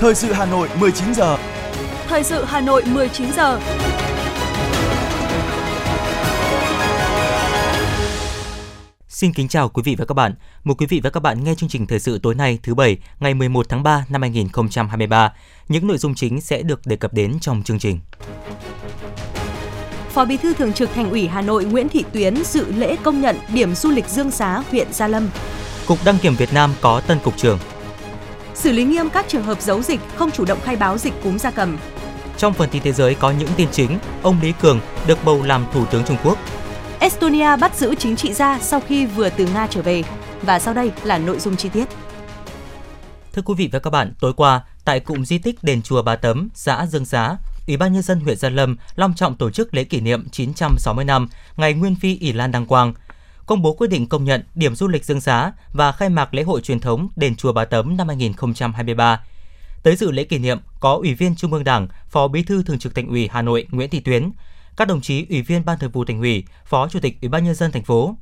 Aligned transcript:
Thời 0.00 0.14
sự 0.14 0.32
Hà 0.32 0.46
Nội 0.46 0.68
19 0.80 1.14
giờ. 1.14 1.38
Thời 2.06 2.24
sự 2.24 2.44
Hà 2.44 2.60
Nội 2.60 2.82
19 2.86 3.32
giờ. 3.32 3.60
Xin 9.08 9.32
kính 9.32 9.48
chào 9.48 9.68
quý 9.68 9.82
vị 9.84 9.94
và 9.98 10.04
các 10.04 10.14
bạn. 10.14 10.34
Mời 10.64 10.74
quý 10.78 10.86
vị 10.86 11.00
và 11.04 11.10
các 11.10 11.20
bạn 11.20 11.44
nghe 11.44 11.54
chương 11.54 11.68
trình 11.68 11.86
thời 11.86 12.00
sự 12.00 12.18
tối 12.22 12.34
nay 12.34 12.58
thứ 12.62 12.74
Bảy, 12.74 12.96
ngày 13.20 13.34
11 13.34 13.68
tháng 13.68 13.82
3 13.82 14.04
năm 14.08 14.22
2023. 14.22 15.32
Những 15.68 15.86
nội 15.86 15.98
dung 15.98 16.14
chính 16.14 16.40
sẽ 16.40 16.62
được 16.62 16.86
đề 16.86 16.96
cập 16.96 17.12
đến 17.12 17.38
trong 17.40 17.62
chương 17.62 17.78
trình. 17.78 18.00
Phó 20.10 20.24
Bí 20.24 20.36
thư 20.36 20.54
Thường 20.54 20.72
trực 20.72 20.90
Thành 20.94 21.10
ủy 21.10 21.28
Hà 21.28 21.42
Nội 21.42 21.64
Nguyễn 21.64 21.88
Thị 21.88 22.04
Tuyến 22.12 22.44
dự 22.44 22.72
lễ 22.72 22.96
công 23.02 23.20
nhận 23.20 23.36
điểm 23.54 23.74
du 23.74 23.90
lịch 23.90 24.08
Dương 24.08 24.30
Xá, 24.30 24.62
huyện 24.70 24.92
Gia 24.92 25.08
Lâm. 25.08 25.28
Cục 25.86 25.98
Đăng 26.04 26.18
kiểm 26.18 26.34
Việt 26.34 26.52
Nam 26.52 26.70
có 26.80 27.00
tân 27.00 27.18
cục 27.24 27.36
trưởng. 27.36 27.58
Xử 28.58 28.72
lý 28.72 28.84
nghiêm 28.84 29.10
các 29.10 29.28
trường 29.28 29.42
hợp 29.42 29.62
giấu 29.62 29.82
dịch, 29.82 30.00
không 30.16 30.30
chủ 30.30 30.44
động 30.44 30.58
khai 30.62 30.76
báo 30.76 30.98
dịch 30.98 31.12
cúm 31.24 31.38
gia 31.38 31.50
cầm. 31.50 31.78
Trong 32.36 32.52
phần 32.52 32.68
tin 32.70 32.82
thế 32.82 32.92
giới 32.92 33.14
có 33.14 33.30
những 33.30 33.48
tin 33.56 33.68
chính, 33.72 33.98
ông 34.22 34.36
Lý 34.42 34.52
Cường 34.60 34.80
được 35.06 35.18
bầu 35.24 35.42
làm 35.42 35.64
Thủ 35.72 35.86
tướng 35.86 36.04
Trung 36.04 36.16
Quốc. 36.24 36.38
Estonia 37.00 37.56
bắt 37.56 37.76
giữ 37.76 37.94
chính 37.94 38.16
trị 38.16 38.32
gia 38.32 38.58
sau 38.58 38.80
khi 38.80 39.06
vừa 39.06 39.28
từ 39.30 39.48
Nga 39.54 39.66
trở 39.70 39.82
về. 39.82 40.02
Và 40.42 40.58
sau 40.58 40.74
đây 40.74 40.92
là 41.04 41.18
nội 41.18 41.38
dung 41.38 41.56
chi 41.56 41.68
tiết. 41.68 41.88
Thưa 43.32 43.42
quý 43.42 43.54
vị 43.58 43.68
và 43.72 43.78
các 43.78 43.90
bạn, 43.90 44.12
tối 44.20 44.32
qua, 44.32 44.60
tại 44.84 45.00
cụm 45.00 45.22
di 45.24 45.38
tích 45.38 45.62
đền 45.62 45.82
chùa 45.82 46.02
Bà 46.02 46.16
Tấm, 46.16 46.48
xã 46.54 46.86
Dương 46.86 47.04
Xá, 47.04 47.36
Ủy 47.66 47.76
ban 47.76 47.92
nhân 47.92 48.02
dân 48.02 48.20
huyện 48.20 48.36
Gia 48.36 48.48
Lâm 48.48 48.76
long 48.96 49.14
trọng 49.14 49.36
tổ 49.36 49.50
chức 49.50 49.74
lễ 49.74 49.84
kỷ 49.84 50.00
niệm 50.00 50.28
960 50.28 51.04
năm 51.04 51.28
ngày 51.56 51.74
Nguyên 51.74 51.94
phi 51.94 52.18
ỷ 52.18 52.32
Lan 52.32 52.52
Đăng 52.52 52.66
Quang, 52.66 52.94
công 53.48 53.62
bố 53.62 53.72
quyết 53.72 53.90
định 53.90 54.06
công 54.06 54.24
nhận 54.24 54.42
điểm 54.54 54.74
du 54.74 54.88
lịch 54.88 55.04
Dương 55.04 55.20
Xá 55.20 55.52
và 55.72 55.92
khai 55.92 56.08
mạc 56.08 56.34
lễ 56.34 56.42
hội 56.42 56.60
truyền 56.60 56.80
thống 56.80 57.08
đền 57.16 57.36
chùa 57.36 57.52
Bà 57.52 57.64
Tấm 57.64 57.96
năm 57.96 58.08
2023. 58.08 59.20
Tới 59.82 59.96
dự 59.96 60.10
lễ 60.10 60.24
kỷ 60.24 60.38
niệm 60.38 60.58
có 60.80 60.94
Ủy 60.94 61.14
viên 61.14 61.36
Trung 61.36 61.52
ương 61.52 61.64
Đảng, 61.64 61.88
Phó 62.08 62.28
Bí 62.28 62.42
thư 62.42 62.62
Thường 62.62 62.78
trực 62.78 62.94
Thành 62.94 63.08
ủy 63.08 63.28
Hà 63.32 63.42
Nội 63.42 63.66
Nguyễn 63.70 63.90
Thị 63.90 64.00
Tuyến, 64.00 64.30
các 64.76 64.88
đồng 64.88 65.00
chí 65.00 65.26
Ủy 65.30 65.42
viên 65.42 65.64
Ban 65.64 65.78
Thường 65.78 65.90
vụ 65.90 66.04
Thành 66.04 66.20
ủy, 66.20 66.44
Phó 66.64 66.88
Chủ 66.88 67.00
tịch 67.00 67.20
Ủy 67.22 67.28
ban 67.28 67.44
nhân 67.44 67.54
dân 67.54 67.72
thành 67.72 67.84
phố. 67.84 68.16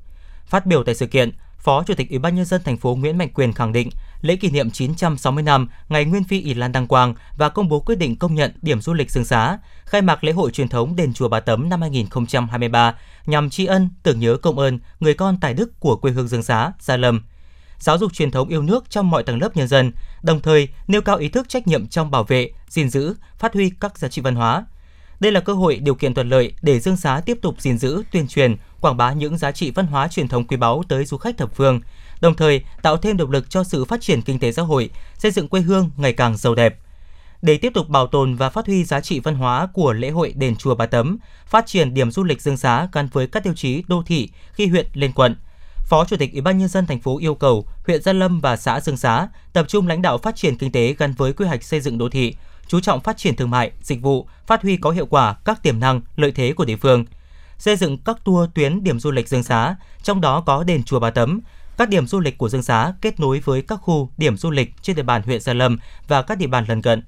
Phát 0.47 0.67
biểu 0.67 0.85
tại 0.85 0.95
sự 0.95 1.07
kiện, 1.07 1.33
Phó 1.67 1.83
Chủ 1.83 1.95
tịch 1.95 2.11
Ủy 2.11 2.19
ban 2.19 2.34
nhân 2.34 2.45
dân 2.45 2.62
thành 2.64 2.77
phố 2.77 2.95
Nguyễn 2.95 3.19
Mạnh 3.19 3.28
Quyền 3.34 3.53
khẳng 3.53 3.72
định 3.72 3.91
lễ 4.20 4.36
kỷ 4.36 4.50
niệm 4.50 4.70
960 4.70 5.42
năm 5.42 5.69
ngày 5.89 6.05
Nguyên 6.05 6.25
phi 6.25 6.41
ỷ 6.41 6.55
Lan 6.55 6.72
Đăng 6.72 6.86
Quang 6.86 7.14
và 7.36 7.48
công 7.48 7.69
bố 7.69 7.81
quyết 7.81 7.98
định 7.98 8.17
công 8.17 8.34
nhận 8.34 8.53
điểm 8.62 8.81
du 8.81 8.95
lịch 8.95 9.11
Dương 9.11 9.25
Xá, 9.25 9.59
khai 9.84 10.03
mạc 10.03 10.25
lễ 10.25 10.33
hội 10.33 10.50
truyền 10.50 10.69
thống 10.69 10.97
đền 10.97 11.12
chùa 11.14 11.28
Bà 11.28 11.41
Tấm 11.41 11.69
năm 11.69 11.81
2023 11.81 12.94
nhằm 13.27 13.50
tri 13.50 13.67
ân, 13.67 13.91
tưởng 14.03 14.20
nhớ 14.20 14.37
công 14.37 14.59
ơn 14.59 14.78
người 15.00 15.14
con 15.14 15.41
tài 15.41 15.55
đức 15.55 15.81
của 15.81 15.97
quê 15.97 16.12
hương 16.12 16.28
Dương 16.28 16.42
Xá, 16.42 16.72
Gia 16.81 16.97
Lâm 16.97 17.22
giáo 17.78 17.98
dục 17.98 18.12
truyền 18.12 18.31
thống 18.31 18.48
yêu 18.48 18.62
nước 18.62 18.91
trong 18.91 19.11
mọi 19.11 19.22
tầng 19.22 19.41
lớp 19.41 19.56
nhân 19.56 19.69
dân, 19.69 19.92
đồng 20.22 20.41
thời 20.41 20.69
nêu 20.87 21.03
cao 21.03 21.17
ý 21.17 21.28
thức 21.28 21.48
trách 21.48 21.67
nhiệm 21.67 21.87
trong 21.87 22.11
bảo 22.11 22.25
vệ, 22.25 22.50
gìn 22.69 22.91
giữ, 22.91 23.14
phát 23.39 23.55
huy 23.55 23.70
các 23.81 23.98
giá 23.98 24.09
trị 24.09 24.22
văn 24.22 24.34
hóa. 24.34 24.64
Đây 25.20 25.33
là 25.33 25.41
cơ 25.41 25.53
hội 25.53 25.77
điều 25.77 25.94
kiện 25.94 26.14
thuận 26.14 26.28
lợi 26.28 26.53
để 26.62 26.81
Dương 26.81 26.97
Xá 26.97 27.20
tiếp 27.27 27.39
tục 27.42 27.61
gìn 27.61 27.78
giữ, 27.78 28.03
tuyên 28.12 28.28
truyền, 28.28 28.56
quảng 28.87 28.97
bá 28.97 29.12
những 29.12 29.39
giá 29.39 29.53
trị 29.53 29.70
văn 29.70 29.87
hóa 29.87 30.09
truyền 30.09 30.29
thống 30.29 30.45
quý 30.45 30.56
báu 30.56 30.83
tới 30.89 31.05
du 31.05 31.17
khách 31.17 31.37
thập 31.37 31.55
phương, 31.55 31.81
đồng 32.20 32.34
thời 32.34 32.65
tạo 32.83 32.97
thêm 32.97 33.17
động 33.17 33.31
lực 33.31 33.51
cho 33.51 33.65
sự 33.65 33.84
phát 33.84 34.01
triển 34.01 34.23
kinh 34.23 34.39
tế 34.39 34.53
xã 34.53 34.62
hội, 34.62 34.91
xây 35.19 35.31
dựng 35.31 35.48
quê 35.48 35.61
hương 35.61 35.91
ngày 35.97 36.12
càng 36.12 36.37
giàu 36.37 36.55
đẹp. 36.55 36.78
Để 37.43 37.56
tiếp 37.56 37.73
tục 37.75 37.89
bảo 37.89 38.06
tồn 38.06 38.37
và 38.37 38.51
phát 38.51 38.67
huy 38.67 38.84
giá 38.84 39.01
trị 39.01 39.20
văn 39.20 39.34
hóa 39.34 39.69
của 39.73 39.93
lễ 39.93 40.11
hội 40.11 40.33
đền 40.37 40.56
chùa 40.56 40.75
Bà 40.75 40.87
Tấm, 40.87 41.19
phát 41.47 41.67
triển 41.67 41.95
điểm 41.95 42.11
du 42.11 42.25
lịch 42.25 42.43
Dương 42.43 42.56
Xá 42.56 42.89
gắn 42.93 43.09
với 43.12 43.27
các 43.27 43.45
tiêu 43.45 43.55
chí 43.56 43.84
đô 43.89 44.03
thị 44.06 44.31
khi 44.53 44.67
huyện 44.67 44.87
lên 44.95 45.12
quận, 45.12 45.37
Phó 45.87 46.05
Chủ 46.05 46.17
tịch 46.17 46.33
Ủy 46.33 46.41
ban 46.41 46.59
nhân 46.59 46.69
dân 46.69 46.87
thành 46.87 47.00
phố 47.00 47.19
yêu 47.19 47.34
cầu 47.34 47.67
huyện 47.87 48.03
Gia 48.03 48.12
Lâm 48.12 48.41
và 48.41 48.56
xã 48.56 48.81
Dương 48.81 48.97
Xá 48.97 49.28
tập 49.53 49.67
trung 49.69 49.87
lãnh 49.87 50.03
đạo 50.03 50.19
phát 50.19 50.37
triển 50.37 50.59
kinh 50.59 50.73
tế 50.73 50.95
gắn 50.98 51.12
với 51.12 51.33
quy 51.33 51.47
hoạch 51.47 51.65
xây 51.65 51.81
dựng 51.81 51.98
đô 51.98 52.09
thị, 52.09 52.34
chú 52.69 52.81
trọng 52.81 53.00
phát 53.00 53.17
triển 53.17 53.37
thương 53.37 53.50
mại, 53.50 53.71
dịch 53.83 54.03
vụ, 54.03 54.28
phát 54.47 54.62
huy 54.62 54.77
có 54.77 54.91
hiệu 54.91 55.06
quả 55.06 55.37
các 55.44 55.62
tiềm 55.62 55.81
năng, 55.81 56.00
lợi 56.16 56.32
thế 56.32 56.53
của 56.53 56.65
địa 56.65 56.77
phương. 56.77 57.05
Xây 57.59 57.77
dựng 57.77 57.99
các 57.99 58.17
tour 58.25 58.50
tuyến 58.55 58.84
điểm 58.84 59.00
du 59.00 59.11
lịch 59.11 59.28
Dương 59.28 59.43
Xá, 59.43 59.77
trong 60.03 60.21
đó 60.21 60.41
có 60.41 60.65
đền 60.65 60.84
chùa 60.84 61.00
Bà 61.00 61.11
Tấm, 61.11 61.41
các 61.78 61.89
điểm 61.89 62.06
du 62.06 62.21
lịch 62.21 62.39
của 62.39 62.49
Dương 62.49 62.62
Xá 62.62 62.93
kết 63.00 63.21
nối 63.21 63.41
với 63.44 63.62
các 63.62 63.77
khu 63.77 64.11
điểm 64.17 64.37
du 64.37 64.50
lịch 64.50 64.72
trên 64.83 64.97
địa 64.97 65.03
bàn 65.03 65.22
huyện 65.22 65.41
Gia 65.41 65.53
Lâm 65.53 65.78
và 66.09 66.22
các 66.22 66.39
địa 66.39 66.47
bàn 66.47 66.65
lân 66.69 66.83
cận. 66.83 67.03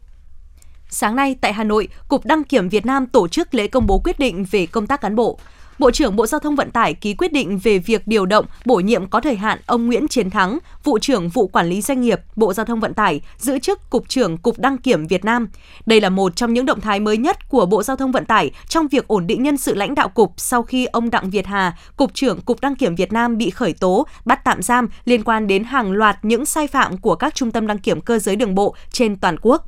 Sáng 0.91 1.17
nay 1.17 1.37
tại 1.41 1.53
Hà 1.53 1.65
Nội, 1.65 1.89
Cục 2.09 2.25
Đăng 2.25 2.45
kiểm 2.45 2.69
Việt 2.69 2.87
Nam 2.87 3.07
tổ 3.07 3.29
chức 3.29 3.55
lễ 3.55 3.67
công 3.67 3.87
bố 3.87 3.99
quyết 3.99 4.19
định 4.19 4.45
về 4.51 4.67
công 4.67 4.87
tác 4.87 5.01
cán 5.01 5.17
bộ. 5.17 5.39
Bộ 5.79 5.91
trưởng 5.91 6.17
Bộ 6.17 6.27
Giao 6.27 6.39
thông 6.39 6.57
Vận 6.57 6.71
tải 6.71 6.95
ký 6.95 7.15
quyết 7.15 7.33
định 7.33 7.59
về 7.59 7.79
việc 7.79 8.07
điều 8.07 8.27
động, 8.27 8.47
bổ 8.65 8.77
nhiệm 8.77 9.07
có 9.07 9.21
thời 9.21 9.37
hạn 9.37 9.59
ông 9.67 9.87
Nguyễn 9.87 10.09
Chiến 10.09 10.31
Thắng, 10.31 10.59
vụ 10.85 10.99
trưởng 10.99 11.29
vụ 11.29 11.47
quản 11.47 11.67
lý 11.67 11.81
doanh 11.81 12.01
nghiệp 12.01 12.21
Bộ 12.37 12.55
Giao 12.55 12.67
thông 12.67 12.81
Vận 12.81 12.95
tải, 12.95 13.21
giữ 13.37 13.59
chức 13.59 13.91
Cục 13.91 14.09
trưởng 14.09 14.37
Cục 14.37 14.59
Đăng 14.59 14.79
kiểm 14.79 15.07
Việt 15.07 15.25
Nam. 15.25 15.49
Đây 15.87 16.01
là 16.01 16.09
một 16.09 16.37
trong 16.37 16.55
những 16.55 16.67
động 16.67 16.81
thái 16.81 17.01
mới 17.01 17.17
nhất 17.17 17.49
của 17.49 17.67
Bộ 17.67 17.83
Giao 17.83 17.97
thông 17.97 18.13
Vận 18.13 18.25
tải 18.25 18.51
trong 18.69 18.89
việc 18.89 19.09
ổn 19.09 19.27
định 19.27 19.43
nhân 19.43 19.57
sự 19.57 19.75
lãnh 19.75 19.95
đạo 19.95 20.09
cục 20.09 20.33
sau 20.37 20.63
khi 20.63 20.87
ông 20.87 21.11
Đặng 21.11 21.31
Việt 21.31 21.47
Hà, 21.47 21.77
Cục 21.97 22.15
trưởng 22.15 22.41
Cục 22.41 22.61
Đăng 22.61 22.77
kiểm 22.77 22.95
Việt 22.95 23.13
Nam 23.13 23.39
bị 23.39 23.51
khởi 23.51 23.73
tố, 23.73 24.07
bắt 24.25 24.45
tạm 24.45 24.63
giam 24.63 24.89
liên 25.05 25.25
quan 25.25 25.47
đến 25.47 25.65
hàng 25.65 25.93
loạt 25.93 26.19
những 26.23 26.45
sai 26.45 26.67
phạm 26.67 26.97
của 26.97 27.15
các 27.15 27.35
trung 27.35 27.51
tâm 27.51 27.67
đăng 27.67 27.79
kiểm 27.79 28.01
cơ 28.01 28.19
giới 28.19 28.37
đường 28.37 28.55
bộ 28.55 28.75
trên 28.91 29.17
toàn 29.17 29.37
quốc. 29.43 29.67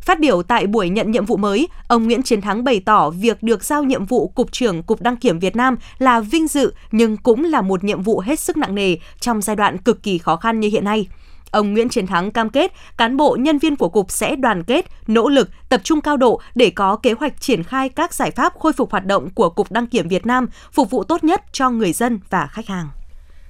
Phát 0.00 0.20
biểu 0.20 0.42
tại 0.42 0.66
buổi 0.66 0.88
nhận 0.88 1.10
nhiệm 1.10 1.24
vụ 1.24 1.36
mới, 1.36 1.68
ông 1.88 2.04
Nguyễn 2.04 2.22
Chiến 2.22 2.40
Thắng 2.40 2.64
bày 2.64 2.80
tỏ 2.80 3.10
việc 3.10 3.42
được 3.42 3.64
giao 3.64 3.84
nhiệm 3.84 4.06
vụ 4.06 4.28
Cục 4.28 4.52
trưởng 4.52 4.82
Cục 4.82 5.02
Đăng 5.02 5.16
kiểm 5.16 5.38
Việt 5.38 5.56
Nam 5.56 5.76
là 5.98 6.20
vinh 6.20 6.48
dự 6.48 6.74
nhưng 6.92 7.16
cũng 7.16 7.44
là 7.44 7.60
một 7.60 7.84
nhiệm 7.84 8.02
vụ 8.02 8.20
hết 8.20 8.40
sức 8.40 8.56
nặng 8.56 8.74
nề 8.74 8.96
trong 9.20 9.42
giai 9.42 9.56
đoạn 9.56 9.78
cực 9.78 10.02
kỳ 10.02 10.18
khó 10.18 10.36
khăn 10.36 10.60
như 10.60 10.68
hiện 10.68 10.84
nay. 10.84 11.06
Ông 11.50 11.72
Nguyễn 11.72 11.88
Chiến 11.88 12.06
Thắng 12.06 12.30
cam 12.30 12.50
kết 12.50 12.72
cán 12.96 13.16
bộ 13.16 13.36
nhân 13.40 13.58
viên 13.58 13.76
của 13.76 13.88
cục 13.88 14.10
sẽ 14.10 14.36
đoàn 14.36 14.64
kết, 14.64 14.86
nỗ 15.06 15.28
lực, 15.28 15.50
tập 15.68 15.80
trung 15.84 16.00
cao 16.00 16.16
độ 16.16 16.40
để 16.54 16.70
có 16.70 16.96
kế 16.96 17.12
hoạch 17.12 17.40
triển 17.40 17.62
khai 17.62 17.88
các 17.88 18.14
giải 18.14 18.30
pháp 18.30 18.58
khôi 18.58 18.72
phục 18.72 18.90
hoạt 18.90 19.06
động 19.06 19.30
của 19.30 19.50
Cục 19.50 19.72
Đăng 19.72 19.86
kiểm 19.86 20.08
Việt 20.08 20.26
Nam, 20.26 20.46
phục 20.72 20.90
vụ 20.90 21.04
tốt 21.04 21.24
nhất 21.24 21.42
cho 21.52 21.70
người 21.70 21.92
dân 21.92 22.20
và 22.30 22.46
khách 22.46 22.66
hàng. 22.66 22.88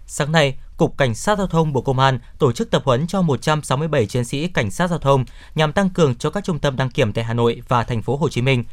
Sáng 0.06 0.32
nay, 0.32 0.56
Cục 0.80 0.98
Cảnh 0.98 1.14
sát 1.14 1.38
Giao 1.38 1.46
thông 1.46 1.72
Bộ 1.72 1.80
Công 1.80 1.98
an 1.98 2.18
tổ 2.38 2.52
chức 2.52 2.70
tập 2.70 2.82
huấn 2.84 3.06
cho 3.06 3.22
167 3.22 4.06
chiến 4.06 4.24
sĩ 4.24 4.48
cảnh 4.48 4.70
sát 4.70 4.90
giao 4.90 4.98
thông 4.98 5.24
nhằm 5.54 5.72
tăng 5.72 5.90
cường 5.90 6.14
cho 6.14 6.30
các 6.30 6.44
trung 6.44 6.58
tâm 6.58 6.76
đăng 6.76 6.90
kiểm 6.90 7.12
tại 7.12 7.24
Hà 7.24 7.34
Nội 7.34 7.62
và 7.68 7.84
thành 7.84 8.02
phố 8.02 8.16
Hồ 8.16 8.28
Chí 8.28 8.42
Minh. 8.42 8.64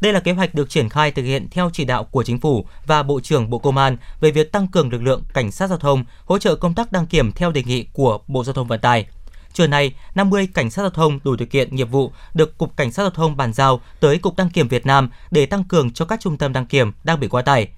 Đây 0.00 0.12
là 0.12 0.20
kế 0.20 0.32
hoạch 0.32 0.54
được 0.54 0.70
triển 0.70 0.88
khai 0.88 1.10
thực 1.10 1.22
hiện 1.22 1.48
theo 1.50 1.70
chỉ 1.72 1.84
đạo 1.84 2.04
của 2.04 2.22
Chính 2.22 2.40
phủ 2.40 2.66
và 2.86 3.02
Bộ 3.02 3.20
trưởng 3.20 3.50
Bộ 3.50 3.58
Công 3.58 3.76
an 3.76 3.96
về 4.20 4.30
việc 4.30 4.52
tăng 4.52 4.68
cường 4.68 4.92
lực 4.92 5.02
lượng 5.02 5.22
cảnh 5.34 5.52
sát 5.52 5.66
giao 5.66 5.78
thông 5.78 6.04
hỗ 6.24 6.38
trợ 6.38 6.56
công 6.56 6.74
tác 6.74 6.92
đăng 6.92 7.06
kiểm 7.06 7.32
theo 7.32 7.52
đề 7.52 7.62
nghị 7.62 7.86
của 7.92 8.18
Bộ 8.26 8.44
Giao 8.44 8.54
thông 8.54 8.66
Vận 8.66 8.80
tải. 8.80 9.06
Trưa 9.52 9.66
nay, 9.66 9.94
50 10.14 10.48
cảnh 10.54 10.70
sát 10.70 10.82
giao 10.82 10.90
thông 10.90 11.20
đủ 11.24 11.36
điều 11.36 11.48
kiện 11.48 11.76
nghiệp 11.76 11.90
vụ 11.90 12.12
được 12.34 12.58
Cục 12.58 12.76
Cảnh 12.76 12.92
sát 12.92 13.02
giao 13.02 13.10
thông 13.10 13.36
bàn 13.36 13.52
giao 13.52 13.80
tới 14.00 14.18
Cục 14.18 14.36
Đăng 14.36 14.50
kiểm 14.50 14.68
Việt 14.68 14.86
Nam 14.86 15.10
để 15.30 15.46
tăng 15.46 15.64
cường 15.64 15.92
cho 15.92 16.04
các 16.04 16.20
trung 16.20 16.36
tâm 16.36 16.52
đăng 16.52 16.66
kiểm 16.66 16.92
đang 17.04 17.20
bị 17.20 17.28
quá 17.28 17.42
tải. 17.42 17.68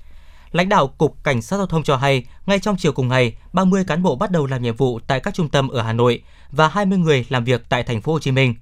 Lãnh 0.52 0.68
đạo 0.68 0.88
Cục 0.88 1.24
Cảnh 1.24 1.42
sát 1.42 1.56
Giao 1.56 1.66
thông 1.66 1.82
cho 1.82 1.96
hay, 1.96 2.24
ngay 2.46 2.58
trong 2.58 2.76
chiều 2.76 2.92
cùng 2.92 3.08
ngày, 3.08 3.34
30 3.52 3.84
cán 3.86 4.02
bộ 4.02 4.16
bắt 4.16 4.30
đầu 4.30 4.46
làm 4.46 4.62
nhiệm 4.62 4.76
vụ 4.76 5.00
tại 5.06 5.20
các 5.20 5.34
trung 5.34 5.48
tâm 5.48 5.68
ở 5.68 5.82
Hà 5.82 5.92
Nội 5.92 6.22
và 6.50 6.68
20 6.68 6.98
người 6.98 7.26
làm 7.28 7.44
việc 7.44 7.62
tại 7.68 7.82
thành 7.82 8.00
phố 8.00 8.12
Hồ 8.12 8.18
Chí 8.18 8.30
Minh. 8.30 8.54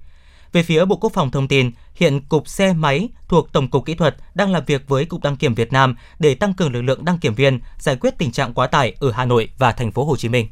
Về 0.53 0.63
phía 0.63 0.85
Bộ 0.85 0.95
Quốc 0.95 1.13
phòng 1.13 1.31
thông 1.31 1.47
tin, 1.47 1.71
hiện 1.95 2.21
Cục 2.29 2.47
Xe 2.47 2.73
Máy 2.73 3.09
thuộc 3.27 3.53
Tổng 3.53 3.69
cục 3.69 3.85
Kỹ 3.85 3.93
thuật 3.93 4.15
đang 4.33 4.51
làm 4.51 4.63
việc 4.65 4.87
với 4.87 5.05
Cục 5.05 5.23
Đăng 5.23 5.37
kiểm 5.37 5.55
Việt 5.55 5.73
Nam 5.73 5.95
để 6.19 6.35
tăng 6.35 6.53
cường 6.53 6.73
lực 6.73 6.81
lượng 6.81 7.05
đăng 7.05 7.17
kiểm 7.17 7.35
viên, 7.35 7.59
giải 7.79 7.95
quyết 7.95 8.17
tình 8.17 8.31
trạng 8.31 8.53
quá 8.53 8.67
tải 8.67 8.95
ở 8.99 9.11
Hà 9.11 9.25
Nội 9.25 9.49
và 9.57 9.71
thành 9.71 9.91
phố 9.91 10.05
Hồ 10.05 10.17
Chí 10.17 10.29
Minh. 10.29 10.47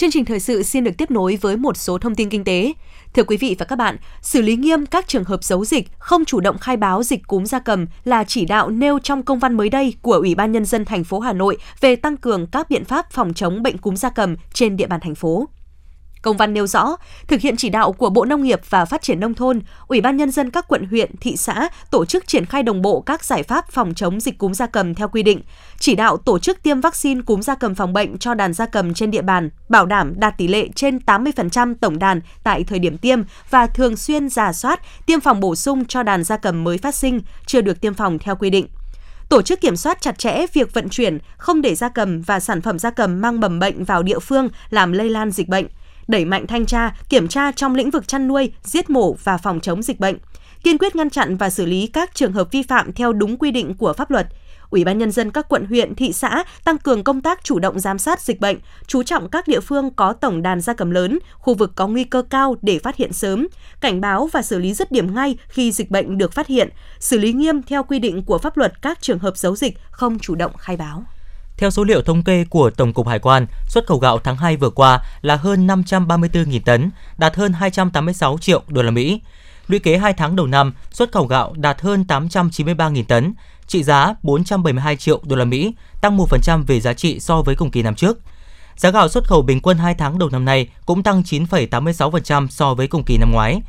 Chương 0.00 0.10
trình 0.10 0.24
thời 0.24 0.40
sự 0.40 0.62
xin 0.62 0.84
được 0.84 0.90
tiếp 0.98 1.10
nối 1.10 1.36
với 1.36 1.56
một 1.56 1.76
số 1.76 1.98
thông 1.98 2.14
tin 2.14 2.30
kinh 2.30 2.44
tế. 2.44 2.72
Thưa 3.14 3.22
quý 3.22 3.36
vị 3.36 3.56
và 3.58 3.66
các 3.66 3.76
bạn, 3.76 3.96
xử 4.20 4.42
lý 4.42 4.56
nghiêm 4.56 4.86
các 4.86 5.08
trường 5.08 5.24
hợp 5.24 5.44
giấu 5.44 5.64
dịch, 5.64 5.88
không 5.98 6.24
chủ 6.24 6.40
động 6.40 6.58
khai 6.58 6.76
báo 6.76 7.02
dịch 7.02 7.26
cúm 7.26 7.44
gia 7.44 7.58
cầm 7.58 7.86
là 8.04 8.24
chỉ 8.24 8.44
đạo 8.44 8.70
nêu 8.70 8.98
trong 8.98 9.22
công 9.22 9.38
văn 9.38 9.56
mới 9.56 9.68
đây 9.68 9.94
của 10.02 10.12
Ủy 10.12 10.34
ban 10.34 10.52
nhân 10.52 10.64
dân 10.64 10.84
thành 10.84 11.04
phố 11.04 11.20
Hà 11.20 11.32
Nội 11.32 11.56
về 11.80 11.96
tăng 11.96 12.16
cường 12.16 12.46
các 12.46 12.70
biện 12.70 12.84
pháp 12.84 13.12
phòng 13.12 13.34
chống 13.34 13.62
bệnh 13.62 13.78
cúm 13.78 13.96
gia 13.96 14.10
cầm 14.10 14.36
trên 14.52 14.76
địa 14.76 14.86
bàn 14.86 15.00
thành 15.00 15.14
phố. 15.14 15.48
Công 16.22 16.36
văn 16.36 16.54
nêu 16.54 16.66
rõ, 16.66 16.96
thực 17.26 17.40
hiện 17.40 17.56
chỉ 17.56 17.68
đạo 17.68 17.92
của 17.92 18.10
Bộ 18.10 18.24
Nông 18.24 18.42
nghiệp 18.42 18.60
và 18.70 18.84
Phát 18.84 19.02
triển 19.02 19.20
Nông 19.20 19.34
thôn, 19.34 19.60
Ủy 19.86 20.00
ban 20.00 20.16
Nhân 20.16 20.30
dân 20.30 20.50
các 20.50 20.68
quận 20.68 20.84
huyện, 20.84 21.16
thị 21.20 21.36
xã 21.36 21.68
tổ 21.90 22.04
chức 22.04 22.26
triển 22.26 22.46
khai 22.46 22.62
đồng 22.62 22.82
bộ 22.82 23.00
các 23.00 23.24
giải 23.24 23.42
pháp 23.42 23.70
phòng 23.70 23.94
chống 23.94 24.20
dịch 24.20 24.38
cúm 24.38 24.52
gia 24.52 24.66
cầm 24.66 24.94
theo 24.94 25.08
quy 25.08 25.22
định, 25.22 25.40
chỉ 25.78 25.94
đạo 25.94 26.16
tổ 26.16 26.38
chức 26.38 26.62
tiêm 26.62 26.80
vaccine 26.80 27.20
cúm 27.26 27.40
gia 27.40 27.54
cầm 27.54 27.74
phòng 27.74 27.92
bệnh 27.92 28.18
cho 28.18 28.34
đàn 28.34 28.52
gia 28.52 28.66
cầm 28.66 28.94
trên 28.94 29.10
địa 29.10 29.22
bàn, 29.22 29.50
bảo 29.68 29.86
đảm 29.86 30.12
đạt 30.16 30.38
tỷ 30.38 30.48
lệ 30.48 30.68
trên 30.74 30.98
80% 31.06 31.74
tổng 31.80 31.98
đàn 31.98 32.20
tại 32.42 32.64
thời 32.64 32.78
điểm 32.78 32.98
tiêm 32.98 33.22
và 33.50 33.66
thường 33.66 33.96
xuyên 33.96 34.28
giả 34.28 34.52
soát, 34.52 34.80
tiêm 35.06 35.20
phòng 35.20 35.40
bổ 35.40 35.54
sung 35.54 35.84
cho 35.84 36.02
đàn 36.02 36.24
gia 36.24 36.36
cầm 36.36 36.64
mới 36.64 36.78
phát 36.78 36.94
sinh, 36.94 37.20
chưa 37.46 37.60
được 37.60 37.80
tiêm 37.80 37.94
phòng 37.94 38.18
theo 38.18 38.36
quy 38.36 38.50
định. 38.50 38.66
Tổ 39.28 39.42
chức 39.42 39.60
kiểm 39.60 39.76
soát 39.76 40.00
chặt 40.00 40.18
chẽ 40.18 40.46
việc 40.52 40.74
vận 40.74 40.88
chuyển, 40.88 41.18
không 41.36 41.62
để 41.62 41.74
gia 41.74 41.88
cầm 41.88 42.22
và 42.22 42.40
sản 42.40 42.60
phẩm 42.60 42.78
gia 42.78 42.90
cầm 42.90 43.20
mang 43.20 43.40
mầm 43.40 43.58
bệnh 43.58 43.84
vào 43.84 44.02
địa 44.02 44.18
phương 44.18 44.48
làm 44.70 44.92
lây 44.92 45.10
lan 45.10 45.30
dịch 45.30 45.48
bệnh, 45.48 45.66
đẩy 46.10 46.24
mạnh 46.24 46.46
thanh 46.46 46.66
tra, 46.66 46.96
kiểm 47.08 47.28
tra 47.28 47.52
trong 47.52 47.74
lĩnh 47.74 47.90
vực 47.90 48.08
chăn 48.08 48.28
nuôi, 48.28 48.52
giết 48.62 48.90
mổ 48.90 49.12
và 49.12 49.36
phòng 49.38 49.60
chống 49.60 49.82
dịch 49.82 50.00
bệnh, 50.00 50.16
kiên 50.62 50.78
quyết 50.78 50.96
ngăn 50.96 51.10
chặn 51.10 51.36
và 51.36 51.50
xử 51.50 51.66
lý 51.66 51.86
các 51.86 52.14
trường 52.14 52.32
hợp 52.32 52.48
vi 52.52 52.62
phạm 52.62 52.92
theo 52.92 53.12
đúng 53.12 53.36
quy 53.36 53.50
định 53.50 53.74
của 53.74 53.92
pháp 53.92 54.10
luật. 54.10 54.26
Ủy 54.70 54.84
ban 54.84 54.98
nhân 54.98 55.10
dân 55.10 55.30
các 55.30 55.48
quận 55.48 55.66
huyện, 55.66 55.94
thị 55.94 56.12
xã 56.12 56.44
tăng 56.64 56.78
cường 56.78 57.04
công 57.04 57.20
tác 57.20 57.44
chủ 57.44 57.58
động 57.58 57.80
giám 57.80 57.98
sát 57.98 58.20
dịch 58.20 58.40
bệnh, 58.40 58.58
chú 58.86 59.02
trọng 59.02 59.28
các 59.28 59.48
địa 59.48 59.60
phương 59.60 59.90
có 59.90 60.12
tổng 60.12 60.42
đàn 60.42 60.60
gia 60.60 60.74
cầm 60.74 60.90
lớn, 60.90 61.18
khu 61.38 61.54
vực 61.54 61.72
có 61.74 61.86
nguy 61.86 62.04
cơ 62.04 62.22
cao 62.22 62.56
để 62.62 62.78
phát 62.78 62.96
hiện 62.96 63.12
sớm, 63.12 63.48
cảnh 63.80 64.00
báo 64.00 64.28
và 64.32 64.42
xử 64.42 64.58
lý 64.58 64.74
dứt 64.74 64.92
điểm 64.92 65.14
ngay 65.14 65.36
khi 65.48 65.72
dịch 65.72 65.90
bệnh 65.90 66.18
được 66.18 66.32
phát 66.32 66.46
hiện, 66.46 66.68
xử 66.98 67.18
lý 67.18 67.32
nghiêm 67.32 67.62
theo 67.62 67.82
quy 67.82 67.98
định 67.98 68.24
của 68.24 68.38
pháp 68.38 68.56
luật 68.56 68.82
các 68.82 69.02
trường 69.02 69.18
hợp 69.18 69.36
giấu 69.36 69.56
dịch 69.56 69.78
không 69.90 70.18
chủ 70.18 70.34
động 70.34 70.52
khai 70.58 70.76
báo. 70.76 71.04
Theo 71.60 71.70
số 71.70 71.84
liệu 71.84 72.02
thống 72.02 72.22
kê 72.22 72.44
của 72.44 72.70
Tổng 72.70 72.92
cục 72.92 73.08
Hải 73.08 73.18
quan, 73.18 73.46
xuất 73.68 73.86
khẩu 73.86 73.98
gạo 73.98 74.18
tháng 74.18 74.36
2 74.36 74.56
vừa 74.56 74.70
qua 74.70 75.00
là 75.22 75.36
hơn 75.36 75.66
534.000 75.66 76.60
tấn, 76.64 76.90
đạt 77.18 77.36
hơn 77.36 77.52
286 77.52 78.38
triệu 78.40 78.62
đô 78.68 78.82
la 78.82 78.90
Mỹ. 78.90 79.20
Lũy 79.66 79.78
kế 79.78 79.98
2 79.98 80.12
tháng 80.12 80.36
đầu 80.36 80.46
năm, 80.46 80.74
xuất 80.92 81.12
khẩu 81.12 81.26
gạo 81.26 81.54
đạt 81.56 81.80
hơn 81.80 82.04
893.000 82.08 83.04
tấn, 83.04 83.34
trị 83.66 83.82
giá 83.82 84.14
472 84.22 84.96
triệu 84.96 85.20
đô 85.24 85.36
la 85.36 85.44
Mỹ, 85.44 85.74
tăng 86.00 86.18
1% 86.18 86.64
về 86.66 86.80
giá 86.80 86.94
trị 86.94 87.20
so 87.20 87.42
với 87.42 87.54
cùng 87.54 87.70
kỳ 87.70 87.82
năm 87.82 87.94
trước. 87.94 88.18
Giá 88.76 88.90
gạo 88.90 89.08
xuất 89.08 89.24
khẩu 89.24 89.42
bình 89.42 89.60
quân 89.60 89.78
2 89.78 89.94
tháng 89.94 90.18
đầu 90.18 90.28
năm 90.28 90.44
nay 90.44 90.68
cũng 90.86 91.02
tăng 91.02 91.22
9,86% 91.22 92.48
so 92.48 92.74
với 92.74 92.88
cùng 92.88 93.04
kỳ 93.04 93.18
năm 93.18 93.32
ngoái. 93.32 93.60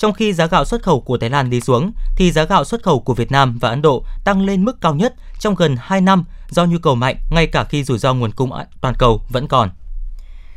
Trong 0.00 0.12
khi 0.12 0.32
giá 0.32 0.46
gạo 0.46 0.64
xuất 0.64 0.82
khẩu 0.82 1.00
của 1.00 1.18
Thái 1.18 1.30
Lan 1.30 1.50
đi 1.50 1.60
xuống, 1.60 1.92
thì 2.16 2.32
giá 2.32 2.44
gạo 2.44 2.64
xuất 2.64 2.82
khẩu 2.82 3.00
của 3.00 3.14
Việt 3.14 3.32
Nam 3.32 3.58
và 3.60 3.68
Ấn 3.68 3.82
Độ 3.82 4.04
tăng 4.24 4.44
lên 4.44 4.64
mức 4.64 4.80
cao 4.80 4.94
nhất 4.94 5.14
trong 5.38 5.54
gần 5.54 5.76
2 5.80 6.00
năm 6.00 6.24
do 6.50 6.64
nhu 6.64 6.78
cầu 6.78 6.94
mạnh 6.94 7.16
ngay 7.30 7.46
cả 7.46 7.64
khi 7.64 7.84
rủi 7.84 7.98
ro 7.98 8.14
nguồn 8.14 8.32
cung 8.32 8.50
toàn 8.80 8.94
cầu 8.98 9.22
vẫn 9.28 9.48
còn. 9.48 9.70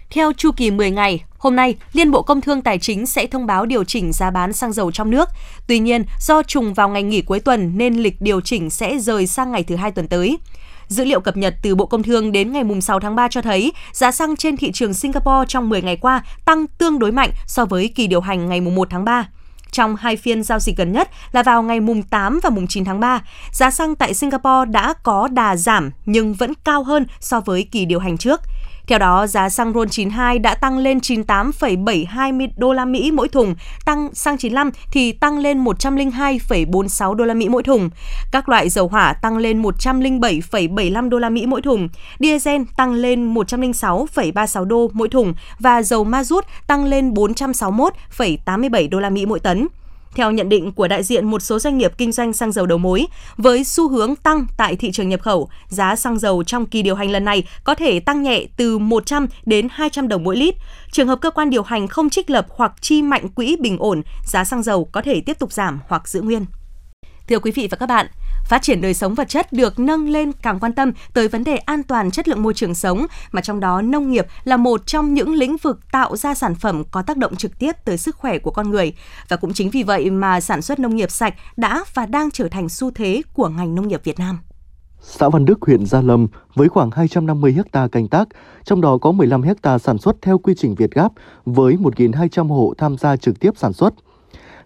Theo 0.09 0.31
chu 0.37 0.51
kỳ 0.57 0.71
10 0.71 0.91
ngày, 0.91 1.23
hôm 1.37 1.55
nay 1.55 1.75
Liên 1.93 2.11
Bộ 2.11 2.21
Công 2.21 2.41
Thương 2.41 2.61
Tài 2.61 2.79
chính 2.79 3.05
sẽ 3.05 3.27
thông 3.27 3.45
báo 3.45 3.65
điều 3.65 3.83
chỉnh 3.83 4.13
giá 4.13 4.31
bán 4.31 4.53
xăng 4.53 4.73
dầu 4.73 4.91
trong 4.91 5.09
nước. 5.09 5.29
Tuy 5.67 5.79
nhiên, 5.79 6.03
do 6.19 6.43
trùng 6.43 6.73
vào 6.73 6.89
ngày 6.89 7.03
nghỉ 7.03 7.21
cuối 7.21 7.39
tuần 7.39 7.77
nên 7.77 7.93
lịch 7.93 8.21
điều 8.21 8.41
chỉnh 8.41 8.69
sẽ 8.69 8.97
rời 8.99 9.27
sang 9.27 9.51
ngày 9.51 9.63
thứ 9.63 9.75
hai 9.75 9.91
tuần 9.91 10.07
tới. 10.07 10.37
Dữ 10.87 11.05
liệu 11.05 11.19
cập 11.19 11.37
nhật 11.37 11.55
từ 11.61 11.75
Bộ 11.75 11.85
Công 11.85 12.03
Thương 12.03 12.31
đến 12.31 12.51
ngày 12.51 12.63
6 12.81 12.99
tháng 12.99 13.15
3 13.15 13.27
cho 13.27 13.41
thấy, 13.41 13.71
giá 13.91 14.11
xăng 14.11 14.35
trên 14.35 14.57
thị 14.57 14.71
trường 14.71 14.93
Singapore 14.93 15.45
trong 15.47 15.69
10 15.69 15.81
ngày 15.81 15.97
qua 15.97 16.23
tăng 16.45 16.67
tương 16.67 16.99
đối 16.99 17.11
mạnh 17.11 17.29
so 17.45 17.65
với 17.65 17.91
kỳ 17.95 18.07
điều 18.07 18.21
hành 18.21 18.49
ngày 18.49 18.61
1 18.61 18.87
tháng 18.89 19.05
3 19.05 19.27
trong 19.73 19.95
hai 19.95 20.15
phiên 20.15 20.43
giao 20.43 20.59
dịch 20.59 20.77
gần 20.77 20.91
nhất 20.91 21.09
là 21.31 21.43
vào 21.43 21.63
ngày 21.63 21.79
mùng 21.79 22.03
8 22.03 22.39
và 22.43 22.49
mùng 22.49 22.67
9 22.67 22.85
tháng 22.85 22.99
3. 22.99 23.21
Giá 23.51 23.71
xăng 23.71 23.95
tại 23.95 24.13
Singapore 24.13 24.71
đã 24.71 24.93
có 25.03 25.27
đà 25.27 25.55
giảm 25.55 25.91
nhưng 26.05 26.33
vẫn 26.33 26.53
cao 26.63 26.83
hơn 26.83 27.05
so 27.19 27.39
với 27.39 27.67
kỳ 27.71 27.85
điều 27.85 27.99
hành 27.99 28.17
trước. 28.17 28.41
Theo 28.87 28.99
đó, 28.99 29.27
giá 29.27 29.49
xăng 29.49 29.73
RON 29.73 29.89
92 29.89 30.39
đã 30.39 30.55
tăng 30.55 30.77
lên 30.77 30.99
98,720 30.99 32.47
đô 32.57 32.73
la 32.73 32.85
Mỹ 32.85 33.11
mỗi 33.11 33.27
thùng, 33.27 33.55
tăng 33.85 34.09
xăng 34.13 34.37
95 34.37 34.71
thì 34.91 35.11
tăng 35.11 35.37
lên 35.37 35.63
102,46 35.63 37.13
đô 37.13 37.25
la 37.25 37.33
Mỹ 37.33 37.49
mỗi 37.49 37.63
thùng. 37.63 37.89
Các 38.31 38.49
loại 38.49 38.69
dầu 38.69 38.87
hỏa 38.87 39.13
tăng 39.13 39.37
lên 39.37 39.61
107,75 39.61 41.09
đô 41.09 41.19
la 41.19 41.29
Mỹ 41.29 41.45
mỗi 41.45 41.61
thùng, 41.61 41.89
diesel 42.19 42.61
tăng 42.77 42.93
lên 42.93 43.33
106,36 43.33 44.65
đô 44.65 44.89
mỗi 44.93 45.09
thùng 45.09 45.33
và 45.59 45.83
dầu 45.83 46.03
ma 46.03 46.23
rút 46.23 46.45
tăng 46.67 46.85
lên 46.85 47.13
461,87 47.13 48.89
đô 48.89 48.99
la 48.99 49.09
Mỹ 49.09 49.25
mỗi 49.25 49.39
tấn. 49.39 49.67
Theo 50.15 50.31
nhận 50.31 50.49
định 50.49 50.71
của 50.71 50.87
đại 50.87 51.03
diện 51.03 51.25
một 51.25 51.41
số 51.41 51.59
doanh 51.59 51.77
nghiệp 51.77 51.91
kinh 51.97 52.11
doanh 52.11 52.33
xăng 52.33 52.51
dầu 52.51 52.65
đầu 52.65 52.77
mối, 52.77 53.07
với 53.37 53.63
xu 53.63 53.89
hướng 53.89 54.15
tăng 54.15 54.45
tại 54.57 54.75
thị 54.75 54.91
trường 54.91 55.09
nhập 55.09 55.21
khẩu, 55.21 55.49
giá 55.67 55.95
xăng 55.95 56.19
dầu 56.19 56.43
trong 56.43 56.65
kỳ 56.65 56.81
điều 56.81 56.95
hành 56.95 57.11
lần 57.11 57.25
này 57.25 57.43
có 57.63 57.75
thể 57.75 57.99
tăng 57.99 58.23
nhẹ 58.23 58.45
từ 58.57 58.77
100 58.77 59.27
đến 59.45 59.67
200 59.71 60.07
đồng 60.07 60.23
mỗi 60.23 60.35
lít. 60.35 60.55
Trường 60.91 61.07
hợp 61.07 61.21
cơ 61.21 61.31
quan 61.31 61.49
điều 61.49 61.63
hành 61.63 61.87
không 61.87 62.09
trích 62.09 62.29
lập 62.29 62.47
hoặc 62.49 62.73
chi 62.81 63.01
mạnh 63.01 63.29
quỹ 63.29 63.55
bình 63.59 63.77
ổn, 63.79 64.01
giá 64.25 64.43
xăng 64.43 64.63
dầu 64.63 64.85
có 64.91 65.01
thể 65.01 65.21
tiếp 65.21 65.39
tục 65.39 65.53
giảm 65.53 65.79
hoặc 65.87 66.07
giữ 66.07 66.21
nguyên. 66.21 66.45
Thưa 67.27 67.39
quý 67.39 67.51
vị 67.51 67.67
và 67.71 67.77
các 67.77 67.85
bạn, 67.85 68.07
Phát 68.43 68.61
triển 68.61 68.81
đời 68.81 68.93
sống 68.93 69.13
vật 69.13 69.29
chất 69.29 69.53
được 69.53 69.79
nâng 69.79 70.09
lên 70.09 70.31
càng 70.31 70.59
quan 70.59 70.73
tâm 70.73 70.91
tới 71.13 71.27
vấn 71.27 71.43
đề 71.43 71.57
an 71.57 71.83
toàn 71.83 72.11
chất 72.11 72.27
lượng 72.27 72.43
môi 72.43 72.53
trường 72.53 72.75
sống, 72.75 73.05
mà 73.31 73.41
trong 73.41 73.59
đó 73.59 73.81
nông 73.81 74.11
nghiệp 74.11 74.27
là 74.43 74.57
một 74.57 74.87
trong 74.87 75.13
những 75.13 75.33
lĩnh 75.33 75.57
vực 75.57 75.79
tạo 75.91 76.17
ra 76.17 76.35
sản 76.35 76.55
phẩm 76.55 76.83
có 76.91 77.01
tác 77.01 77.17
động 77.17 77.35
trực 77.35 77.59
tiếp 77.59 77.71
tới 77.85 77.97
sức 77.97 78.15
khỏe 78.15 78.39
của 78.39 78.51
con 78.51 78.69
người. 78.69 78.93
Và 79.29 79.37
cũng 79.37 79.53
chính 79.53 79.69
vì 79.69 79.83
vậy 79.83 80.09
mà 80.09 80.41
sản 80.41 80.61
xuất 80.61 80.79
nông 80.79 80.95
nghiệp 80.95 81.11
sạch 81.11 81.33
đã 81.57 81.83
và 81.93 82.05
đang 82.05 82.31
trở 82.31 82.47
thành 82.47 82.69
xu 82.69 82.91
thế 82.91 83.21
của 83.33 83.49
ngành 83.49 83.75
nông 83.75 83.87
nghiệp 83.87 84.01
Việt 84.03 84.19
Nam. 84.19 84.39
Xã 85.01 85.29
Văn 85.29 85.45
Đức, 85.45 85.61
huyện 85.61 85.85
Gia 85.85 86.01
Lâm 86.01 86.27
với 86.55 86.69
khoảng 86.69 86.91
250 86.91 87.55
ha 87.73 87.87
canh 87.87 88.07
tác, 88.07 88.27
trong 88.63 88.81
đó 88.81 88.97
có 88.97 89.11
15 89.11 89.41
ha 89.63 89.77
sản 89.77 89.97
xuất 89.97 90.15
theo 90.21 90.37
quy 90.37 90.53
trình 90.57 90.75
Việt 90.75 90.91
Gáp 90.91 91.11
với 91.45 91.75
1.200 91.75 92.47
hộ 92.47 92.73
tham 92.77 92.97
gia 92.97 93.17
trực 93.17 93.39
tiếp 93.39 93.51
sản 93.57 93.73
xuất. 93.73 93.93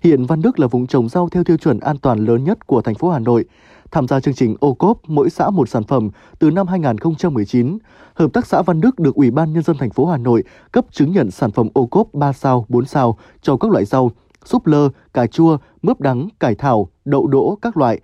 Hiện 0.01 0.25
Văn 0.25 0.41
Đức 0.41 0.59
là 0.59 0.68
vùng 0.68 0.88
trồng 0.88 1.09
rau 1.09 1.29
theo 1.29 1.44
tiêu 1.44 1.57
chuẩn 1.57 1.79
an 1.79 1.97
toàn 1.97 2.25
lớn 2.25 2.44
nhất 2.44 2.68
của 2.68 2.81
thành 2.81 2.95
phố 2.95 3.09
Hà 3.09 3.19
Nội. 3.19 3.45
Tham 3.92 4.07
gia 4.07 4.19
chương 4.19 4.34
trình 4.34 4.56
ô 4.60 4.74
cốp 4.74 5.01
mỗi 5.07 5.30
xã 5.30 5.50
một 5.50 5.69
sản 5.69 5.84
phẩm 5.84 6.10
từ 6.39 6.51
năm 6.51 6.68
2019, 6.68 7.78
Hợp 8.13 8.34
tác 8.34 8.45
xã 8.48 8.62
Văn 8.62 8.81
Đức 8.81 9.00
được 9.00 9.16
Ủy 9.16 9.31
ban 9.31 9.54
Nhân 9.54 9.63
dân 9.63 9.78
thành 9.80 9.89
phố 9.89 10.06
Hà 10.06 10.18
Nội 10.18 10.44
cấp 10.72 10.86
chứng 10.92 11.12
nhận 11.12 11.31
sản 11.31 11.51
phẩm 11.51 11.69
ô 11.74 11.86
cốp 11.86 12.13
3 12.13 12.34
sao, 12.34 12.66
4 12.69 12.86
sao 12.86 13.18
cho 13.42 13.57
các 13.57 13.72
loại 13.72 13.86
rau, 13.86 14.12
súp 14.45 14.66
lơ, 14.66 14.89
cà 15.13 15.28
chua, 15.28 15.57
mướp 15.81 16.01
đắng, 16.01 16.28
cải 16.39 16.56
thảo, 16.56 16.89
đậu 17.06 17.28
đỗ 17.28 17.57
các 17.62 17.78
loại. 17.78 18.00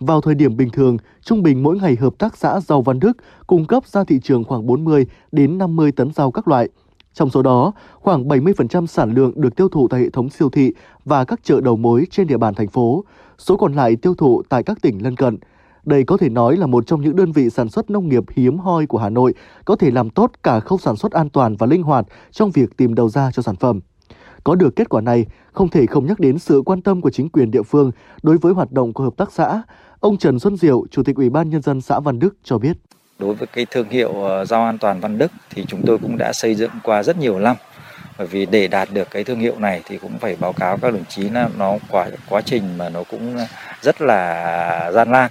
Vào 0.00 0.20
thời 0.20 0.34
điểm 0.34 0.56
bình 0.56 0.70
thường, 0.70 0.96
trung 1.22 1.42
bình 1.42 1.62
mỗi 1.62 1.76
ngày 1.76 1.96
hợp 2.00 2.14
tác 2.18 2.36
xã 2.36 2.60
rau 2.60 2.82
Văn 2.82 3.00
Đức 3.00 3.12
cung 3.46 3.64
cấp 3.64 3.86
ra 3.86 4.04
thị 4.04 4.20
trường 4.22 4.44
khoảng 4.44 4.66
40 4.66 5.06
đến 5.32 5.58
50 5.58 5.92
tấn 5.92 6.12
rau 6.12 6.30
các 6.30 6.48
loại. 6.48 6.68
Trong 7.14 7.30
số 7.30 7.42
đó, 7.42 7.72
khoảng 7.94 8.28
70% 8.28 8.86
sản 8.86 9.14
lượng 9.14 9.32
được 9.36 9.56
tiêu 9.56 9.68
thụ 9.68 9.88
tại 9.88 10.00
hệ 10.00 10.10
thống 10.10 10.30
siêu 10.30 10.50
thị 10.50 10.72
và 11.04 11.24
các 11.24 11.40
chợ 11.42 11.60
đầu 11.60 11.76
mối 11.76 12.06
trên 12.10 12.26
địa 12.26 12.36
bàn 12.36 12.54
thành 12.54 12.68
phố, 12.68 13.04
số 13.38 13.56
còn 13.56 13.72
lại 13.72 13.96
tiêu 13.96 14.14
thụ 14.14 14.42
tại 14.48 14.62
các 14.62 14.78
tỉnh 14.82 15.02
lân 15.02 15.16
cận. 15.16 15.38
Đây 15.84 16.04
có 16.04 16.16
thể 16.16 16.28
nói 16.28 16.56
là 16.56 16.66
một 16.66 16.86
trong 16.86 17.00
những 17.00 17.16
đơn 17.16 17.32
vị 17.32 17.50
sản 17.50 17.68
xuất 17.68 17.90
nông 17.90 18.08
nghiệp 18.08 18.24
hiếm 18.36 18.58
hoi 18.58 18.86
của 18.86 18.98
Hà 18.98 19.10
Nội, 19.10 19.34
có 19.64 19.76
thể 19.76 19.90
làm 19.90 20.10
tốt 20.10 20.30
cả 20.42 20.60
khâu 20.60 20.78
sản 20.78 20.96
xuất 20.96 21.12
an 21.12 21.28
toàn 21.28 21.56
và 21.56 21.66
linh 21.66 21.82
hoạt 21.82 22.06
trong 22.30 22.50
việc 22.50 22.76
tìm 22.76 22.94
đầu 22.94 23.08
ra 23.08 23.30
cho 23.34 23.42
sản 23.42 23.56
phẩm. 23.56 23.80
Có 24.44 24.54
được 24.54 24.76
kết 24.76 24.88
quả 24.88 25.00
này, 25.00 25.26
không 25.52 25.68
thể 25.68 25.86
không 25.86 26.06
nhắc 26.06 26.20
đến 26.20 26.38
sự 26.38 26.62
quan 26.66 26.82
tâm 26.82 27.00
của 27.00 27.10
chính 27.10 27.28
quyền 27.28 27.50
địa 27.50 27.62
phương 27.62 27.90
đối 28.22 28.38
với 28.38 28.52
hoạt 28.52 28.72
động 28.72 28.92
của 28.92 29.04
hợp 29.04 29.16
tác 29.16 29.32
xã. 29.32 29.62
Ông 30.00 30.16
Trần 30.16 30.38
Xuân 30.38 30.56
Diệu, 30.56 30.84
Chủ 30.90 31.02
tịch 31.02 31.16
Ủy 31.16 31.30
ban 31.30 31.50
Nhân 31.50 31.62
dân 31.62 31.80
xã 31.80 32.00
Văn 32.00 32.18
Đức 32.18 32.36
cho 32.44 32.58
biết. 32.58 32.76
Đối 33.18 33.34
với 33.34 33.46
cái 33.46 33.66
thương 33.70 33.88
hiệu 33.88 34.12
ờ, 34.12 34.44
rau 34.44 34.64
an 34.64 34.78
toàn 34.78 35.00
Văn 35.00 35.18
Đức 35.18 35.32
thì 35.50 35.64
chúng 35.68 35.82
tôi 35.86 35.98
cũng 35.98 36.16
đã 36.18 36.32
xây 36.32 36.54
dựng 36.54 36.70
qua 36.82 37.02
rất 37.02 37.18
nhiều 37.18 37.38
năm. 37.38 37.56
Bởi 38.18 38.26
vì 38.26 38.46
để 38.46 38.68
đạt 38.68 38.88
được 38.92 39.10
cái 39.10 39.24
thương 39.24 39.40
hiệu 39.40 39.54
này 39.58 39.82
thì 39.84 39.98
cũng 39.98 40.18
phải 40.18 40.36
báo 40.40 40.52
cáo 40.52 40.78
các 40.82 40.92
đồng 40.92 41.04
chí 41.04 41.22
là 41.22 41.48
nó 41.58 41.76
quá 41.90 42.06
quá 42.28 42.40
trình 42.44 42.78
mà 42.78 42.88
nó 42.88 43.02
cũng 43.02 43.36
rất 43.82 44.00
là 44.00 44.90
gian 44.94 45.12
nan. 45.12 45.30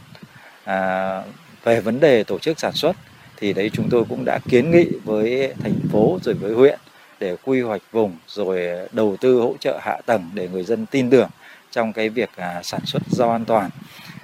À, 0.63 1.21
về 1.63 1.79
vấn 1.81 1.99
đề 1.99 2.23
tổ 2.23 2.39
chức 2.39 2.59
sản 2.59 2.73
xuất 2.73 2.95
thì 3.37 3.53
đấy 3.53 3.71
chúng 3.73 3.89
tôi 3.89 4.03
cũng 4.09 4.25
đã 4.25 4.39
kiến 4.49 4.71
nghị 4.71 4.87
với 5.03 5.53
thành 5.63 5.75
phố 5.91 6.19
rồi 6.23 6.35
với 6.35 6.53
huyện 6.53 6.79
để 7.19 7.35
quy 7.44 7.61
hoạch 7.61 7.81
vùng 7.91 8.17
rồi 8.27 8.69
đầu 8.91 9.17
tư 9.21 9.39
hỗ 9.39 9.56
trợ 9.59 9.79
hạ 9.81 9.97
tầng 10.06 10.29
để 10.33 10.47
người 10.47 10.63
dân 10.63 10.85
tin 10.85 11.09
tưởng 11.09 11.29
trong 11.71 11.94
cái 11.94 12.09
việc 12.09 12.29
à, 12.35 12.61
sản 12.63 12.81
xuất 12.85 13.01
rau 13.09 13.31
an 13.31 13.45
toàn 13.45 13.69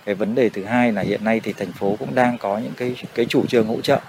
cái 0.06 0.16
vấn 0.16 0.36
đề 0.36 0.50
thứ 0.50 0.64
hai 0.64 0.92
là 0.92 1.02
hiện 1.02 1.24
nay 1.24 1.42
thì 1.44 1.54
thành 1.54 1.72
phố 1.72 1.96
cũng 2.00 2.16
đang 2.16 2.38
có 2.38 2.58
những 2.58 2.74
cái 2.78 2.96
cái 3.16 3.26
chủ 3.26 3.46
trương 3.46 3.68
hỗ 3.68 3.82
trợ 3.82 4.00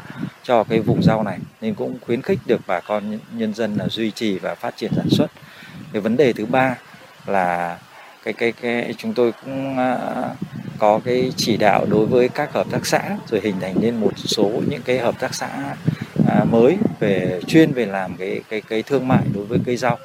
cho 0.42 0.64
cái 0.64 0.80
vùng 0.80 1.02
rau 1.02 1.22
này, 1.22 1.38
nên 1.60 1.74
cũng 1.74 1.98
khuyến 2.00 2.22
khích 2.22 2.38
được 2.46 2.60
bà 2.66 2.80
con 2.80 3.18
nhân 3.32 3.54
dân 3.54 3.76
là 3.76 3.88
duy 3.88 4.10
trì 4.10 4.38
và 4.38 4.54
phát 4.54 4.76
triển 4.76 4.92
sản 4.96 5.10
xuất. 5.10 5.26
Cái 5.92 6.02
vấn 6.02 6.16
đề 6.16 6.32
thứ 6.32 6.46
ba 6.46 6.76
là 7.26 7.78
cái 8.24 8.34
cái 8.34 8.52
cái, 8.52 8.94
chúng 8.98 9.14
tôi 9.14 9.32
cũng 9.44 9.78
à, 9.78 9.98
có 10.78 11.00
cái 11.04 11.32
chỉ 11.36 11.56
đạo 11.56 11.86
đối 11.90 12.06
với 12.06 12.28
các 12.28 12.52
hợp 12.52 12.66
tác 12.70 12.86
xã 12.86 13.16
rồi 13.30 13.40
hình 13.40 13.54
thành 13.60 13.74
nên 13.80 13.96
một 13.96 14.12
số 14.16 14.50
những 14.68 14.82
cái 14.82 14.98
hợp 14.98 15.20
tác 15.20 15.34
xã 15.34 15.48
à, 16.28 16.44
mới 16.50 16.76
về, 17.00 17.40
chuyên 17.46 17.72
về 17.72 17.86
làm 17.86 18.16
cái 18.16 18.40
cái 18.48 18.60
cái 18.60 18.82
thương 18.82 19.08
mại 19.08 19.22
đối 19.34 19.44
với 19.44 19.58
cây 19.66 19.76
rau 19.76 19.98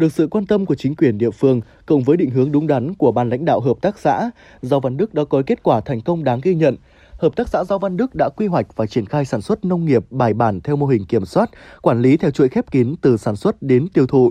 được 0.00 0.12
sự 0.12 0.26
quan 0.26 0.46
tâm 0.46 0.66
của 0.66 0.74
chính 0.74 0.94
quyền 0.94 1.18
địa 1.18 1.30
phương 1.30 1.60
cộng 1.86 2.02
với 2.02 2.16
định 2.16 2.30
hướng 2.30 2.52
đúng 2.52 2.66
đắn 2.66 2.94
của 2.94 3.12
ban 3.12 3.28
lãnh 3.28 3.44
đạo 3.44 3.60
hợp 3.60 3.76
tác 3.80 3.98
xã, 3.98 4.30
Giao 4.62 4.80
Văn 4.80 4.96
Đức 4.96 5.14
đã 5.14 5.24
có 5.24 5.42
kết 5.46 5.62
quả 5.62 5.80
thành 5.80 6.00
công 6.00 6.24
đáng 6.24 6.40
ghi 6.42 6.54
nhận. 6.54 6.76
Hợp 7.18 7.36
tác 7.36 7.48
xã 7.48 7.64
Giao 7.64 7.78
Văn 7.78 7.96
Đức 7.96 8.14
đã 8.14 8.28
quy 8.36 8.46
hoạch 8.46 8.76
và 8.76 8.86
triển 8.86 9.06
khai 9.06 9.24
sản 9.24 9.40
xuất 9.40 9.64
nông 9.64 9.84
nghiệp 9.84 10.04
bài 10.10 10.34
bản 10.34 10.60
theo 10.60 10.76
mô 10.76 10.86
hình 10.86 11.04
kiểm 11.04 11.24
soát, 11.24 11.50
quản 11.82 12.02
lý 12.02 12.16
theo 12.16 12.30
chuỗi 12.30 12.48
khép 12.48 12.70
kín 12.70 12.94
từ 13.00 13.16
sản 13.16 13.36
xuất 13.36 13.62
đến 13.62 13.88
tiêu 13.88 14.06
thụ. 14.06 14.30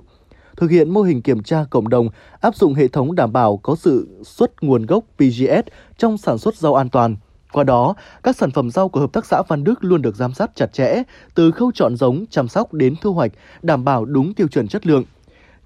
Thực 0.57 0.71
hiện 0.71 0.89
mô 0.89 1.01
hình 1.01 1.21
kiểm 1.21 1.43
tra 1.43 1.65
cộng 1.69 1.89
đồng, 1.89 2.09
áp 2.41 2.55
dụng 2.55 2.73
hệ 2.73 2.87
thống 2.87 3.15
đảm 3.15 3.33
bảo 3.33 3.57
có 3.57 3.75
sự 3.75 4.07
xuất 4.23 4.63
nguồn 4.63 4.85
gốc 4.85 5.03
PGS 5.17 5.67
trong 5.97 6.17
sản 6.17 6.37
xuất 6.37 6.55
rau 6.55 6.75
an 6.75 6.89
toàn. 6.89 7.15
Qua 7.51 7.63
đó, 7.63 7.95
các 8.23 8.35
sản 8.35 8.51
phẩm 8.51 8.71
rau 8.71 8.89
của 8.89 8.99
Hợp 8.99 9.13
tác 9.13 9.25
xã 9.25 9.41
Văn 9.47 9.63
Đức 9.63 9.83
luôn 9.83 10.01
được 10.01 10.15
giám 10.15 10.33
sát 10.33 10.51
chặt 10.55 10.73
chẽ, 10.73 11.03
từ 11.35 11.51
khâu 11.51 11.71
chọn 11.71 11.95
giống, 11.95 12.25
chăm 12.29 12.47
sóc 12.47 12.73
đến 12.73 12.95
thu 13.01 13.13
hoạch, 13.13 13.31
đảm 13.61 13.85
bảo 13.85 14.05
đúng 14.05 14.33
tiêu 14.33 14.47
chuẩn 14.47 14.67
chất 14.67 14.87
lượng– 14.87 15.03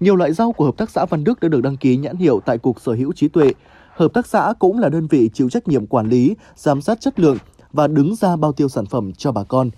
nhiều 0.04 0.16
loại 0.16 0.32
rau 0.32 0.52
của 0.52 0.64
Hợp 0.64 0.76
tác 0.76 0.90
xã 0.90 1.04
Văn 1.04 1.24
Đức 1.24 1.40
đã 1.40 1.48
được 1.48 1.60
đăng 1.60 1.76
ký 1.76 1.96
nhãn 1.96 2.16
hiệu 2.16 2.40
tại 2.46 2.58
Cục 2.58 2.80
Sở 2.80 2.92
hữu 2.92 3.12
trí 3.12 3.28
tuệ. 3.28 3.52
Hợp 3.96 4.12
tác 4.14 4.26
xã 4.26 4.54
cũng 4.58 4.78
là 4.78 4.88
đơn 4.88 5.06
vị 5.06 5.30
chịu 5.34 5.50
trách 5.50 5.68
nhiệm 5.68 5.86
quản 5.86 6.08
lý, 6.08 6.36
giám 6.56 6.80
sát 6.80 7.00
chất 7.00 7.20
lượng 7.20 7.36
và 7.72 7.86
đứng 7.86 8.14
ra 8.14 8.36
bao 8.36 8.52
tiêu 8.52 8.68
sản 8.68 8.86
phẩm 8.86 9.12
cho 9.12 9.32
bà 9.32 9.44
con. 9.44 9.70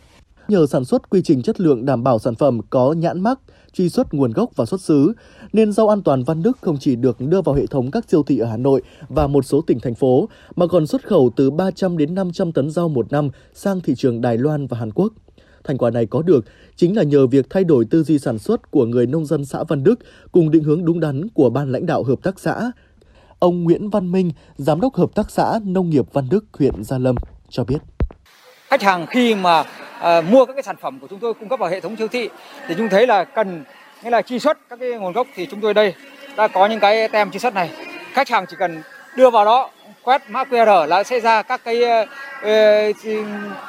Nhờ 0.49 0.67
sản 0.67 0.85
xuất 0.85 1.11
quy 1.11 1.23
trình 1.23 1.43
chất 1.43 1.61
lượng 1.61 1.85
đảm 1.85 2.03
bảo 2.03 2.19
sản 2.19 2.35
phẩm 2.35 2.61
có 2.71 2.93
nhãn 2.93 3.21
mắc, 3.21 3.41
truy 3.73 3.89
xuất 3.89 4.15
nguồn 4.15 4.33
gốc 4.33 4.51
và 4.57 4.65
xuất 4.65 4.81
xứ, 4.81 5.13
nên 5.53 5.73
rau 5.73 5.89
an 5.89 6.03
toàn 6.03 6.25
Văn 6.25 6.43
Đức 6.43 6.59
không 6.61 6.77
chỉ 6.81 6.97
được 6.97 7.21
đưa 7.21 7.43
vào 7.43 7.55
hệ 7.55 7.67
thống 7.67 7.91
các 7.91 8.05
siêu 8.09 8.23
thị 8.23 8.39
ở 8.39 8.47
Hà 8.47 8.57
Nội 8.57 8.83
và 9.09 9.27
một 9.27 9.45
số 9.45 9.61
tỉnh 9.61 9.81
thành 9.81 9.95
phố, 9.95 10.29
mà 10.57 10.67
còn 10.67 10.87
xuất 10.87 11.07
khẩu 11.07 11.31
từ 11.37 11.51
300 11.51 11.97
đến 11.97 12.15
500 12.15 12.53
tấn 12.53 12.71
rau 12.71 12.89
một 12.89 13.13
năm 13.13 13.31
sang 13.55 13.81
thị 13.81 13.95
trường 13.97 14.21
Đài 14.21 14.39
Loan 14.39 14.67
và 14.67 14.79
Hàn 14.79 14.93
Quốc. 14.93 15.13
Thành 15.67 15.79
quả 15.79 15.91
này 15.91 16.07
có 16.07 16.23
được 16.23 16.45
chính 16.77 16.97
là 16.97 17.03
nhờ 17.03 17.27
việc 17.27 17.47
thay 17.51 17.65
đổi 17.65 17.85
tư 17.91 18.03
duy 18.03 18.19
sản 18.19 18.39
xuất 18.39 18.71
của 18.71 18.87
người 18.87 19.07
nông 19.07 19.27
dân 19.27 19.45
xã 19.45 19.59
Văn 19.69 19.85
Đức 19.85 19.95
cùng 20.33 20.51
định 20.51 20.63
hướng 20.63 20.85
đúng 20.85 21.01
đắn 21.01 21.29
của 21.35 21.51
ban 21.51 21.73
lãnh 21.73 21.87
đạo 21.87 22.03
hợp 22.03 22.23
tác 22.23 22.41
xã. 22.41 22.71
Ông 23.39 23.65
Nguyễn 23.65 23.91
Văn 23.91 24.13
Minh, 24.13 24.31
giám 24.57 24.81
đốc 24.81 24.95
hợp 24.95 25.15
tác 25.15 25.31
xã 25.31 25.59
nông 25.65 25.91
nghiệp 25.91 26.05
Văn 26.13 26.29
Đức, 26.31 26.45
huyện 26.59 26.85
Gia 26.85 26.99
Lâm 26.99 27.17
cho 27.49 27.65
biết. 27.65 27.79
Khách 28.69 28.83
hàng 28.83 29.07
khi 29.07 29.35
mà 29.35 29.65
à, 30.01 30.21
mua 30.21 30.45
các 30.45 30.53
cái 30.53 30.63
sản 30.63 30.77
phẩm 30.81 30.99
của 31.01 31.07
chúng 31.11 31.19
tôi 31.19 31.35
cung 31.35 31.49
cấp 31.49 31.61
vào 31.61 31.71
hệ 31.71 31.81
thống 31.81 31.97
siêu 31.97 32.09
thị 32.09 32.29
thì 32.69 32.75
chúng 32.79 32.89
thấy 32.89 33.07
là 33.07 33.25
cần 33.25 33.65
nghĩa 34.05 34.11
là 34.11 34.23
truy 34.23 34.39
xuất 34.39 34.59
các 34.69 34.79
cái 34.81 34.91
nguồn 34.91 35.13
gốc 35.13 35.27
thì 35.35 35.47
chúng 35.51 35.61
tôi 35.61 35.75
đây 35.75 35.95
đã 36.37 36.49
có 36.49 36.67
những 36.67 36.81
cái 36.81 37.09
tem 37.09 37.31
truy 37.31 37.39
xuất 37.39 37.55
này. 37.55 37.71
Khách 38.13 38.29
hàng 38.29 38.45
chỉ 38.49 38.57
cần 38.59 38.83
đưa 39.17 39.31
vào 39.31 39.45
đó 39.45 39.71
quét 40.03 40.23
mã 40.29 40.45
QR 40.45 40.87
là 40.87 41.03
sẽ 41.03 41.21
ra 41.21 41.43
các 41.43 41.61
cái 41.65 41.83
uh, 42.41 42.97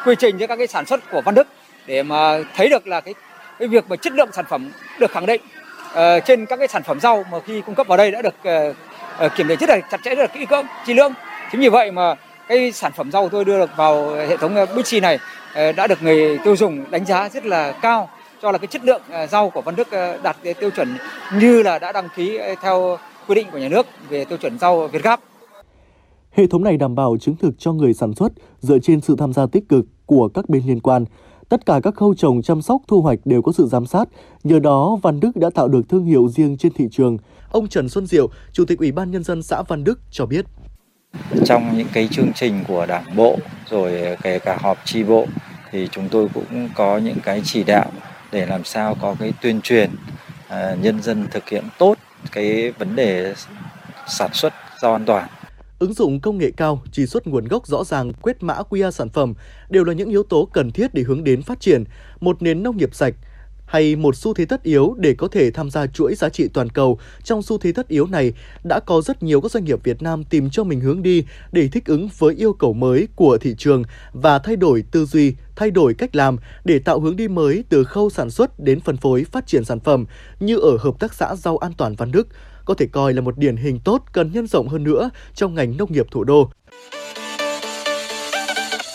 quy 0.06 0.16
trình 0.20 0.38
cho 0.38 0.48
các 0.48 0.56
cái 0.56 0.68
sản 0.68 0.86
xuất 0.86 1.12
của 1.12 1.22
Văn 1.26 1.36
Đức 1.36 1.48
để 1.88 2.04
mà 2.04 2.40
thấy 2.56 2.70
được 2.70 2.88
là 2.88 3.02
cái 3.02 3.14
cái 3.60 3.68
việc 3.68 3.86
mà 3.90 3.96
chất 3.96 4.14
lượng 4.14 4.30
sản 4.34 4.46
phẩm 4.50 4.72
được 5.00 5.12
khẳng 5.12 5.26
định 5.26 5.42
uh, 5.92 6.26
trên 6.26 6.46
các 6.46 6.56
cái 6.60 6.68
sản 6.68 6.84
phẩm 6.84 7.00
rau 7.00 7.24
mà 7.32 7.40
khi 7.40 7.62
cung 7.62 7.76
cấp 7.76 7.88
vào 7.88 7.98
đây 7.98 8.12
đã 8.12 8.22
được 8.22 8.36
uh, 8.70 8.76
uh, 9.26 9.32
kiểm 9.36 9.48
định 9.48 9.60
rất 9.60 9.70
là 9.70 9.80
chặt 9.92 10.00
chẽ 10.04 10.16
rất 10.16 10.22
là 10.22 10.28
kỹ 10.28 10.46
lưỡng 10.52 10.66
chi 10.86 10.94
lương 10.94 11.14
chính 11.52 11.62
vì 11.62 11.70
vậy 11.70 11.92
mà 11.92 12.16
cái 12.48 12.72
sản 12.72 12.92
phẩm 12.92 13.12
rau 13.12 13.30
tôi 13.30 13.46
đưa 13.46 13.60
được 13.60 13.70
vào 13.78 14.16
hệ 14.16 14.38
thống 14.38 14.56
Bixi 14.76 15.00
này 15.00 15.16
uh, 15.16 15.76
đã 15.76 15.88
được 15.88 16.04
người 16.04 16.38
tiêu 16.44 16.56
dùng 16.56 16.86
đánh 16.92 17.06
giá 17.06 17.30
rất 17.30 17.46
là 17.46 17.72
cao 17.72 18.10
cho 18.42 18.52
là 18.52 18.58
cái 18.58 18.68
chất 18.68 18.84
lượng 18.84 19.02
rau 19.30 19.50
của 19.50 19.62
Văn 19.62 19.76
Đức 19.76 19.88
đạt 20.24 20.38
tiêu 20.60 20.70
chuẩn 20.70 20.98
như 21.40 21.64
là 21.64 21.80
đã 21.80 21.92
đăng 21.92 22.10
ký 22.16 22.40
theo 22.62 22.98
quy 23.28 23.36
định 23.36 23.48
của 23.52 23.58
nhà 23.58 23.68
nước 23.70 23.86
về 24.10 24.26
tiêu 24.26 24.38
chuẩn 24.38 24.60
rau 24.60 24.88
Việt 24.88 25.04
gáp. 25.04 25.20
Hệ 26.32 26.48
thống 26.48 26.64
này 26.64 26.78
đảm 26.78 26.96
bảo 26.96 27.18
chứng 27.22 27.36
thực 27.36 27.54
cho 27.60 27.74
người 27.74 27.94
sản 27.94 28.14
xuất 28.14 28.32
dựa 28.60 28.78
trên 28.80 29.02
sự 29.02 29.16
tham 29.20 29.34
gia 29.34 29.46
tích 29.52 29.64
cực 29.70 29.86
của 30.06 30.30
các 30.34 30.50
bên 30.50 30.64
liên 30.68 30.80
quan, 30.80 31.06
Tất 31.50 31.66
cả 31.66 31.80
các 31.84 31.96
khâu 31.96 32.14
trồng, 32.14 32.42
chăm 32.42 32.62
sóc, 32.62 32.82
thu 32.88 33.02
hoạch 33.02 33.20
đều 33.26 33.42
có 33.42 33.52
sự 33.52 33.68
giám 33.68 33.86
sát. 33.86 34.10
Nhờ 34.44 34.60
đó, 34.60 34.98
Văn 35.02 35.20
Đức 35.20 35.32
đã 35.36 35.50
tạo 35.50 35.68
được 35.68 35.90
thương 35.90 36.06
hiệu 36.06 36.30
riêng 36.30 36.58
trên 36.58 36.74
thị 36.74 36.88
trường. 36.92 37.18
Ông 37.52 37.68
Trần 37.68 37.90
Xuân 37.90 38.08
Diệu, 38.08 38.30
Chủ 38.52 38.66
tịch 38.66 38.80
Ủy 38.80 38.92
ban 38.92 39.12
Nhân 39.12 39.24
dân 39.24 39.44
xã 39.44 39.62
Văn 39.62 39.84
Đức 39.84 40.00
cho 40.12 40.26
biết. 40.26 40.46
Trong 41.46 41.78
những 41.78 41.88
cái 41.94 42.08
chương 42.12 42.32
trình 42.36 42.64
của 42.68 42.86
đảng 42.86 43.16
bộ, 43.16 43.38
rồi 43.70 44.18
kể 44.24 44.40
cả 44.40 44.58
họp 44.62 44.78
tri 44.86 45.04
bộ, 45.04 45.26
thì 45.72 45.88
chúng 45.92 46.10
tôi 46.10 46.28
cũng 46.34 46.70
có 46.76 46.98
những 46.98 47.18
cái 47.24 47.42
chỉ 47.46 47.64
đạo 47.64 47.92
để 48.32 48.46
làm 48.46 48.64
sao 48.64 48.96
có 49.02 49.16
cái 49.20 49.34
tuyên 49.42 49.62
truyền 49.62 49.90
à, 50.48 50.76
nhân 50.82 51.02
dân 51.02 51.28
thực 51.32 51.50
hiện 51.50 51.64
tốt 51.78 51.98
cái 52.32 52.72
vấn 52.72 52.96
đề 52.96 53.34
sản 54.08 54.30
xuất 54.34 54.54
rau 54.82 54.92
an 54.92 55.06
toàn 55.06 55.28
Ứng 55.80 55.94
dụng 55.94 56.20
công 56.20 56.38
nghệ 56.38 56.52
cao, 56.52 56.82
truy 56.92 57.06
xuất 57.06 57.28
nguồn 57.28 57.46
gốc 57.46 57.68
rõ 57.68 57.84
ràng, 57.84 58.14
quét 58.14 58.44
mã 58.44 58.56
QR 58.70 58.92
sản 58.92 59.10
phẩm 59.10 59.34
đều 59.70 59.84
là 59.84 59.94
những 59.94 60.10
yếu 60.10 60.24
tố 60.24 60.46
cần 60.54 60.72
thiết 60.72 60.94
để 60.94 61.04
hướng 61.04 61.24
đến 61.24 61.42
phát 61.42 61.60
triển 61.60 61.84
một 62.20 62.42
nền 62.42 62.64
nông 62.64 62.78
nghiệp 62.78 62.96
sạch 62.96 63.14
hay 63.66 63.96
một 63.96 64.16
xu 64.16 64.34
thế 64.34 64.46
tất 64.46 64.64
yếu 64.64 64.96
để 64.98 65.14
có 65.14 65.28
thể 65.28 65.52
tham 65.52 65.70
gia 65.70 65.88
chuỗi 65.88 66.16
giá 66.16 66.30
trị 66.30 66.48
toàn 66.54 66.70
cầu. 66.70 67.00
Trong 67.24 67.42
xu 67.42 67.58
thế 67.58 67.72
tất 67.72 67.88
yếu 67.88 68.08
này, 68.08 68.34
đã 68.64 68.80
có 68.80 69.02
rất 69.02 69.24
nhiều 69.24 69.42
các 69.42 69.52
doanh 69.52 69.66
nghiệp 69.66 69.84
Việt 69.84 70.02
Nam 70.02 70.24
tìm 70.24 70.50
cho 70.50 70.64
mình 70.64 70.80
hướng 70.80 71.04
đi 71.04 71.26
để 71.52 71.68
thích 71.68 71.86
ứng 71.86 72.10
với 72.18 72.36
yêu 72.36 72.54
cầu 72.54 72.74
mới 72.74 73.08
của 73.16 73.38
thị 73.38 73.56
trường 73.58 73.84
và 74.14 74.40
thay 74.40 74.56
đổi 74.56 74.84
tư 74.92 75.06
duy, 75.06 75.36
thay 75.56 75.72
đổi 75.72 75.94
cách 75.94 76.16
làm 76.16 76.38
để 76.66 76.80
tạo 76.80 77.00
hướng 77.00 77.16
đi 77.16 77.28
mới 77.28 77.64
từ 77.70 77.84
khâu 77.84 78.10
sản 78.10 78.30
xuất 78.30 78.60
đến 78.60 78.80
phân 78.80 78.98
phối 78.98 79.24
phát 79.24 79.48
triển 79.48 79.66
sản 79.66 79.80
phẩm 79.80 80.06
như 80.40 80.58
ở 80.58 80.78
Hợp 80.80 81.00
tác 81.00 81.14
xã 81.14 81.36
Rau 81.36 81.58
An 81.58 81.72
toàn 81.78 81.96
Văn 81.96 82.12
Đức, 82.12 82.28
có 82.68 82.74
thể 82.74 82.86
coi 82.92 83.14
là 83.14 83.22
một 83.22 83.38
điển 83.38 83.56
hình 83.56 83.80
tốt 83.80 84.04
cần 84.12 84.32
nhân 84.34 84.48
rộng 84.48 84.68
hơn 84.68 84.84
nữa 84.84 85.10
trong 85.36 85.56
ngành 85.56 85.78
nông 85.78 85.94
nghiệp 85.94 86.06
thủ 86.12 86.24
đô. 86.24 86.50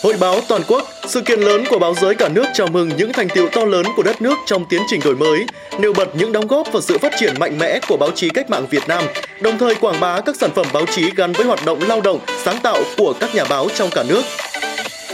Hội 0.03 0.13
báo 0.19 0.39
toàn 0.47 0.61
quốc, 0.67 0.87
sự 1.07 1.21
kiện 1.21 1.39
lớn 1.39 1.63
của 1.69 1.79
báo 1.79 1.93
giới 2.01 2.15
cả 2.15 2.29
nước 2.29 2.45
chào 2.53 2.67
mừng 2.67 2.89
những 2.97 3.13
thành 3.13 3.29
tiệu 3.29 3.49
to 3.55 3.65
lớn 3.65 3.85
của 3.95 4.03
đất 4.03 4.21
nước 4.21 4.37
trong 4.45 4.65
tiến 4.69 4.81
trình 4.87 4.99
đổi 5.03 5.15
mới, 5.15 5.45
nêu 5.79 5.93
bật 5.93 6.15
những 6.15 6.31
đóng 6.31 6.47
góp 6.47 6.67
và 6.73 6.81
sự 6.81 6.97
phát 6.97 7.13
triển 7.19 7.33
mạnh 7.39 7.57
mẽ 7.59 7.79
của 7.87 7.97
báo 7.97 8.09
chí 8.15 8.29
cách 8.29 8.49
mạng 8.49 8.65
Việt 8.69 8.83
Nam, 8.87 9.03
đồng 9.41 9.57
thời 9.57 9.75
quảng 9.75 9.99
bá 9.99 10.21
các 10.21 10.35
sản 10.35 10.49
phẩm 10.55 10.65
báo 10.73 10.85
chí 10.95 11.11
gắn 11.15 11.33
với 11.33 11.45
hoạt 11.45 11.59
động 11.65 11.79
lao 11.87 12.01
động, 12.01 12.19
sáng 12.43 12.57
tạo 12.63 12.77
của 12.97 13.13
các 13.19 13.35
nhà 13.35 13.43
báo 13.49 13.67
trong 13.75 13.89
cả 13.91 14.03
nước. 14.09 14.21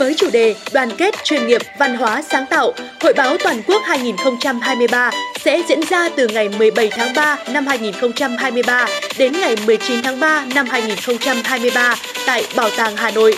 Với 0.00 0.14
chủ 0.14 0.30
đề 0.30 0.54
Đoàn 0.72 0.90
kết 0.98 1.14
chuyên 1.24 1.46
nghiệp 1.46 1.62
văn 1.78 1.94
hóa 1.94 2.22
sáng 2.30 2.44
tạo, 2.50 2.72
Hội 3.00 3.12
báo 3.16 3.36
toàn 3.44 3.62
quốc 3.66 3.82
2023 3.84 5.10
sẽ 5.40 5.62
diễn 5.68 5.80
ra 5.90 6.08
từ 6.16 6.28
ngày 6.28 6.48
17 6.48 6.90
tháng 6.90 7.14
3 7.14 7.38
năm 7.52 7.66
2023 7.66 8.86
đến 9.18 9.32
ngày 9.32 9.56
19 9.66 10.02
tháng 10.02 10.20
3 10.20 10.44
năm 10.54 10.66
2023 10.70 11.96
tại 12.26 12.44
Bảo 12.56 12.70
tàng 12.76 12.96
Hà 12.96 13.10
Nội. 13.10 13.36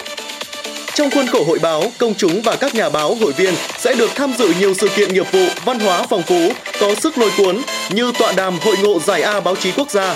Trong 0.94 1.10
khuôn 1.10 1.26
khổ 1.26 1.44
hội 1.44 1.58
báo, 1.62 1.82
công 1.98 2.14
chúng 2.14 2.42
và 2.42 2.56
các 2.56 2.74
nhà 2.74 2.88
báo 2.88 3.14
hội 3.14 3.32
viên 3.32 3.54
sẽ 3.78 3.94
được 3.94 4.10
tham 4.14 4.32
dự 4.38 4.52
nhiều 4.60 4.74
sự 4.74 4.88
kiện 4.96 5.14
nghiệp 5.14 5.32
vụ, 5.32 5.46
văn 5.64 5.80
hóa 5.80 6.02
phong 6.10 6.22
phú, 6.22 6.52
có 6.80 6.94
sức 6.94 7.18
lôi 7.18 7.30
cuốn 7.36 7.62
như 7.90 8.12
tọa 8.18 8.32
đàm 8.32 8.58
Hội 8.64 8.76
ngộ 8.82 9.00
Giải 9.00 9.22
A 9.22 9.40
báo 9.40 9.56
chí 9.56 9.72
quốc 9.76 9.90
gia, 9.90 10.14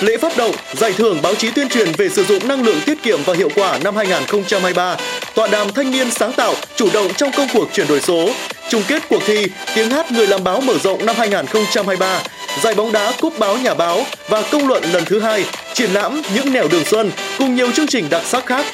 lễ 0.00 0.16
phát 0.16 0.36
động 0.36 0.54
giải 0.72 0.92
thưởng 0.92 1.22
báo 1.22 1.34
chí 1.34 1.50
tuyên 1.50 1.68
truyền 1.68 1.92
về 1.92 2.08
sử 2.08 2.24
dụng 2.24 2.48
năng 2.48 2.62
lượng 2.62 2.80
tiết 2.86 3.02
kiệm 3.02 3.18
và 3.24 3.34
hiệu 3.34 3.48
quả 3.54 3.78
năm 3.84 3.96
2023, 3.96 4.96
tọa 5.36 5.48
đàm 5.48 5.72
thanh 5.72 5.90
niên 5.90 6.10
sáng 6.10 6.32
tạo 6.32 6.54
chủ 6.76 6.88
động 6.94 7.08
trong 7.16 7.30
công 7.36 7.48
cuộc 7.52 7.68
chuyển 7.72 7.88
đổi 7.88 8.00
số, 8.00 8.28
chung 8.68 8.82
kết 8.88 9.02
cuộc 9.08 9.22
thi 9.26 9.46
tiếng 9.74 9.90
hát 9.90 10.12
người 10.12 10.26
làm 10.26 10.44
báo 10.44 10.60
mở 10.60 10.74
rộng 10.78 11.06
năm 11.06 11.16
2023, 11.18 12.20
giải 12.62 12.74
bóng 12.74 12.92
đá 12.92 13.12
cúp 13.20 13.38
báo 13.38 13.56
nhà 13.56 13.74
báo 13.74 14.04
và 14.28 14.42
công 14.52 14.68
luận 14.68 14.82
lần 14.92 15.04
thứ 15.04 15.20
hai, 15.20 15.44
triển 15.74 15.90
lãm 15.90 16.22
những 16.34 16.52
nẻo 16.52 16.68
đường 16.68 16.84
xuân 16.84 17.10
cùng 17.38 17.54
nhiều 17.54 17.72
chương 17.72 17.86
trình 17.86 18.10
đặc 18.10 18.22
sắc 18.24 18.46
khác. 18.46 18.66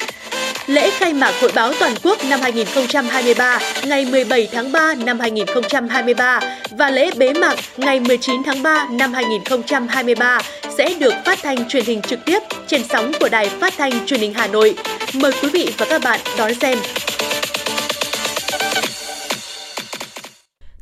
Lễ 0.67 0.89
khai 0.89 1.13
mạc 1.13 1.31
Hội 1.41 1.51
báo 1.55 1.73
toàn 1.79 1.95
quốc 2.03 2.17
năm 2.29 2.39
2023 2.41 3.59
ngày 3.85 4.05
17 4.05 4.47
tháng 4.51 4.71
3 4.71 4.95
năm 4.95 5.19
2023 5.19 6.39
và 6.71 6.89
lễ 6.89 7.11
bế 7.17 7.33
mạc 7.33 7.55
ngày 7.77 7.99
19 7.99 8.43
tháng 8.45 8.63
3 8.63 8.87
năm 8.91 9.13
2023 9.13 10.41
sẽ 10.77 10.93
được 10.99 11.13
phát 11.25 11.39
thanh 11.41 11.67
truyền 11.67 11.85
hình 11.85 12.01
trực 12.01 12.19
tiếp 12.25 12.39
trên 12.67 12.83
sóng 12.89 13.11
của 13.19 13.29
Đài 13.29 13.49
Phát 13.49 13.73
thanh 13.77 14.05
Truyền 14.05 14.19
hình 14.19 14.33
Hà 14.33 14.47
Nội. 14.47 14.75
Mời 15.13 15.31
quý 15.41 15.49
vị 15.49 15.73
và 15.77 15.85
các 15.89 16.01
bạn 16.03 16.19
đón 16.37 16.53
xem. 16.55 16.77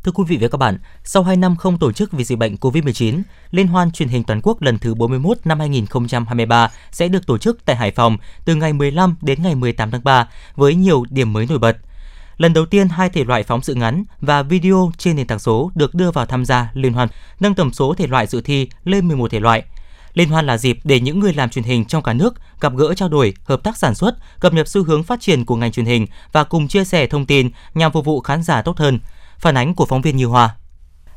Thưa 0.03 0.11
quý 0.11 0.23
vị 0.27 0.37
và 0.41 0.47
các 0.47 0.57
bạn, 0.57 0.77
sau 1.03 1.23
2 1.23 1.37
năm 1.37 1.55
không 1.55 1.77
tổ 1.77 1.91
chức 1.91 2.11
vì 2.11 2.23
dịch 2.23 2.37
bệnh 2.37 2.55
COVID-19, 2.55 3.21
Liên 3.51 3.67
hoan 3.67 3.91
truyền 3.91 4.09
hình 4.09 4.23
toàn 4.23 4.41
quốc 4.43 4.61
lần 4.61 4.79
thứ 4.79 4.95
41 4.95 5.37
năm 5.45 5.59
2023 5.59 6.71
sẽ 6.91 7.07
được 7.07 7.27
tổ 7.27 7.37
chức 7.37 7.65
tại 7.65 7.75
Hải 7.75 7.91
Phòng 7.91 8.17
từ 8.45 8.55
ngày 8.55 8.73
15 8.73 9.15
đến 9.21 9.43
ngày 9.43 9.55
18 9.55 9.91
tháng 9.91 10.03
3 10.03 10.27
với 10.55 10.75
nhiều 10.75 11.05
điểm 11.09 11.33
mới 11.33 11.45
nổi 11.49 11.59
bật. 11.59 11.77
Lần 12.37 12.53
đầu 12.53 12.65
tiên, 12.65 12.89
hai 12.89 13.09
thể 13.09 13.23
loại 13.23 13.43
phóng 13.43 13.61
sự 13.61 13.75
ngắn 13.75 14.03
và 14.21 14.43
video 14.43 14.91
trên 14.97 15.15
nền 15.15 15.27
tảng 15.27 15.39
số 15.39 15.71
được 15.75 15.95
đưa 15.95 16.11
vào 16.11 16.25
tham 16.25 16.45
gia 16.45 16.71
liên 16.73 16.93
hoan, 16.93 17.09
nâng 17.39 17.55
tổng 17.55 17.73
số 17.73 17.93
thể 17.93 18.07
loại 18.07 18.27
dự 18.27 18.41
thi 18.41 18.69
lên 18.83 19.07
11 19.07 19.31
thể 19.31 19.39
loại. 19.39 19.63
Liên 20.13 20.29
hoan 20.29 20.45
là 20.45 20.57
dịp 20.57 20.77
để 20.83 20.99
những 20.99 21.19
người 21.19 21.33
làm 21.33 21.49
truyền 21.49 21.65
hình 21.65 21.85
trong 21.85 22.03
cả 22.03 22.13
nước 22.13 22.33
gặp 22.61 22.73
gỡ 22.75 22.93
trao 22.93 23.09
đổi, 23.09 23.33
hợp 23.43 23.63
tác 23.63 23.77
sản 23.77 23.95
xuất, 23.95 24.15
cập 24.39 24.53
nhật 24.53 24.67
xu 24.67 24.83
hướng 24.83 25.03
phát 25.03 25.21
triển 25.21 25.45
của 25.45 25.55
ngành 25.55 25.71
truyền 25.71 25.85
hình 25.85 26.07
và 26.31 26.43
cùng 26.43 26.67
chia 26.67 26.83
sẻ 26.83 27.07
thông 27.07 27.25
tin 27.25 27.49
nhằm 27.73 27.91
phục 27.91 28.05
vụ 28.05 28.21
khán 28.21 28.43
giả 28.43 28.61
tốt 28.61 28.77
hơn. 28.77 28.99
Phản 29.41 29.57
ánh 29.57 29.73
của 29.73 29.85
phóng 29.85 30.01
viên 30.01 30.17
Như 30.17 30.25
Hoa. 30.25 30.55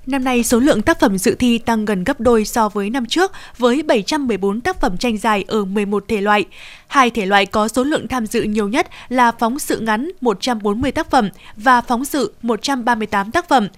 Năm 0.07 0.25
nay, 0.25 0.45
số 0.45 0.59
lượng 0.59 0.83
tác 0.83 1.01
phẩm 1.01 1.19
dự 1.19 1.35
thi 1.35 1.59
tăng 1.59 1.85
gần 1.85 2.05
gấp 2.05 2.21
đôi 2.21 2.45
so 2.45 2.69
với 2.69 2.91
năm 2.91 3.07
trước, 3.07 3.33
với 3.59 3.83
714 3.83 4.61
tác 4.61 4.81
phẩm 4.81 4.97
tranh 4.97 5.19
dài 5.19 5.45
ở 5.49 5.65
11 5.65 6.05
thể 6.09 6.21
loại. 6.21 6.45
Hai 6.87 7.11
thể 7.11 7.27
loại 7.27 7.47
có 7.47 7.69
số 7.69 7.85
lượng 7.85 8.09
tham 8.09 8.27
dự 8.27 8.43
nhiều 8.43 8.69
nhất 8.69 8.89
là 9.09 9.33
phóng 9.33 9.59
sự 9.59 9.81
ngắn 9.81 10.11
140 10.21 10.93
tác 10.93 11.11
phẩm 11.11 11.29
và 11.57 11.81
phóng 11.81 12.05
sự 12.05 12.35
138 12.43 13.31
tác 13.31 13.49
phẩm. 13.49 13.69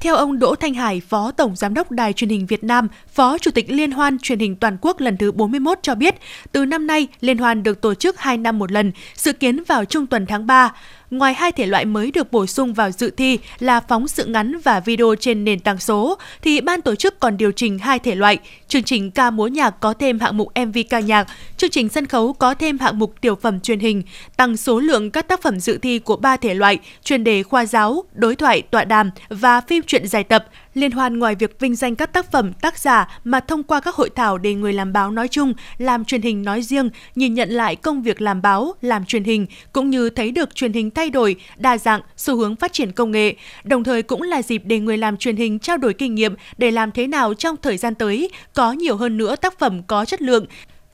Theo 0.00 0.16
ông 0.16 0.38
Đỗ 0.38 0.54
Thanh 0.54 0.74
Hải, 0.74 1.00
Phó 1.08 1.30
Tổng 1.30 1.56
Giám 1.56 1.74
đốc 1.74 1.90
Đài 1.90 2.12
truyền 2.12 2.30
hình 2.30 2.46
Việt 2.46 2.64
Nam, 2.64 2.88
Phó 3.12 3.38
Chủ 3.38 3.50
tịch 3.50 3.70
Liên 3.70 3.90
hoan 3.90 4.18
truyền 4.18 4.38
hình 4.38 4.56
toàn 4.56 4.76
quốc 4.80 5.00
lần 5.00 5.16
thứ 5.16 5.32
41 5.32 5.78
cho 5.82 5.94
biết, 5.94 6.14
từ 6.52 6.64
năm 6.64 6.86
nay, 6.86 7.08
Liên 7.20 7.38
hoan 7.38 7.62
được 7.62 7.80
tổ 7.80 7.94
chức 7.94 8.20
2 8.20 8.36
năm 8.36 8.58
một 8.58 8.72
lần, 8.72 8.92
dự 9.14 9.32
kiến 9.32 9.62
vào 9.64 9.84
trung 9.84 10.06
tuần 10.06 10.26
tháng 10.26 10.46
3. 10.46 10.72
Ngoài 11.10 11.34
hai 11.34 11.52
thể 11.52 11.66
loại 11.66 11.84
mới 11.84 12.10
được 12.10 12.32
bổ 12.32 12.46
sung 12.46 12.74
vào 12.74 12.90
dự 12.90 13.10
thi 13.10 13.38
là 13.58 13.80
phóng 13.80 14.08
sự 14.08 14.24
ngắn 14.24 14.58
và 14.64 14.80
video 14.80 15.14
trên 15.20 15.44
nền 15.44 15.60
tảng 15.60 15.78
số, 15.78 16.18
thì 16.42 16.60
ban 16.60 16.82
tổ 16.82 16.94
chức 16.94 17.20
còn 17.20 17.36
điều 17.36 17.52
chỉnh 17.52 17.78
hai 17.78 17.98
thể 17.98 18.14
loại. 18.14 18.38
Chương 18.68 18.82
trình 18.82 19.10
ca 19.10 19.30
múa 19.30 19.46
nhạc 19.46 19.70
có 19.70 19.94
thêm 19.94 20.20
hạng 20.20 20.36
mục 20.36 20.48
MV 20.66 20.78
ca 20.90 21.00
nhạc, 21.00 21.26
chương 21.56 21.70
trình 21.70 21.88
sân 21.88 22.06
khấu 22.06 22.32
có 22.32 22.54
thêm 22.54 22.78
hạng 22.78 22.98
mục 22.98 23.14
tiểu 23.20 23.34
phẩm 23.34 23.60
truyền 23.60 23.80
hình, 23.80 24.02
tăng 24.36 24.56
số 24.56 24.80
lượng 24.80 25.10
các 25.10 25.28
tác 25.28 25.42
phẩm 25.42 25.60
dự 25.60 25.78
thi 25.78 25.98
của 25.98 26.16
ba 26.16 26.36
thể 26.36 26.54
loại, 26.54 26.78
chuyên 27.04 27.24
đề 27.24 27.42
khoa 27.42 27.66
giáo, 27.66 28.04
đối 28.14 28.36
thoại, 28.36 28.62
tọa 28.62 28.84
đàm 28.84 29.10
và 29.28 29.60
phim 29.60 29.82
truyện 29.86 30.08
dài 30.08 30.24
tập 30.24 30.44
Liên 30.78 30.90
hoan 30.90 31.18
ngoài 31.18 31.34
việc 31.34 31.60
vinh 31.60 31.74
danh 31.74 31.96
các 31.96 32.12
tác 32.12 32.32
phẩm, 32.32 32.52
tác 32.52 32.78
giả 32.78 33.20
mà 33.24 33.40
thông 33.40 33.62
qua 33.62 33.80
các 33.80 33.94
hội 33.94 34.10
thảo 34.10 34.38
để 34.38 34.54
người 34.54 34.72
làm 34.72 34.92
báo 34.92 35.10
nói 35.10 35.28
chung, 35.28 35.52
làm 35.78 36.04
truyền 36.04 36.22
hình 36.22 36.42
nói 36.42 36.62
riêng, 36.62 36.90
nhìn 37.14 37.34
nhận 37.34 37.50
lại 37.50 37.76
công 37.76 38.02
việc 38.02 38.20
làm 38.20 38.42
báo, 38.42 38.74
làm 38.80 39.04
truyền 39.04 39.24
hình, 39.24 39.46
cũng 39.72 39.90
như 39.90 40.10
thấy 40.10 40.30
được 40.30 40.54
truyền 40.54 40.72
hình 40.72 40.90
thay 40.90 41.10
đổi, 41.10 41.36
đa 41.56 41.78
dạng, 41.78 42.00
xu 42.16 42.36
hướng 42.36 42.56
phát 42.56 42.72
triển 42.72 42.92
công 42.92 43.10
nghệ. 43.10 43.34
Đồng 43.64 43.84
thời 43.84 44.02
cũng 44.02 44.22
là 44.22 44.42
dịp 44.42 44.62
để 44.64 44.78
người 44.78 44.96
làm 44.96 45.16
truyền 45.16 45.36
hình 45.36 45.58
trao 45.58 45.76
đổi 45.76 45.94
kinh 45.94 46.14
nghiệm 46.14 46.34
để 46.58 46.70
làm 46.70 46.92
thế 46.92 47.06
nào 47.06 47.34
trong 47.34 47.56
thời 47.62 47.76
gian 47.76 47.94
tới 47.94 48.30
có 48.54 48.72
nhiều 48.72 48.96
hơn 48.96 49.16
nữa 49.16 49.36
tác 49.36 49.58
phẩm 49.58 49.82
có 49.86 50.04
chất 50.04 50.22
lượng, 50.22 50.46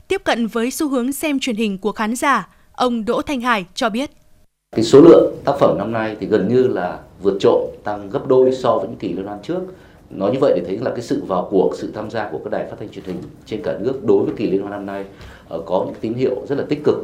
tiếp 0.08 0.24
cận 0.24 0.46
với 0.46 0.70
xu 0.70 0.88
hướng 0.88 1.12
xem 1.12 1.40
truyền 1.40 1.56
hình 1.56 1.78
của 1.78 1.92
khán 1.92 2.16
giả. 2.16 2.48
Ông 2.72 3.04
Đỗ 3.04 3.22
Thanh 3.22 3.40
Hải 3.40 3.64
cho 3.74 3.88
biết. 3.90 4.10
Cái 4.76 4.84
số 4.84 5.00
lượng 5.00 5.34
tác 5.44 5.52
phẩm 5.60 5.78
năm 5.78 5.92
nay 5.92 6.16
thì 6.20 6.26
gần 6.26 6.48
như 6.48 6.66
là 6.66 6.98
vượt 7.22 7.36
trội, 7.40 7.66
tăng 7.84 8.10
gấp 8.10 8.26
đôi 8.28 8.52
so 8.52 8.78
với 8.78 8.88
những 8.88 8.98
kỳ 8.98 9.12
liên 9.12 9.26
hoan 9.26 9.42
trước. 9.42 9.60
Nói 10.10 10.32
như 10.32 10.38
vậy 10.40 10.52
để 10.56 10.62
thấy 10.66 10.78
là 10.78 10.90
cái 10.90 11.02
sự 11.02 11.22
vào 11.26 11.48
cuộc, 11.50 11.70
sự 11.74 11.90
tham 11.94 12.10
gia 12.10 12.28
của 12.30 12.38
các 12.38 12.50
đài 12.50 12.66
phát 12.66 12.76
thanh 12.78 12.88
truyền 12.88 13.04
hình 13.04 13.16
trên 13.46 13.62
cả 13.62 13.78
nước 13.80 14.04
đối 14.04 14.24
với 14.24 14.34
kỳ 14.36 14.50
liên 14.50 14.60
hoan 14.60 14.72
năm 14.72 14.86
nay 14.86 15.04
ờ, 15.48 15.60
có 15.66 15.84
những 15.86 15.94
tín 16.00 16.14
hiệu 16.14 16.36
rất 16.48 16.58
là 16.58 16.64
tích 16.68 16.84
cực 16.84 16.96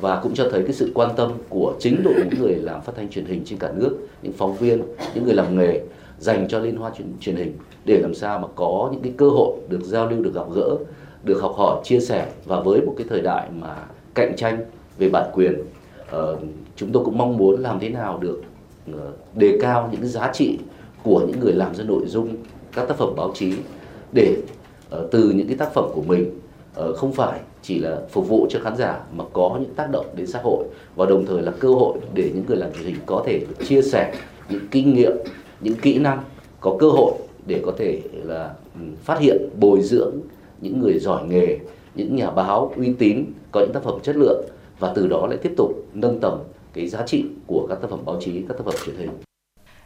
và 0.00 0.20
cũng 0.22 0.34
cho 0.34 0.48
thấy 0.50 0.62
cái 0.62 0.72
sự 0.72 0.92
quan 0.94 1.10
tâm 1.16 1.32
của 1.48 1.74
chính 1.78 2.02
đội 2.04 2.14
ngũ 2.14 2.30
người 2.38 2.54
làm 2.54 2.80
phát 2.80 2.92
thanh 2.96 3.08
truyền 3.08 3.24
hình 3.24 3.42
trên 3.44 3.58
cả 3.58 3.72
nước, 3.76 3.96
những 4.22 4.32
phóng 4.32 4.56
viên, 4.56 4.82
những 5.14 5.24
người 5.24 5.34
làm 5.34 5.58
nghề 5.58 5.80
dành 6.18 6.48
cho 6.48 6.58
liên 6.58 6.76
hoan 6.76 6.92
truyền, 6.94 7.12
truyền 7.20 7.36
hình 7.36 7.52
để 7.84 7.98
làm 7.98 8.14
sao 8.14 8.38
mà 8.38 8.48
có 8.54 8.88
những 8.92 9.02
cái 9.02 9.12
cơ 9.16 9.28
hội 9.28 9.56
được 9.68 9.82
giao 9.82 10.10
lưu, 10.10 10.22
được 10.22 10.34
gặp 10.34 10.46
gỡ, 10.54 10.76
được 11.24 11.40
học 11.42 11.54
hỏi, 11.56 11.80
chia 11.84 12.00
sẻ 12.00 12.28
và 12.44 12.60
với 12.60 12.80
một 12.80 12.94
cái 12.98 13.06
thời 13.10 13.20
đại 13.20 13.48
mà 13.60 13.76
cạnh 14.14 14.36
tranh 14.36 14.58
về 14.98 15.08
bản 15.08 15.30
quyền 15.34 15.54
uh, 16.16 16.38
chúng 16.76 16.92
tôi 16.92 17.04
cũng 17.04 17.18
mong 17.18 17.36
muốn 17.36 17.62
làm 17.62 17.80
thế 17.80 17.88
nào 17.88 18.18
được 18.18 18.42
Ờ, 18.86 19.12
đề 19.34 19.58
cao 19.60 19.88
những 19.92 20.00
cái 20.00 20.10
giá 20.10 20.30
trị 20.32 20.58
của 21.02 21.20
những 21.26 21.40
người 21.40 21.52
làm 21.52 21.74
ra 21.74 21.84
nội 21.84 22.02
dung 22.06 22.36
các 22.74 22.88
tác 22.88 22.98
phẩm 22.98 23.14
báo 23.16 23.32
chí 23.34 23.52
để 24.12 24.36
ờ, 24.90 25.08
từ 25.10 25.30
những 25.30 25.46
cái 25.46 25.56
tác 25.56 25.74
phẩm 25.74 25.84
của 25.94 26.02
mình 26.02 26.30
ờ, 26.74 26.92
không 26.92 27.12
phải 27.12 27.40
chỉ 27.62 27.78
là 27.78 27.98
phục 28.10 28.28
vụ 28.28 28.46
cho 28.50 28.60
khán 28.62 28.76
giả 28.76 29.00
mà 29.12 29.24
có 29.32 29.58
những 29.60 29.74
tác 29.74 29.90
động 29.92 30.06
đến 30.16 30.26
xã 30.26 30.38
hội 30.42 30.64
và 30.96 31.06
đồng 31.06 31.26
thời 31.26 31.42
là 31.42 31.52
cơ 31.60 31.68
hội 31.68 31.98
để 32.14 32.30
những 32.34 32.44
người 32.48 32.56
làm 32.56 32.72
truyền 32.72 32.86
hình 32.86 32.96
có 33.06 33.22
thể 33.26 33.46
chia 33.68 33.82
sẻ 33.82 34.14
những 34.50 34.68
kinh 34.70 34.94
nghiệm, 34.94 35.12
những 35.60 35.74
kỹ 35.74 35.98
năng, 35.98 36.22
có 36.60 36.76
cơ 36.78 36.88
hội 36.88 37.12
để 37.46 37.62
có 37.66 37.72
thể 37.78 38.00
là 38.24 38.54
ừ, 38.74 38.80
phát 39.04 39.18
hiện, 39.20 39.48
bồi 39.60 39.82
dưỡng 39.82 40.14
những 40.60 40.80
người 40.80 40.98
giỏi 40.98 41.24
nghề, 41.28 41.58
những 41.94 42.16
nhà 42.16 42.30
báo 42.30 42.72
uy 42.76 42.92
tín, 42.92 43.24
có 43.52 43.60
những 43.60 43.72
tác 43.72 43.82
phẩm 43.82 43.98
chất 44.02 44.16
lượng 44.16 44.44
và 44.78 44.92
từ 44.94 45.06
đó 45.06 45.26
lại 45.26 45.38
tiếp 45.42 45.52
tục 45.56 45.84
nâng 45.94 46.20
tầm 46.20 46.38
cái 46.72 46.88
giá 46.88 47.02
trị 47.06 47.24
của 47.46 47.66
các 47.68 47.78
tác 47.82 47.90
phẩm 47.90 48.04
báo 48.04 48.20
chí, 48.20 48.44
các 48.48 48.58
tác 48.58 48.64
phẩm 48.64 48.74
truyền 48.86 48.96
hình. 48.96 49.10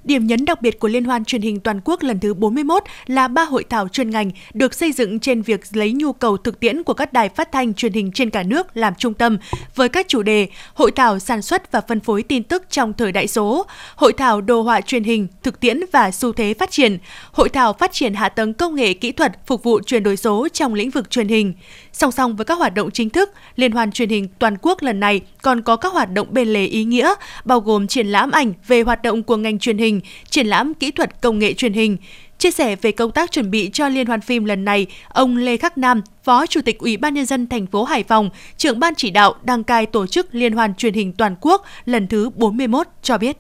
Điểm 0.07 0.27
nhấn 0.27 0.45
đặc 0.45 0.63
biệt 0.63 0.81
của 0.81 0.89
Liên 0.89 1.05
hoan 1.05 1.25
truyền 1.25 1.43
hình 1.43 1.61
toàn 1.61 1.81
quốc 1.85 2.03
lần 2.03 2.21
thứ 2.21 2.35
41 2.35 2.83
là 3.07 3.29
ba 3.29 3.45
hội 3.45 3.65
thảo 3.71 3.89
chuyên 3.89 4.11
ngành 4.11 4.31
được 4.55 4.75
xây 4.75 4.93
dựng 4.93 5.21
trên 5.21 5.43
việc 5.43 5.61
lấy 5.73 5.93
nhu 5.93 6.13
cầu 6.13 6.37
thực 6.37 6.61
tiễn 6.61 6.83
của 6.83 6.95
các 6.95 7.13
đài 7.13 7.29
phát 7.29 7.53
thanh 7.53 7.75
truyền 7.75 7.93
hình 7.93 8.13
trên 8.13 8.31
cả 8.31 8.43
nước 8.43 8.77
làm 8.77 8.95
trung 8.95 9.15
tâm 9.15 9.39
với 9.75 9.89
các 9.89 10.09
chủ 10.09 10.23
đề 10.23 10.49
Hội 10.75 10.91
thảo 10.91 11.19
sản 11.19 11.43
xuất 11.43 11.73
và 11.73 11.81
phân 11.81 12.01
phối 12.01 12.23
tin 12.23 12.43
tức 12.43 12.63
trong 12.71 12.93
thời 12.93 13.13
đại 13.13 13.27
số, 13.27 13.67
Hội 13.97 14.13
thảo 14.13 14.41
đồ 14.41 14.63
họa 14.63 14.81
truyền 14.81 15.05
hình, 15.05 15.29
thực 15.43 15.61
tiễn 15.61 15.81
và 15.93 16.11
xu 16.11 16.33
thế 16.33 16.55
phát 16.55 16.71
triển, 16.71 16.99
Hội 17.33 17.49
thảo 17.49 17.73
phát 17.73 17.93
triển 17.93 18.15
hạ 18.15 18.29
tầng 18.29 18.55
công 18.55 18.75
nghệ 18.75 18.95
kỹ 18.95 19.13
thuật 19.13 19.47
phục 19.47 19.63
vụ 19.63 19.81
chuyển 19.87 20.03
đổi 20.03 20.17
số 20.17 20.49
trong 20.53 20.75
lĩnh 20.75 20.91
vực 20.91 21.11
truyền 21.11 21.29
hình. 21.29 21.53
Song 21.93 22.13
song 22.13 22.37
với 22.37 22.45
các 22.45 22.59
hoạt 22.59 22.75
động 22.75 22.91
chính 22.91 23.11
thức, 23.11 23.31
Liên 23.57 23.73
hoan 23.73 23.93
truyền 23.93 24.09
hình 24.09 24.29
toàn 24.39 24.57
quốc 24.63 24.83
lần 24.83 25.01
này 25.01 25.21
còn 25.43 25.63
có 25.63 25.77
các 25.77 25.93
hoạt 25.93 26.13
động 26.13 26.27
bên 26.31 26.49
lề 26.49 26.67
ý 26.67 26.85
nghĩa, 26.85 27.15
bao 27.45 27.61
gồm 27.61 27.87
triển 27.87 28.07
lãm 28.07 28.31
ảnh 28.31 28.53
về 28.67 28.83
hoạt 28.83 29.03
động 29.03 29.23
của 29.23 29.37
ngành 29.37 29.59
truyền 29.59 29.79
hình, 29.79 29.96
triển 30.31 30.47
lãm 30.47 30.75
kỹ 30.75 30.91
thuật 30.91 31.21
công 31.21 31.39
nghệ 31.39 31.53
truyền 31.53 31.73
hình. 31.73 31.97
Chia 32.39 32.51
sẻ 32.51 32.77
về 32.77 32.93
công 32.93 33.11
tác 33.11 33.31
chuẩn 33.31 33.51
bị 33.51 33.71
cho 33.73 33.89
liên 33.89 34.07
hoan 34.07 34.21
phim 34.21 34.45
lần 34.45 34.65
này, 34.65 34.87
ông 35.09 35.37
Lê 35.37 35.57
Khắc 35.57 35.79
Nam, 35.79 36.03
Phó 36.25 36.47
Chủ 36.47 36.61
tịch 36.65 36.79
Ủy 36.79 36.97
ban 36.97 37.15
nhân 37.15 37.27
dân 37.27 37.47
thành 37.47 37.67
phố 37.67 37.85
Hải 37.85 38.03
Phòng, 38.03 38.31
trưởng 38.57 38.81
ban 38.81 38.95
chỉ 38.95 39.11
đạo 39.11 39.35
đăng 39.43 39.65
cai 39.65 39.87
tổ 39.87 40.07
chức 40.07 40.35
liên 40.35 40.53
hoan 40.53 40.75
truyền 40.75 40.95
hình 40.95 41.13
toàn 41.13 41.37
quốc 41.41 41.65
lần 41.85 42.07
thứ 42.07 42.31
41 42.35 42.87
cho 43.03 43.19
biết. 43.19 43.37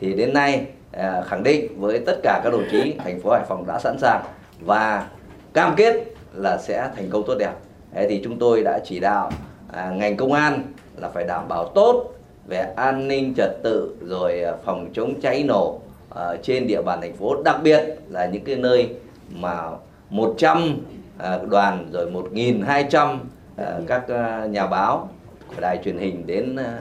Thì 0.00 0.12
đến 0.12 0.32
nay 0.32 0.66
à, 0.92 1.22
khẳng 1.28 1.42
định 1.42 1.80
với 1.80 1.98
tất 2.06 2.20
cả 2.22 2.40
các 2.44 2.50
đồng 2.50 2.64
chí 2.70 2.94
thành 3.04 3.20
phố 3.20 3.30
Hải 3.30 3.42
Phòng 3.48 3.66
đã 3.66 3.78
sẵn 3.78 3.98
sàng 4.00 4.24
và 4.60 5.06
cam 5.52 5.74
kết 5.76 6.04
là 6.34 6.58
sẽ 6.58 6.90
thành 6.96 7.10
công 7.10 7.22
tốt 7.26 7.34
đẹp. 7.38 7.52
Thế 7.94 8.06
thì 8.10 8.20
chúng 8.24 8.38
tôi 8.38 8.62
đã 8.62 8.78
chỉ 8.84 9.00
đạo 9.00 9.30
à, 9.72 9.90
ngành 9.90 10.16
công 10.16 10.32
an 10.32 10.62
là 10.96 11.10
phải 11.14 11.24
đảm 11.24 11.48
bảo 11.48 11.72
tốt 11.74 12.13
về 12.46 12.72
an 12.76 13.08
ninh 13.08 13.34
trật 13.36 13.62
tự 13.62 13.96
rồi 14.00 14.42
à, 14.42 14.52
phòng 14.64 14.90
chống 14.92 15.20
cháy 15.20 15.42
nổ 15.42 15.80
à, 16.14 16.36
trên 16.42 16.66
địa 16.66 16.82
bàn 16.82 17.00
thành 17.00 17.16
phố. 17.16 17.42
Đặc 17.42 17.56
biệt 17.62 17.98
là 18.08 18.26
những 18.26 18.44
cái 18.44 18.56
nơi 18.56 18.88
mà 19.30 19.70
100 20.10 20.76
à, 21.18 21.38
đoàn 21.48 21.88
rồi 21.92 22.10
1.200 22.12 23.18
à, 23.56 23.78
các 23.86 24.08
à, 24.08 24.46
nhà 24.46 24.66
báo 24.66 25.08
của 25.48 25.60
đài 25.60 25.78
truyền 25.84 25.98
hình 25.98 26.26
đến 26.26 26.56
à, 26.56 26.80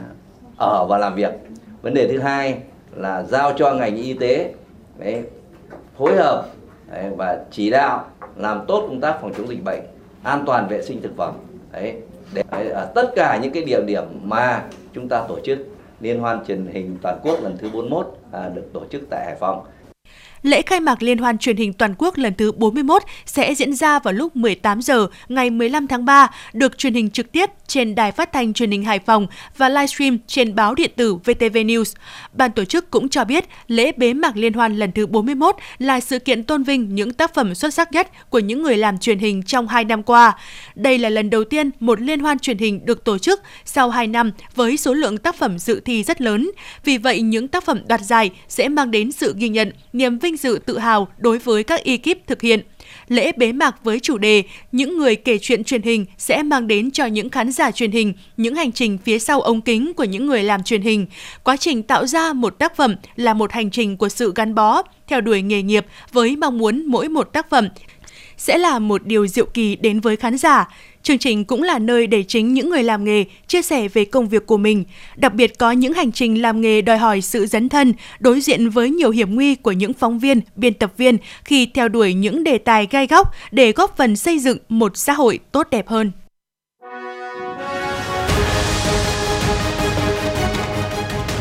ở 0.57 0.85
và 0.89 0.97
làm 0.97 1.15
việc. 1.15 1.31
Vấn 1.81 1.93
đề 1.93 2.07
thứ 2.07 2.19
hai 2.19 2.57
là 2.95 3.23
giao 3.23 3.53
cho 3.53 3.73
ngành 3.73 3.95
y 3.95 4.13
tế 4.13 4.53
đấy, 4.97 5.23
phối 5.97 6.15
hợp 6.15 6.45
đấy, 6.91 7.05
và 7.17 7.39
chỉ 7.51 7.69
đạo 7.69 8.05
làm 8.35 8.65
tốt 8.67 8.85
công 8.87 9.01
tác 9.01 9.17
phòng 9.21 9.33
chống 9.37 9.47
dịch 9.47 9.63
bệnh 9.63 9.81
an 10.23 10.43
toàn 10.45 10.67
vệ 10.67 10.81
sinh 10.81 11.01
thực 11.01 11.17
phẩm 11.17 11.33
đấy. 11.73 11.95
Để 12.33 12.43
đấy, 12.51 12.69
ở 12.69 12.91
tất 12.95 13.11
cả 13.15 13.39
những 13.43 13.53
cái 13.53 13.63
địa 13.63 13.81
điểm 13.81 14.03
mà 14.23 14.63
chúng 14.93 15.09
ta 15.09 15.25
tổ 15.27 15.39
chức 15.39 15.59
liên 15.99 16.19
hoan 16.19 16.45
truyền 16.45 16.65
hình 16.65 16.97
toàn 17.01 17.19
quốc 17.23 17.43
lần 17.43 17.57
thứ 17.57 17.69
41 17.73 18.17
à, 18.31 18.49
được 18.49 18.69
tổ 18.73 18.81
chức 18.91 19.01
tại 19.09 19.25
Hải 19.25 19.35
Phòng. 19.39 19.65
Lễ 20.43 20.61
khai 20.61 20.79
mạc 20.79 21.03
Liên 21.03 21.17
hoan 21.17 21.37
truyền 21.37 21.57
hình 21.57 21.73
toàn 21.73 21.93
quốc 21.97 22.17
lần 22.17 22.33
thứ 22.33 22.51
41 22.51 23.03
sẽ 23.25 23.55
diễn 23.55 23.73
ra 23.73 23.99
vào 23.99 24.13
lúc 24.13 24.35
18 24.35 24.81
giờ 24.81 25.07
ngày 25.29 25.49
15 25.49 25.87
tháng 25.87 26.05
3, 26.05 26.31
được 26.53 26.77
truyền 26.77 26.93
hình 26.93 27.09
trực 27.09 27.31
tiếp 27.31 27.49
trên 27.67 27.95
đài 27.95 28.11
phát 28.11 28.33
thanh 28.33 28.53
truyền 28.53 28.71
hình 28.71 28.83
Hải 28.83 28.99
Phòng 28.99 29.27
và 29.57 29.69
livestream 29.69 30.17
trên 30.27 30.55
báo 30.55 30.75
điện 30.75 30.91
tử 30.95 31.15
VTV 31.15 31.57
News. 31.57 31.95
Ban 32.33 32.51
tổ 32.51 32.65
chức 32.65 32.91
cũng 32.91 33.09
cho 33.09 33.25
biết 33.25 33.45
lễ 33.67 33.91
bế 33.97 34.13
mạc 34.13 34.37
Liên 34.37 34.53
hoan 34.53 34.75
lần 34.75 34.91
thứ 34.91 35.07
41 35.07 35.55
là 35.77 35.99
sự 35.99 36.19
kiện 36.19 36.43
tôn 36.43 36.63
vinh 36.63 36.95
những 36.95 37.13
tác 37.13 37.33
phẩm 37.33 37.55
xuất 37.55 37.73
sắc 37.73 37.91
nhất 37.91 38.07
của 38.29 38.39
những 38.39 38.63
người 38.63 38.77
làm 38.77 38.97
truyền 38.97 39.19
hình 39.19 39.43
trong 39.43 39.67
2 39.67 39.83
năm 39.83 40.03
qua. 40.03 40.37
Đây 40.75 40.97
là 40.97 41.09
lần 41.09 41.29
đầu 41.29 41.43
tiên 41.43 41.69
một 41.79 42.01
liên 42.01 42.19
hoan 42.19 42.39
truyền 42.39 42.57
hình 42.57 42.85
được 42.85 43.03
tổ 43.03 43.17
chức 43.17 43.41
sau 43.65 43.89
2 43.89 44.07
năm 44.07 44.31
với 44.55 44.77
số 44.77 44.93
lượng 44.93 45.17
tác 45.17 45.35
phẩm 45.35 45.59
dự 45.59 45.79
thi 45.79 46.03
rất 46.03 46.21
lớn. 46.21 46.51
Vì 46.85 46.97
vậy, 46.97 47.21
những 47.21 47.47
tác 47.47 47.65
phẩm 47.65 47.81
đoạt 47.87 48.01
giải 48.01 48.31
sẽ 48.47 48.69
mang 48.69 48.91
đến 48.91 49.11
sự 49.11 49.35
ghi 49.37 49.49
nhận, 49.49 49.71
niềm 49.93 50.19
vinh 50.19 50.32
dự 50.37 50.59
tự 50.65 50.77
hào 50.77 51.07
đối 51.17 51.39
với 51.39 51.63
các 51.63 51.83
ekip 51.85 52.27
thực 52.27 52.41
hiện. 52.41 52.59
Lễ 53.07 53.31
bế 53.37 53.51
mạc 53.51 53.83
với 53.83 53.99
chủ 53.99 54.17
đề 54.17 54.43
Những 54.71 54.97
người 54.97 55.15
kể 55.15 55.37
chuyện 55.37 55.63
truyền 55.63 55.81
hình 55.81 56.05
sẽ 56.17 56.43
mang 56.43 56.67
đến 56.67 56.91
cho 56.91 57.05
những 57.05 57.29
khán 57.29 57.51
giả 57.51 57.71
truyền 57.71 57.91
hình 57.91 58.13
những 58.37 58.55
hành 58.55 58.71
trình 58.71 58.97
phía 58.97 59.19
sau 59.19 59.41
ống 59.41 59.61
kính 59.61 59.93
của 59.93 60.03
những 60.03 60.25
người 60.25 60.43
làm 60.43 60.63
truyền 60.63 60.81
hình. 60.81 61.05
Quá 61.43 61.57
trình 61.57 61.83
tạo 61.83 62.05
ra 62.05 62.33
một 62.33 62.59
tác 62.59 62.75
phẩm 62.75 62.95
là 63.15 63.33
một 63.33 63.51
hành 63.51 63.71
trình 63.71 63.97
của 63.97 64.09
sự 64.09 64.33
gắn 64.35 64.55
bó, 64.55 64.83
theo 65.07 65.21
đuổi 65.21 65.41
nghề 65.41 65.61
nghiệp 65.61 65.85
với 66.11 66.35
mong 66.35 66.57
muốn 66.57 66.85
mỗi 66.85 67.09
một 67.09 67.33
tác 67.33 67.49
phẩm 67.49 67.69
sẽ 68.43 68.57
là 68.57 68.79
một 68.79 69.05
điều 69.05 69.27
diệu 69.27 69.45
kỳ 69.45 69.75
đến 69.75 69.99
với 69.99 70.15
khán 70.15 70.37
giả. 70.37 70.67
Chương 71.03 71.17
trình 71.17 71.45
cũng 71.45 71.63
là 71.63 71.79
nơi 71.79 72.07
để 72.07 72.23
chính 72.23 72.53
những 72.53 72.69
người 72.69 72.83
làm 72.83 73.03
nghề 73.03 73.25
chia 73.47 73.61
sẻ 73.61 73.87
về 73.87 74.05
công 74.05 74.29
việc 74.29 74.45
của 74.45 74.57
mình, 74.57 74.83
đặc 75.15 75.33
biệt 75.33 75.57
có 75.57 75.71
những 75.71 75.93
hành 75.93 76.11
trình 76.11 76.41
làm 76.41 76.61
nghề 76.61 76.81
đòi 76.81 76.97
hỏi 76.97 77.21
sự 77.21 77.45
dấn 77.45 77.69
thân, 77.69 77.93
đối 78.19 78.41
diện 78.41 78.69
với 78.69 78.89
nhiều 78.89 79.09
hiểm 79.09 79.35
nguy 79.35 79.55
của 79.55 79.71
những 79.71 79.93
phóng 79.93 80.19
viên, 80.19 80.41
biên 80.55 80.73
tập 80.73 80.93
viên 80.97 81.17
khi 81.43 81.65
theo 81.65 81.87
đuổi 81.87 82.13
những 82.13 82.43
đề 82.43 82.57
tài 82.57 82.87
gai 82.91 83.07
góc 83.07 83.31
để 83.51 83.71
góp 83.71 83.97
phần 83.97 84.15
xây 84.15 84.39
dựng 84.39 84.57
một 84.69 84.97
xã 84.97 85.13
hội 85.13 85.39
tốt 85.51 85.67
đẹp 85.71 85.87
hơn. 85.87 86.11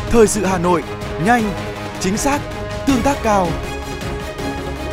Thời 0.09 0.27
sự 0.27 0.45
Hà 0.45 0.57
Nội, 0.57 0.83
nhanh, 1.25 1.43
chính 1.99 2.17
xác, 2.17 2.39
tương 2.87 3.01
tác 3.01 3.17
cao. 3.23 3.47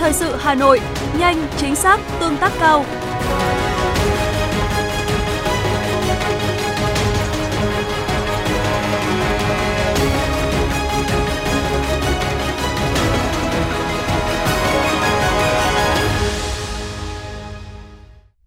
Thời 0.00 0.12
sự 0.12 0.36
Hà 0.36 0.54
Nội, 0.54 0.80
nhanh, 1.18 1.46
chính 1.56 1.74
xác, 1.74 2.00
tương 2.20 2.36
tác 2.36 2.52
cao. 2.60 2.84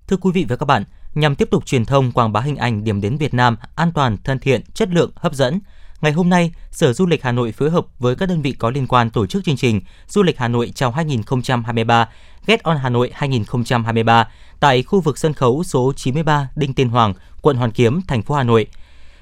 Thưa 0.07 0.17
quý 0.17 0.31
vị 0.33 0.45
và 0.49 0.55
các 0.55 0.65
bạn, 0.65 0.83
nhằm 1.15 1.35
tiếp 1.35 1.47
tục 1.51 1.65
truyền 1.65 1.85
thông 1.85 2.11
quảng 2.11 2.31
bá 2.33 2.39
hình 2.39 2.57
ảnh 2.57 2.83
điểm 2.83 3.01
đến 3.01 3.17
Việt 3.17 3.33
Nam 3.33 3.57
an 3.75 3.91
toàn, 3.91 4.17
thân 4.23 4.39
thiện, 4.39 4.61
chất 4.73 4.89
lượng, 4.91 5.11
hấp 5.15 5.33
dẫn, 5.33 5.59
ngày 6.03 6.11
hôm 6.11 6.29
nay, 6.29 6.51
Sở 6.71 6.93
Du 6.93 7.05
lịch 7.05 7.23
Hà 7.23 7.31
Nội 7.31 7.51
phối 7.51 7.69
hợp 7.69 7.85
với 7.99 8.15
các 8.15 8.29
đơn 8.29 8.41
vị 8.41 8.51
có 8.51 8.69
liên 8.69 8.87
quan 8.87 9.09
tổ 9.09 9.25
chức 9.25 9.43
chương 9.43 9.55
trình 9.55 9.81
Du 10.07 10.23
lịch 10.23 10.39
Hà 10.39 10.47
Nội 10.47 10.71
chào 10.75 10.91
2023, 10.91 12.09
Get 12.47 12.63
on 12.63 12.77
Hà 12.77 12.89
Nội 12.89 13.11
2023 13.13 14.27
tại 14.59 14.83
khu 14.83 15.01
vực 15.01 15.17
sân 15.17 15.33
khấu 15.33 15.63
số 15.63 15.93
93 15.95 16.49
Đinh 16.55 16.73
Tiên 16.73 16.89
Hoàng, 16.89 17.13
quận 17.41 17.57
Hoàn 17.57 17.71
Kiếm, 17.71 18.01
thành 18.07 18.21
phố 18.21 18.35
Hà 18.35 18.43
Nội. 18.43 18.67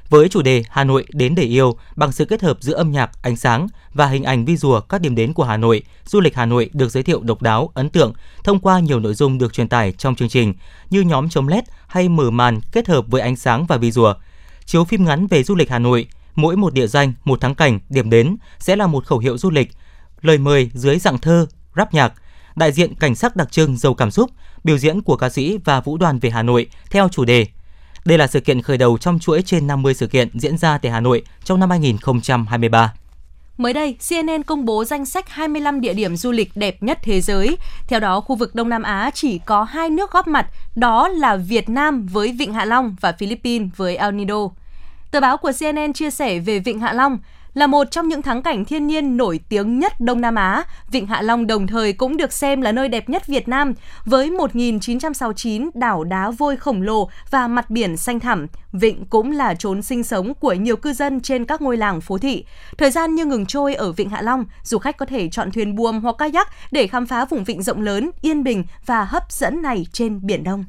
với 0.09 0.29
chủ 0.29 0.41
đề 0.41 0.63
Hà 0.69 0.83
Nội 0.83 1.05
đến 1.09 1.35
để 1.35 1.43
yêu 1.43 1.77
bằng 1.95 2.11
sự 2.11 2.25
kết 2.25 2.41
hợp 2.41 2.57
giữa 2.59 2.73
âm 2.73 2.91
nhạc, 2.91 3.11
ánh 3.21 3.35
sáng 3.35 3.67
và 3.93 4.07
hình 4.07 4.23
ảnh 4.23 4.45
vi 4.45 4.57
rùa 4.57 4.79
các 4.79 5.01
điểm 5.01 5.15
đến 5.15 5.33
của 5.33 5.43
Hà 5.43 5.57
Nội. 5.57 5.83
Du 6.05 6.19
lịch 6.19 6.35
Hà 6.35 6.45
Nội 6.45 6.69
được 6.73 6.89
giới 6.89 7.03
thiệu 7.03 7.21
độc 7.23 7.41
đáo, 7.41 7.69
ấn 7.73 7.89
tượng 7.89 8.13
thông 8.43 8.59
qua 8.59 8.79
nhiều 8.79 8.99
nội 8.99 9.13
dung 9.13 9.37
được 9.37 9.53
truyền 9.53 9.67
tải 9.67 9.91
trong 9.91 10.15
chương 10.15 10.29
trình 10.29 10.53
như 10.89 11.01
nhóm 11.01 11.29
chống 11.29 11.47
led 11.47 11.63
hay 11.87 12.09
mở 12.09 12.29
màn 12.29 12.59
kết 12.71 12.87
hợp 12.87 13.05
với 13.07 13.21
ánh 13.21 13.35
sáng 13.35 13.65
và 13.65 13.77
vi 13.77 13.91
rùa, 13.91 14.13
Chiếu 14.65 14.85
phim 14.85 15.05
ngắn 15.05 15.27
về 15.27 15.43
du 15.43 15.55
lịch 15.55 15.69
Hà 15.69 15.79
Nội, 15.79 16.07
mỗi 16.35 16.55
một 16.55 16.73
địa 16.73 16.87
danh, 16.87 17.13
một 17.23 17.41
thắng 17.41 17.55
cảnh, 17.55 17.79
điểm 17.89 18.09
đến 18.09 18.35
sẽ 18.59 18.75
là 18.75 18.87
một 18.87 19.05
khẩu 19.05 19.19
hiệu 19.19 19.37
du 19.37 19.49
lịch. 19.49 19.71
Lời 20.21 20.37
mời 20.37 20.69
dưới 20.73 20.99
dạng 20.99 21.17
thơ, 21.17 21.45
rap 21.75 21.93
nhạc, 21.93 22.13
đại 22.55 22.71
diện 22.71 22.95
cảnh 22.95 23.15
sắc 23.15 23.35
đặc 23.35 23.51
trưng 23.51 23.77
giàu 23.77 23.93
cảm 23.93 24.11
xúc, 24.11 24.29
biểu 24.63 24.77
diễn 24.77 25.01
của 25.01 25.15
ca 25.15 25.29
sĩ 25.29 25.57
và 25.65 25.81
vũ 25.81 25.97
đoàn 25.97 26.19
về 26.19 26.29
Hà 26.29 26.43
Nội 26.43 26.67
theo 26.89 27.09
chủ 27.09 27.25
đề 27.25 27.47
đây 28.05 28.17
là 28.17 28.27
sự 28.27 28.39
kiện 28.39 28.61
khởi 28.61 28.77
đầu 28.77 28.97
trong 28.97 29.19
chuỗi 29.19 29.41
trên 29.41 29.67
50 29.67 29.93
sự 29.93 30.07
kiện 30.07 30.29
diễn 30.33 30.57
ra 30.57 30.77
tại 30.77 30.91
Hà 30.91 30.99
Nội 30.99 31.23
trong 31.43 31.59
năm 31.59 31.69
2023. 31.69 32.93
Mới 33.57 33.73
đây, 33.73 33.95
CNN 34.09 34.43
công 34.43 34.65
bố 34.65 34.85
danh 34.85 35.05
sách 35.05 35.29
25 35.29 35.81
địa 35.81 35.93
điểm 35.93 36.15
du 36.15 36.31
lịch 36.31 36.51
đẹp 36.55 36.83
nhất 36.83 36.99
thế 37.03 37.21
giới. 37.21 37.57
Theo 37.87 37.99
đó, 37.99 38.19
khu 38.19 38.35
vực 38.35 38.55
Đông 38.55 38.69
Nam 38.69 38.83
Á 38.83 39.11
chỉ 39.13 39.39
có 39.39 39.63
hai 39.63 39.89
nước 39.89 40.11
góp 40.11 40.27
mặt, 40.27 40.47
đó 40.75 41.07
là 41.07 41.35
Việt 41.35 41.69
Nam 41.69 42.05
với 42.05 42.31
Vịnh 42.31 42.53
Hạ 42.53 42.65
Long 42.65 42.95
và 43.01 43.11
Philippines 43.11 43.69
với 43.75 43.97
El 43.97 44.13
Nido. 44.13 44.49
Tờ 45.11 45.19
báo 45.19 45.37
của 45.37 45.51
CNN 45.59 45.93
chia 45.93 46.09
sẻ 46.09 46.39
về 46.39 46.59
Vịnh 46.59 46.79
Hạ 46.79 46.93
Long, 46.93 47.17
là 47.53 47.67
một 47.67 47.91
trong 47.91 48.07
những 48.07 48.21
thắng 48.21 48.41
cảnh 48.41 48.65
thiên 48.65 48.87
nhiên 48.87 49.17
nổi 49.17 49.39
tiếng 49.49 49.79
nhất 49.79 49.99
Đông 49.99 50.21
Nam 50.21 50.35
Á, 50.35 50.63
Vịnh 50.91 51.07
Hạ 51.07 51.21
Long 51.21 51.47
đồng 51.47 51.67
thời 51.67 51.93
cũng 51.93 52.17
được 52.17 52.33
xem 52.33 52.61
là 52.61 52.71
nơi 52.71 52.87
đẹp 52.87 53.09
nhất 53.09 53.27
Việt 53.27 53.47
Nam 53.47 53.73
với 54.05 54.29
1.969 54.29 55.69
đảo 55.73 56.03
đá 56.03 56.31
vôi 56.31 56.57
khổng 56.57 56.81
lồ 56.81 57.09
và 57.29 57.47
mặt 57.47 57.69
biển 57.69 57.97
xanh 57.97 58.19
thẳm. 58.19 58.47
Vịnh 58.71 59.05
cũng 59.05 59.31
là 59.31 59.53
chốn 59.53 59.81
sinh 59.81 60.03
sống 60.03 60.33
của 60.33 60.53
nhiều 60.53 60.75
cư 60.75 60.93
dân 60.93 61.21
trên 61.21 61.45
các 61.45 61.61
ngôi 61.61 61.77
làng 61.77 62.01
phố 62.01 62.17
thị. 62.17 62.45
Thời 62.77 62.91
gian 62.91 63.15
như 63.15 63.25
ngừng 63.25 63.45
trôi 63.45 63.75
ở 63.75 63.91
Vịnh 63.91 64.09
Hạ 64.09 64.21
Long, 64.21 64.45
du 64.63 64.77
khách 64.77 64.97
có 64.97 65.05
thể 65.05 65.29
chọn 65.29 65.51
thuyền 65.51 65.75
buồm 65.75 66.01
hoặc 66.01 66.15
kayak 66.17 66.47
để 66.71 66.87
khám 66.87 67.05
phá 67.05 67.25
vùng 67.25 67.43
vịnh 67.43 67.63
rộng 67.63 67.81
lớn, 67.81 68.11
yên 68.21 68.43
bình 68.43 68.63
và 68.85 69.03
hấp 69.03 69.31
dẫn 69.31 69.61
này 69.61 69.85
trên 69.91 70.19
Biển 70.25 70.43
Đông. 70.43 70.65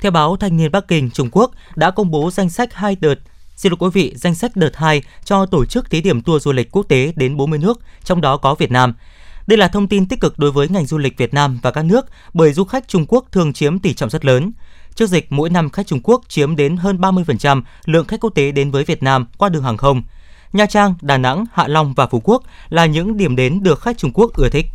Theo 0.00 0.12
báo 0.12 0.36
Thanh 0.36 0.56
niên 0.56 0.72
Bắc 0.72 0.88
Kinh, 0.88 1.10
Trung 1.10 1.28
Quốc 1.32 1.50
đã 1.76 1.90
công 1.90 2.10
bố 2.10 2.30
danh 2.30 2.50
sách 2.50 2.74
hai 2.74 2.96
đợt 3.00 3.14
Xin 3.58 3.72
lỗi 3.72 3.76
quý 3.80 3.88
vị, 3.92 4.12
danh 4.16 4.34
sách 4.34 4.56
đợt 4.56 4.76
2 4.76 5.02
cho 5.24 5.46
tổ 5.46 5.64
chức 5.64 5.90
thí 5.90 6.00
điểm 6.00 6.22
tour 6.22 6.42
du 6.42 6.52
lịch 6.52 6.70
quốc 6.72 6.88
tế 6.88 7.12
đến 7.16 7.36
40 7.36 7.58
nước, 7.58 7.80
trong 8.04 8.20
đó 8.20 8.36
có 8.36 8.54
Việt 8.54 8.70
Nam. 8.70 8.94
Đây 9.46 9.58
là 9.58 9.68
thông 9.68 9.88
tin 9.88 10.06
tích 10.06 10.20
cực 10.20 10.38
đối 10.38 10.52
với 10.52 10.68
ngành 10.68 10.86
du 10.86 10.98
lịch 10.98 11.18
Việt 11.18 11.34
Nam 11.34 11.58
và 11.62 11.70
các 11.70 11.84
nước 11.84 12.06
bởi 12.34 12.52
du 12.52 12.64
khách 12.64 12.88
Trung 12.88 13.06
Quốc 13.08 13.24
thường 13.32 13.52
chiếm 13.52 13.78
tỷ 13.78 13.94
trọng 13.94 14.10
rất 14.10 14.24
lớn. 14.24 14.52
Trước 14.94 15.06
dịch, 15.06 15.32
mỗi 15.32 15.50
năm 15.50 15.70
khách 15.70 15.86
Trung 15.86 16.00
Quốc 16.02 16.22
chiếm 16.28 16.56
đến 16.56 16.76
hơn 16.76 16.98
30% 17.00 17.62
lượng 17.84 18.06
khách 18.06 18.20
quốc 18.20 18.30
tế 18.34 18.52
đến 18.52 18.70
với 18.70 18.84
Việt 18.84 19.02
Nam 19.02 19.26
qua 19.38 19.48
đường 19.48 19.62
hàng 19.62 19.76
không. 19.76 20.02
Nha 20.52 20.66
Trang, 20.66 20.94
Đà 21.02 21.18
Nẵng, 21.18 21.44
Hạ 21.52 21.68
Long 21.68 21.94
và 21.94 22.06
Phú 22.06 22.20
Quốc 22.24 22.42
là 22.68 22.86
những 22.86 23.16
điểm 23.16 23.36
đến 23.36 23.62
được 23.62 23.80
khách 23.80 23.98
Trung 23.98 24.12
Quốc 24.14 24.32
ưa 24.34 24.48
thích. 24.48 24.66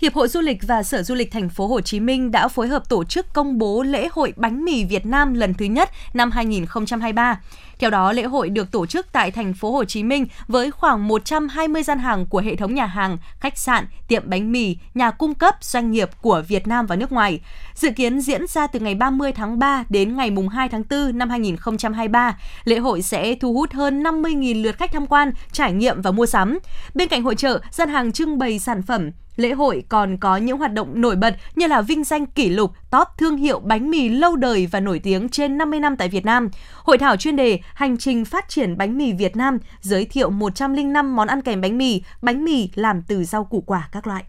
Hiệp 0.00 0.14
hội 0.14 0.28
Du 0.28 0.40
lịch 0.40 0.58
và 0.62 0.82
Sở 0.82 1.02
Du 1.02 1.14
lịch 1.14 1.32
Thành 1.32 1.48
phố 1.48 1.66
Hồ 1.66 1.80
Chí 1.80 2.00
Minh 2.00 2.30
đã 2.30 2.48
phối 2.48 2.68
hợp 2.68 2.88
tổ 2.88 3.04
chức 3.04 3.32
công 3.32 3.58
bố 3.58 3.82
lễ 3.82 4.08
hội 4.12 4.32
bánh 4.36 4.64
mì 4.64 4.84
Việt 4.84 5.06
Nam 5.06 5.34
lần 5.34 5.54
thứ 5.54 5.64
nhất 5.64 5.90
năm 6.14 6.30
2023. 6.30 7.40
Theo 7.78 7.90
đó, 7.90 8.12
lễ 8.12 8.22
hội 8.22 8.50
được 8.50 8.72
tổ 8.72 8.86
chức 8.86 9.06
tại 9.12 9.30
thành 9.30 9.54
phố 9.54 9.72
Hồ 9.72 9.84
Chí 9.84 10.02
Minh 10.02 10.26
với 10.48 10.70
khoảng 10.70 11.08
120 11.08 11.82
gian 11.82 11.98
hàng 11.98 12.26
của 12.26 12.38
hệ 12.38 12.56
thống 12.56 12.74
nhà 12.74 12.86
hàng, 12.86 13.18
khách 13.40 13.58
sạn, 13.58 13.86
tiệm 14.08 14.22
bánh 14.26 14.52
mì, 14.52 14.76
nhà 14.94 15.10
cung 15.10 15.34
cấp, 15.34 15.56
doanh 15.60 15.90
nghiệp 15.90 16.10
của 16.22 16.42
Việt 16.48 16.66
Nam 16.66 16.86
và 16.86 16.96
nước 16.96 17.12
ngoài. 17.12 17.40
Dự 17.74 17.90
kiến 17.90 18.20
diễn 18.20 18.46
ra 18.46 18.66
từ 18.66 18.80
ngày 18.80 18.94
30 18.94 19.32
tháng 19.32 19.58
3 19.58 19.84
đến 19.88 20.16
ngày 20.16 20.30
2 20.52 20.68
tháng 20.68 20.82
4 20.90 21.18
năm 21.18 21.30
2023. 21.30 22.38
Lễ 22.64 22.78
hội 22.78 23.02
sẽ 23.02 23.34
thu 23.34 23.52
hút 23.52 23.72
hơn 23.72 24.02
50.000 24.02 24.62
lượt 24.62 24.78
khách 24.78 24.92
tham 24.92 25.06
quan, 25.06 25.32
trải 25.52 25.72
nghiệm 25.72 26.02
và 26.02 26.10
mua 26.10 26.26
sắm. 26.26 26.58
Bên 26.94 27.08
cạnh 27.08 27.22
hội 27.22 27.34
trợ, 27.34 27.60
gian 27.70 27.88
hàng 27.88 28.12
trưng 28.12 28.38
bày 28.38 28.58
sản 28.58 28.82
phẩm, 28.82 29.10
Lễ 29.40 29.52
hội 29.52 29.84
còn 29.88 30.16
có 30.16 30.36
những 30.36 30.58
hoạt 30.58 30.72
động 30.72 31.00
nổi 31.00 31.16
bật 31.16 31.36
như 31.56 31.66
là 31.66 31.82
vinh 31.82 32.04
danh 32.04 32.26
kỷ 32.26 32.48
lục 32.48 32.72
top 32.90 33.08
thương 33.18 33.36
hiệu 33.36 33.60
bánh 33.60 33.90
mì 33.90 34.08
lâu 34.08 34.36
đời 34.36 34.66
và 34.66 34.80
nổi 34.80 34.98
tiếng 34.98 35.28
trên 35.28 35.58
50 35.58 35.80
năm 35.80 35.96
tại 35.96 36.08
Việt 36.08 36.24
Nam. 36.24 36.48
Hội 36.84 36.98
thảo 36.98 37.16
chuyên 37.16 37.36
đề 37.36 37.60
Hành 37.74 37.98
trình 37.98 38.24
phát 38.24 38.48
triển 38.48 38.78
bánh 38.78 38.98
mì 38.98 39.12
Việt 39.12 39.36
Nam 39.36 39.58
giới 39.80 40.04
thiệu 40.04 40.30
105 40.30 41.16
món 41.16 41.28
ăn 41.28 41.42
kèm 41.42 41.60
bánh 41.60 41.78
mì, 41.78 42.02
bánh 42.22 42.44
mì 42.44 42.68
làm 42.74 43.02
từ 43.02 43.24
rau 43.24 43.44
củ 43.44 43.60
quả 43.60 43.88
các 43.92 44.06
loại. 44.06 44.24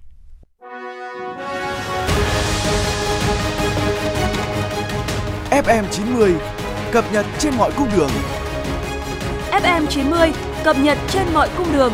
FM 5.51 5.83
90 5.91 6.35
cập 6.91 7.05
nhật 7.13 7.25
trên 7.39 7.53
mọi 7.57 7.71
cung 7.77 7.87
đường. 7.97 8.09
FM 9.51 9.85
90 9.85 10.31
cập 10.63 10.79
nhật 10.79 10.97
trên 11.09 11.23
mọi 11.33 11.49
cung 11.57 11.73
đường. 11.73 11.93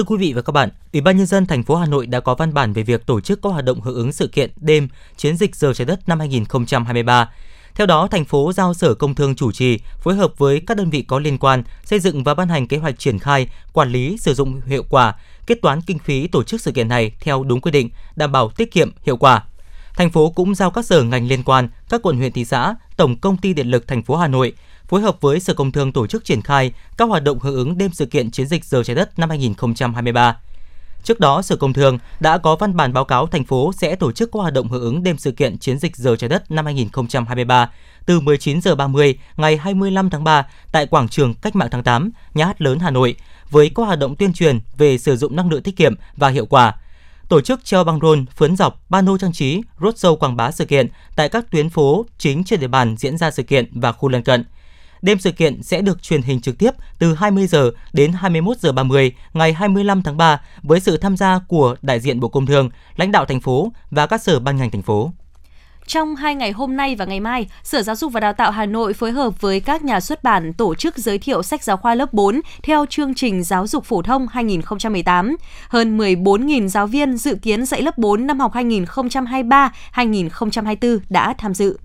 Thưa 0.00 0.04
quý 0.04 0.16
vị 0.16 0.32
và 0.32 0.42
các 0.42 0.52
bạn, 0.52 0.68
Ủy 0.92 1.00
ban 1.00 1.16
nhân 1.16 1.26
dân 1.26 1.46
thành 1.46 1.62
phố 1.62 1.76
Hà 1.76 1.86
Nội 1.86 2.06
đã 2.06 2.20
có 2.20 2.34
văn 2.34 2.54
bản 2.54 2.72
về 2.72 2.82
việc 2.82 3.06
tổ 3.06 3.20
chức 3.20 3.42
các 3.42 3.50
hoạt 3.50 3.64
động 3.64 3.80
hưởng 3.80 3.94
ứng 3.94 4.12
sự 4.12 4.26
kiện 4.28 4.50
đêm 4.56 4.88
chiến 5.16 5.36
dịch 5.36 5.56
giờ 5.56 5.72
trái 5.74 5.86
đất 5.86 6.08
năm 6.08 6.18
2023. 6.18 7.30
Theo 7.74 7.86
đó, 7.86 8.08
thành 8.10 8.24
phố 8.24 8.52
giao 8.52 8.74
Sở 8.74 8.94
Công 8.94 9.14
Thương 9.14 9.34
chủ 9.34 9.52
trì, 9.52 9.78
phối 9.98 10.14
hợp 10.14 10.32
với 10.38 10.60
các 10.66 10.76
đơn 10.76 10.90
vị 10.90 11.02
có 11.02 11.18
liên 11.18 11.38
quan 11.38 11.62
xây 11.84 12.00
dựng 12.00 12.24
và 12.24 12.34
ban 12.34 12.48
hành 12.48 12.68
kế 12.68 12.76
hoạch 12.76 12.98
triển 12.98 13.18
khai, 13.18 13.48
quản 13.72 13.92
lý, 13.92 14.16
sử 14.20 14.34
dụng 14.34 14.60
hiệu 14.66 14.84
quả, 14.90 15.14
kết 15.46 15.58
toán 15.62 15.80
kinh 15.80 15.98
phí 15.98 16.26
tổ 16.26 16.42
chức 16.42 16.60
sự 16.60 16.72
kiện 16.72 16.88
này 16.88 17.12
theo 17.20 17.44
đúng 17.44 17.60
quy 17.60 17.70
định, 17.70 17.90
đảm 18.16 18.32
bảo 18.32 18.50
tiết 18.50 18.72
kiệm, 18.72 18.90
hiệu 19.02 19.16
quả. 19.16 19.44
Thành 19.94 20.10
phố 20.10 20.30
cũng 20.30 20.54
giao 20.54 20.70
các 20.70 20.84
sở 20.84 21.02
ngành 21.02 21.28
liên 21.28 21.42
quan, 21.42 21.68
các 21.88 22.02
quận 22.02 22.16
huyện 22.16 22.32
thị 22.32 22.44
xã, 22.44 22.74
Tổng 22.96 23.16
công 23.16 23.36
ty 23.36 23.54
Điện 23.54 23.70
lực 23.70 23.88
thành 23.88 24.02
phố 24.02 24.16
Hà 24.16 24.28
Nội 24.28 24.52
phối 24.90 25.00
hợp 25.00 25.20
với 25.20 25.40
Sở 25.40 25.54
Công 25.54 25.72
Thương 25.72 25.92
tổ 25.92 26.06
chức 26.06 26.24
triển 26.24 26.42
khai 26.42 26.72
các 26.96 27.08
hoạt 27.08 27.24
động 27.24 27.38
hưởng 27.38 27.54
ứng 27.54 27.78
đêm 27.78 27.90
sự 27.92 28.06
kiện 28.06 28.30
chiến 28.30 28.46
dịch 28.46 28.64
giờ 28.64 28.82
trái 28.82 28.96
đất 28.96 29.18
năm 29.18 29.28
2023. 29.28 30.36
Trước 31.04 31.20
đó, 31.20 31.42
Sở 31.42 31.56
Công 31.56 31.72
Thương 31.72 31.98
đã 32.20 32.38
có 32.38 32.56
văn 32.56 32.76
bản 32.76 32.92
báo 32.92 33.04
cáo 33.04 33.26
thành 33.26 33.44
phố 33.44 33.72
sẽ 33.72 33.96
tổ 33.96 34.12
chức 34.12 34.30
các 34.32 34.40
hoạt 34.40 34.54
động 34.54 34.68
hưởng 34.68 34.82
ứng 34.82 35.02
đêm 35.02 35.18
sự 35.18 35.32
kiện 35.32 35.58
chiến 35.58 35.78
dịch 35.78 35.96
giờ 35.96 36.16
trái 36.16 36.28
đất 36.28 36.50
năm 36.50 36.64
2023 36.64 37.70
từ 38.06 38.20
19 38.20 38.60
giờ 38.60 38.74
30 38.74 39.18
ngày 39.36 39.56
25 39.56 40.10
tháng 40.10 40.24
3 40.24 40.46
tại 40.72 40.86
quảng 40.86 41.08
trường 41.08 41.34
Cách 41.34 41.56
mạng 41.56 41.68
tháng 41.70 41.82
8, 41.82 42.10
Nhà 42.34 42.46
hát 42.46 42.62
lớn 42.62 42.78
Hà 42.78 42.90
Nội 42.90 43.16
với 43.50 43.70
các 43.74 43.82
hoạt 43.82 43.98
động 43.98 44.16
tuyên 44.16 44.32
truyền 44.32 44.60
về 44.78 44.98
sử 44.98 45.16
dụng 45.16 45.36
năng 45.36 45.50
lượng 45.50 45.62
tiết 45.62 45.76
kiệm 45.76 45.94
và 46.16 46.28
hiệu 46.28 46.46
quả. 46.46 46.74
Tổ 47.28 47.40
chức 47.40 47.64
treo 47.64 47.84
băng 47.84 48.00
rôn, 48.00 48.26
phướn 48.36 48.56
dọc, 48.56 48.80
pano 48.90 49.18
trang 49.18 49.32
trí, 49.32 49.60
roadshow 49.80 50.16
quảng 50.16 50.36
bá 50.36 50.50
sự 50.50 50.64
kiện 50.64 50.88
tại 51.16 51.28
các 51.28 51.50
tuyến 51.50 51.70
phố 51.70 52.06
chính 52.18 52.44
trên 52.44 52.60
địa 52.60 52.68
bàn 52.68 52.96
diễn 52.98 53.18
ra 53.18 53.30
sự 53.30 53.42
kiện 53.42 53.80
và 53.80 53.92
khu 53.92 54.08
lân 54.08 54.22
cận. 54.22 54.44
Đêm 55.02 55.18
sự 55.18 55.32
kiện 55.32 55.62
sẽ 55.62 55.82
được 55.82 56.02
truyền 56.02 56.22
hình 56.22 56.40
trực 56.40 56.58
tiếp 56.58 56.70
từ 56.98 57.14
20 57.14 57.46
giờ 57.46 57.70
đến 57.92 58.12
21 58.12 58.58
giờ 58.58 58.72
30 58.72 59.12
ngày 59.32 59.52
25 59.52 60.02
tháng 60.02 60.16
3 60.16 60.40
với 60.62 60.80
sự 60.80 60.96
tham 60.96 61.16
gia 61.16 61.38
của 61.48 61.76
đại 61.82 62.00
diện 62.00 62.20
Bộ 62.20 62.28
Công 62.28 62.46
Thương, 62.46 62.70
lãnh 62.96 63.12
đạo 63.12 63.24
thành 63.24 63.40
phố 63.40 63.72
và 63.90 64.06
các 64.06 64.22
sở 64.22 64.40
ban 64.40 64.56
ngành 64.56 64.70
thành 64.70 64.82
phố. 64.82 65.12
Trong 65.86 66.16
hai 66.16 66.34
ngày 66.34 66.52
hôm 66.52 66.76
nay 66.76 66.96
và 66.96 67.04
ngày 67.04 67.20
mai, 67.20 67.46
Sở 67.62 67.82
Giáo 67.82 67.96
dục 67.96 68.12
và 68.12 68.20
Đào 68.20 68.32
tạo 68.32 68.50
Hà 68.50 68.66
Nội 68.66 68.92
phối 68.92 69.12
hợp 69.12 69.40
với 69.40 69.60
các 69.60 69.84
nhà 69.84 70.00
xuất 70.00 70.22
bản 70.22 70.52
tổ 70.52 70.74
chức 70.74 70.98
giới 70.98 71.18
thiệu 71.18 71.42
sách 71.42 71.64
giáo 71.64 71.76
khoa 71.76 71.94
lớp 71.94 72.12
4 72.12 72.40
theo 72.62 72.86
chương 72.86 73.14
trình 73.14 73.42
giáo 73.42 73.66
dục 73.66 73.84
phổ 73.84 74.02
thông 74.02 74.28
2018. 74.28 75.36
Hơn 75.68 75.98
14.000 75.98 76.68
giáo 76.68 76.86
viên 76.86 77.16
dự 77.16 77.36
kiến 77.42 77.66
dạy 77.66 77.82
lớp 77.82 77.98
4 77.98 78.26
năm 78.26 78.40
học 78.40 78.52
2023-2024 78.54 80.98
đã 81.08 81.34
tham 81.38 81.54
dự. 81.54 81.78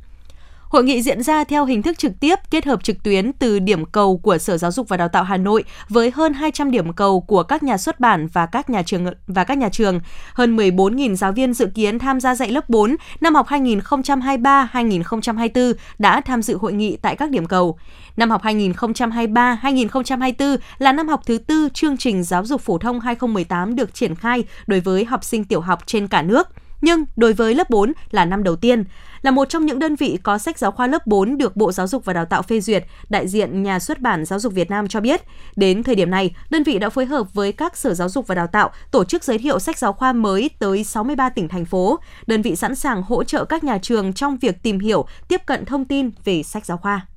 Hội 0.70 0.84
nghị 0.84 1.02
diễn 1.02 1.24
ra 1.24 1.44
theo 1.44 1.66
hình 1.66 1.82
thức 1.82 1.98
trực 1.98 2.12
tiếp, 2.20 2.36
kết 2.52 2.66
hợp 2.66 2.84
trực 2.84 3.04
tuyến 3.04 3.34
từ 3.34 3.60
điểm 3.60 3.86
cầu 3.86 4.18
của 4.18 4.38
Sở 4.38 4.58
Giáo 4.58 4.72
dục 4.72 4.90
và 4.90 4.98
Đào 4.98 5.08
tạo 5.08 5.24
Hà 5.24 5.38
Nội 5.38 5.64
với 5.90 6.12
hơn 6.12 6.34
200 6.34 6.72
điểm 6.72 6.94
cầu 6.94 7.22
của 7.22 7.44
các 7.44 7.64
nhà 7.64 7.78
xuất 7.78 8.00
bản 8.00 8.28
và 8.34 8.46
các 8.46 8.70
nhà 8.70 8.82
trường, 8.82 9.06
và 9.28 9.44
các 9.44 9.58
nhà 9.58 9.70
trường. 9.70 10.00
Hơn 10.34 10.58
14.000 10.58 11.16
giáo 11.16 11.32
viên 11.32 11.54
dự 11.54 11.68
kiến 11.76 12.00
tham 12.00 12.20
gia 12.20 12.36
dạy 12.36 12.52
lớp 12.52 12.70
4 12.70 12.96
năm 13.22 13.36
học 13.36 13.48
2023-2024 13.48 15.74
đã 16.00 16.22
tham 16.22 16.42
dự 16.42 16.58
hội 16.58 16.74
nghị 16.74 16.98
tại 16.98 17.16
các 17.16 17.30
điểm 17.30 17.46
cầu. 17.46 17.78
Năm 18.18 18.32
học 18.32 18.44
2023-2024 18.44 20.58
là 20.78 20.92
năm 20.92 21.08
học 21.08 21.22
thứ 21.26 21.38
tư 21.38 21.70
chương 21.74 21.98
trình 21.98 22.24
giáo 22.24 22.46
dục 22.46 22.62
phổ 22.62 22.78
thông 22.78 23.00
2018 23.00 23.76
được 23.76 23.94
triển 23.94 24.16
khai 24.16 24.44
đối 24.68 24.80
với 24.80 25.06
học 25.06 25.24
sinh 25.24 25.44
tiểu 25.44 25.62
học 25.62 25.80
trên 25.86 26.08
cả 26.08 26.22
nước 26.22 26.48
nhưng 26.86 27.06
đối 27.16 27.34
với 27.34 27.56
lớp 27.56 27.70
4 27.70 27.94
là 28.12 28.26
năm 28.26 28.44
đầu 28.44 28.56
tiên. 28.56 28.84
Là 29.22 29.32
một 29.32 29.50
trong 29.50 29.66
những 29.66 29.80
đơn 29.80 29.96
vị 29.96 30.18
có 30.24 30.38
sách 30.38 30.60
giáo 30.60 30.72
khoa 30.72 30.88
lớp 30.88 31.08
4 31.08 31.38
được 31.38 31.56
Bộ 31.56 31.72
Giáo 31.72 31.88
dục 31.88 32.06
và 32.06 32.14
Đào 32.14 32.26
tạo 32.26 32.42
phê 32.42 32.62
duyệt, 32.62 32.86
đại 33.10 33.28
diện 33.28 33.64
nhà 33.64 33.80
xuất 33.80 34.02
bản 34.02 34.26
Giáo 34.26 34.40
dục 34.40 34.54
Việt 34.54 34.70
Nam 34.70 34.88
cho 34.88 35.00
biết, 35.00 35.22
đến 35.56 35.84
thời 35.84 35.96
điểm 35.96 36.12
này, 36.12 36.36
đơn 36.50 36.64
vị 36.64 36.80
đã 36.80 36.90
phối 36.90 37.06
hợp 37.06 37.34
với 37.34 37.52
các 37.52 37.78
sở 37.78 37.94
giáo 37.94 38.10
dục 38.10 38.28
và 38.28 38.36
đào 38.36 38.48
tạo 38.48 38.70
tổ 38.92 39.04
chức 39.04 39.24
giới 39.24 39.38
thiệu 39.38 39.60
sách 39.60 39.78
giáo 39.78 39.94
khoa 39.94 40.14
mới 40.14 40.50
tới 40.60 40.84
63 40.84 41.30
tỉnh 41.30 41.48
thành 41.48 41.66
phố. 41.66 42.00
Đơn 42.28 42.42
vị 42.42 42.56
sẵn 42.56 42.76
sàng 42.76 43.04
hỗ 43.04 43.24
trợ 43.24 43.46
các 43.46 43.64
nhà 43.64 43.78
trường 43.78 44.14
trong 44.14 44.38
việc 44.38 44.64
tìm 44.64 44.80
hiểu, 44.80 45.06
tiếp 45.28 45.42
cận 45.46 45.66
thông 45.66 45.86
tin 45.86 46.10
về 46.26 46.44
sách 46.44 46.66
giáo 46.66 46.78
khoa. 46.78 47.08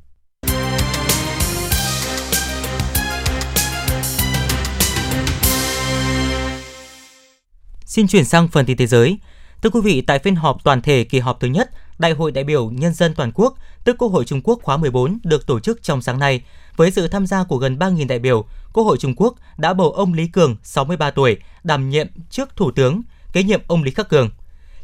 Xin 7.84 8.06
chuyển 8.08 8.24
sang 8.24 8.48
phần 8.48 8.66
tin 8.66 8.76
thế 8.76 8.86
giới. 8.86 9.18
Thưa 9.62 9.70
quý 9.70 9.80
vị, 9.80 10.00
tại 10.00 10.18
phiên 10.18 10.36
họp 10.36 10.64
toàn 10.64 10.82
thể 10.82 11.04
kỳ 11.04 11.18
họp 11.18 11.40
thứ 11.40 11.48
nhất, 11.48 11.70
Đại 11.98 12.12
hội 12.12 12.32
đại 12.32 12.44
biểu 12.44 12.70
Nhân 12.70 12.94
dân 12.94 13.14
toàn 13.14 13.32
quốc, 13.34 13.54
tức 13.84 13.96
Quốc 13.98 14.08
hội 14.08 14.24
Trung 14.24 14.40
Quốc 14.44 14.58
khóa 14.62 14.76
14 14.76 15.18
được 15.24 15.46
tổ 15.46 15.60
chức 15.60 15.82
trong 15.82 16.02
sáng 16.02 16.18
nay. 16.18 16.42
Với 16.76 16.90
sự 16.90 17.08
tham 17.08 17.26
gia 17.26 17.44
của 17.44 17.56
gần 17.56 17.78
3.000 17.78 18.06
đại 18.06 18.18
biểu, 18.18 18.44
Quốc 18.72 18.84
hội 18.84 18.98
Trung 18.98 19.14
Quốc 19.16 19.34
đã 19.56 19.72
bầu 19.72 19.90
ông 19.92 20.12
Lý 20.12 20.26
Cường, 20.26 20.56
63 20.62 21.10
tuổi, 21.10 21.36
đảm 21.64 21.90
nhiệm 21.90 22.06
trước 22.30 22.56
Thủ 22.56 22.70
tướng, 22.70 23.02
kế 23.32 23.42
nhiệm 23.42 23.60
ông 23.66 23.82
Lý 23.82 23.90
Khắc 23.90 24.08
Cường. 24.08 24.30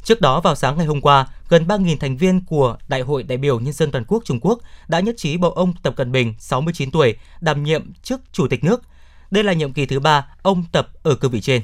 Trước 0.03 0.21
đó 0.21 0.41
vào 0.41 0.55
sáng 0.55 0.77
ngày 0.77 0.87
hôm 0.87 1.01
qua, 1.01 1.27
gần 1.49 1.67
3.000 1.67 1.97
thành 2.01 2.17
viên 2.17 2.45
của 2.45 2.77
Đại 2.89 3.01
hội 3.01 3.23
đại 3.23 3.39
biểu 3.39 3.61
Nhân 3.61 3.73
dân 3.73 3.91
toàn 3.91 4.05
quốc 4.09 4.23
Trung 4.25 4.41
Quốc 4.41 4.59
đã 4.89 5.01
nhất 5.01 5.15
trí 5.19 5.37
bầu 5.37 5.51
ông 5.51 5.73
Tập 5.83 5.95
Cận 5.97 6.13
Bình, 6.13 6.35
69 6.39 6.91
tuổi, 6.91 7.17
đảm 7.41 7.65
nhiệm 7.65 7.93
chức 8.03 8.21
Chủ 8.33 8.49
tịch 8.49 8.65
nước. 8.65 8.83
Đây 9.31 9.45
là 9.45 9.53
nhiệm 9.53 9.73
kỳ 9.73 9.87
thứ 9.87 10.01
ba 10.01 10.27
ông 10.43 10.65
Tập 10.73 10.89
ở 11.03 11.15
cương 11.15 11.31
vị 11.31 11.41
trên. 11.41 11.63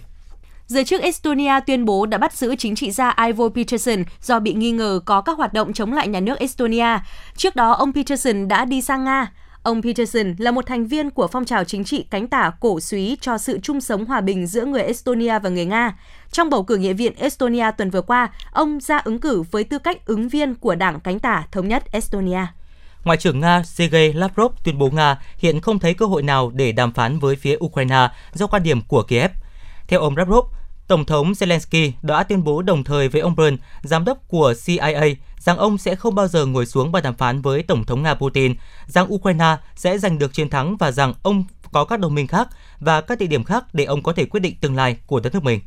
Giới 0.70 0.84
chức 0.84 1.02
Estonia 1.02 1.60
tuyên 1.66 1.84
bố 1.84 2.06
đã 2.06 2.18
bắt 2.18 2.32
giữ 2.32 2.56
chính 2.56 2.74
trị 2.74 2.90
gia 2.90 3.14
Ivo 3.26 3.48
Peterson 3.54 4.04
do 4.22 4.40
bị 4.40 4.54
nghi 4.54 4.70
ngờ 4.70 5.00
có 5.04 5.20
các 5.20 5.38
hoạt 5.38 5.52
động 5.52 5.72
chống 5.72 5.92
lại 5.92 6.08
nhà 6.08 6.20
nước 6.20 6.38
Estonia. 6.38 6.98
Trước 7.36 7.56
đó, 7.56 7.72
ông 7.72 7.92
Peterson 7.92 8.48
đã 8.48 8.64
đi 8.64 8.82
sang 8.82 9.04
Nga. 9.04 9.32
Ông 9.62 9.82
Peterson 9.82 10.34
là 10.38 10.50
một 10.50 10.66
thành 10.66 10.86
viên 10.86 11.10
của 11.10 11.26
phong 11.26 11.44
trào 11.44 11.64
chính 11.64 11.84
trị 11.84 12.04
cánh 12.10 12.28
tả 12.28 12.52
cổ 12.60 12.80
suý 12.80 13.16
cho 13.20 13.38
sự 13.38 13.58
chung 13.62 13.80
sống 13.80 14.04
hòa 14.04 14.20
bình 14.20 14.46
giữa 14.46 14.64
người 14.64 14.82
Estonia 14.82 15.38
và 15.38 15.50
người 15.50 15.64
Nga. 15.64 15.98
Trong 16.32 16.50
bầu 16.50 16.62
cử 16.62 16.76
nghị 16.76 16.92
viện 16.92 17.12
Estonia 17.16 17.70
tuần 17.70 17.90
vừa 17.90 18.02
qua, 18.02 18.28
ông 18.52 18.80
ra 18.80 18.98
ứng 18.98 19.20
cử 19.20 19.42
với 19.50 19.64
tư 19.64 19.78
cách 19.78 20.06
ứng 20.06 20.28
viên 20.28 20.54
của 20.54 20.74
đảng 20.74 21.00
cánh 21.00 21.18
tả 21.18 21.46
thống 21.52 21.68
nhất 21.68 21.92
Estonia. 21.92 22.46
Ngoại 23.04 23.18
trưởng 23.18 23.40
Nga 23.40 23.62
Sergei 23.62 24.12
Lavrov 24.12 24.52
tuyên 24.64 24.78
bố 24.78 24.90
Nga 24.90 25.18
hiện 25.36 25.60
không 25.60 25.78
thấy 25.78 25.94
cơ 25.94 26.06
hội 26.06 26.22
nào 26.22 26.50
để 26.54 26.72
đàm 26.72 26.92
phán 26.92 27.18
với 27.18 27.36
phía 27.36 27.56
Ukraine 27.64 28.08
do 28.32 28.46
quan 28.46 28.62
điểm 28.62 28.80
của 28.88 29.02
Kiev. 29.02 29.30
Theo 29.88 30.00
ông 30.00 30.16
Lavrov, 30.16 30.44
Tổng 30.90 31.04
thống 31.04 31.32
Zelensky 31.32 31.92
đã 32.02 32.22
tuyên 32.22 32.44
bố 32.44 32.62
đồng 32.62 32.84
thời 32.84 33.08
với 33.08 33.20
ông 33.20 33.36
Burns, 33.36 33.60
giám 33.82 34.04
đốc 34.04 34.28
của 34.28 34.54
CIA, 34.66 35.14
rằng 35.38 35.56
ông 35.56 35.78
sẽ 35.78 35.94
không 35.94 36.14
bao 36.14 36.28
giờ 36.28 36.46
ngồi 36.46 36.66
xuống 36.66 36.92
bàn 36.92 37.02
đàm 37.02 37.14
phán 37.14 37.42
với 37.42 37.62
Tổng 37.62 37.84
thống 37.84 38.02
Nga 38.02 38.14
Putin, 38.14 38.54
rằng 38.86 39.12
Ukraine 39.14 39.56
sẽ 39.76 39.98
giành 39.98 40.18
được 40.18 40.32
chiến 40.32 40.50
thắng 40.50 40.76
và 40.76 40.90
rằng 40.90 41.14
ông 41.22 41.44
có 41.72 41.84
các 41.84 42.00
đồng 42.00 42.14
minh 42.14 42.26
khác 42.26 42.48
và 42.80 43.00
các 43.00 43.18
địa 43.18 43.26
điểm 43.26 43.44
khác 43.44 43.64
để 43.72 43.84
ông 43.84 44.02
có 44.02 44.12
thể 44.12 44.24
quyết 44.24 44.40
định 44.40 44.54
tương 44.60 44.76
lai 44.76 44.96
của 45.06 45.20
đất 45.20 45.34
nước 45.34 45.44
mình. 45.44 45.60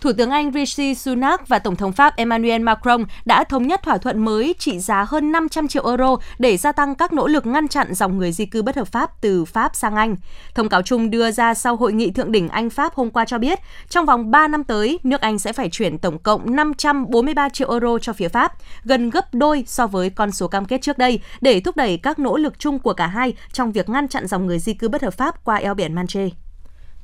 Thủ 0.00 0.12
tướng 0.12 0.30
Anh 0.30 0.52
Rishi 0.52 0.94
Sunak 0.94 1.48
và 1.48 1.58
Tổng 1.58 1.76
thống 1.76 1.92
Pháp 1.92 2.16
Emmanuel 2.16 2.62
Macron 2.62 3.04
đã 3.24 3.44
thống 3.44 3.66
nhất 3.66 3.82
thỏa 3.82 3.98
thuận 3.98 4.24
mới 4.24 4.54
trị 4.58 4.78
giá 4.78 5.04
hơn 5.08 5.32
500 5.32 5.68
triệu 5.68 5.86
euro 5.86 6.16
để 6.38 6.56
gia 6.56 6.72
tăng 6.72 6.94
các 6.94 7.12
nỗ 7.12 7.26
lực 7.26 7.46
ngăn 7.46 7.68
chặn 7.68 7.94
dòng 7.94 8.18
người 8.18 8.32
di 8.32 8.46
cư 8.46 8.62
bất 8.62 8.76
hợp 8.76 8.88
pháp 8.88 9.20
từ 9.20 9.44
Pháp 9.44 9.76
sang 9.76 9.96
Anh. 9.96 10.16
Thông 10.54 10.68
cáo 10.68 10.82
chung 10.82 11.10
đưa 11.10 11.30
ra 11.30 11.54
sau 11.54 11.76
hội 11.76 11.92
nghị 11.92 12.10
thượng 12.10 12.32
đỉnh 12.32 12.48
Anh-Pháp 12.48 12.94
hôm 12.94 13.10
qua 13.10 13.24
cho 13.24 13.38
biết, 13.38 13.58
trong 13.88 14.06
vòng 14.06 14.30
3 14.30 14.48
năm 14.48 14.64
tới, 14.64 14.98
nước 15.02 15.20
Anh 15.20 15.38
sẽ 15.38 15.52
phải 15.52 15.68
chuyển 15.72 15.98
tổng 15.98 16.18
cộng 16.18 16.56
543 16.56 17.48
triệu 17.48 17.70
euro 17.70 17.98
cho 17.98 18.12
phía 18.12 18.28
Pháp, 18.28 18.52
gần 18.84 19.10
gấp 19.10 19.34
đôi 19.34 19.64
so 19.66 19.86
với 19.86 20.10
con 20.10 20.32
số 20.32 20.48
cam 20.48 20.64
kết 20.64 20.82
trước 20.82 20.98
đây, 20.98 21.20
để 21.40 21.60
thúc 21.60 21.76
đẩy 21.76 21.96
các 21.96 22.18
nỗ 22.18 22.36
lực 22.36 22.58
chung 22.58 22.78
của 22.78 22.92
cả 22.92 23.06
hai 23.06 23.34
trong 23.52 23.72
việc 23.72 23.88
ngăn 23.88 24.08
chặn 24.08 24.26
dòng 24.26 24.46
người 24.46 24.58
di 24.58 24.74
cư 24.74 24.88
bất 24.88 25.02
hợp 25.02 25.14
pháp 25.14 25.44
qua 25.44 25.56
eo 25.56 25.74
biển 25.74 25.94
Manche. 25.94 26.47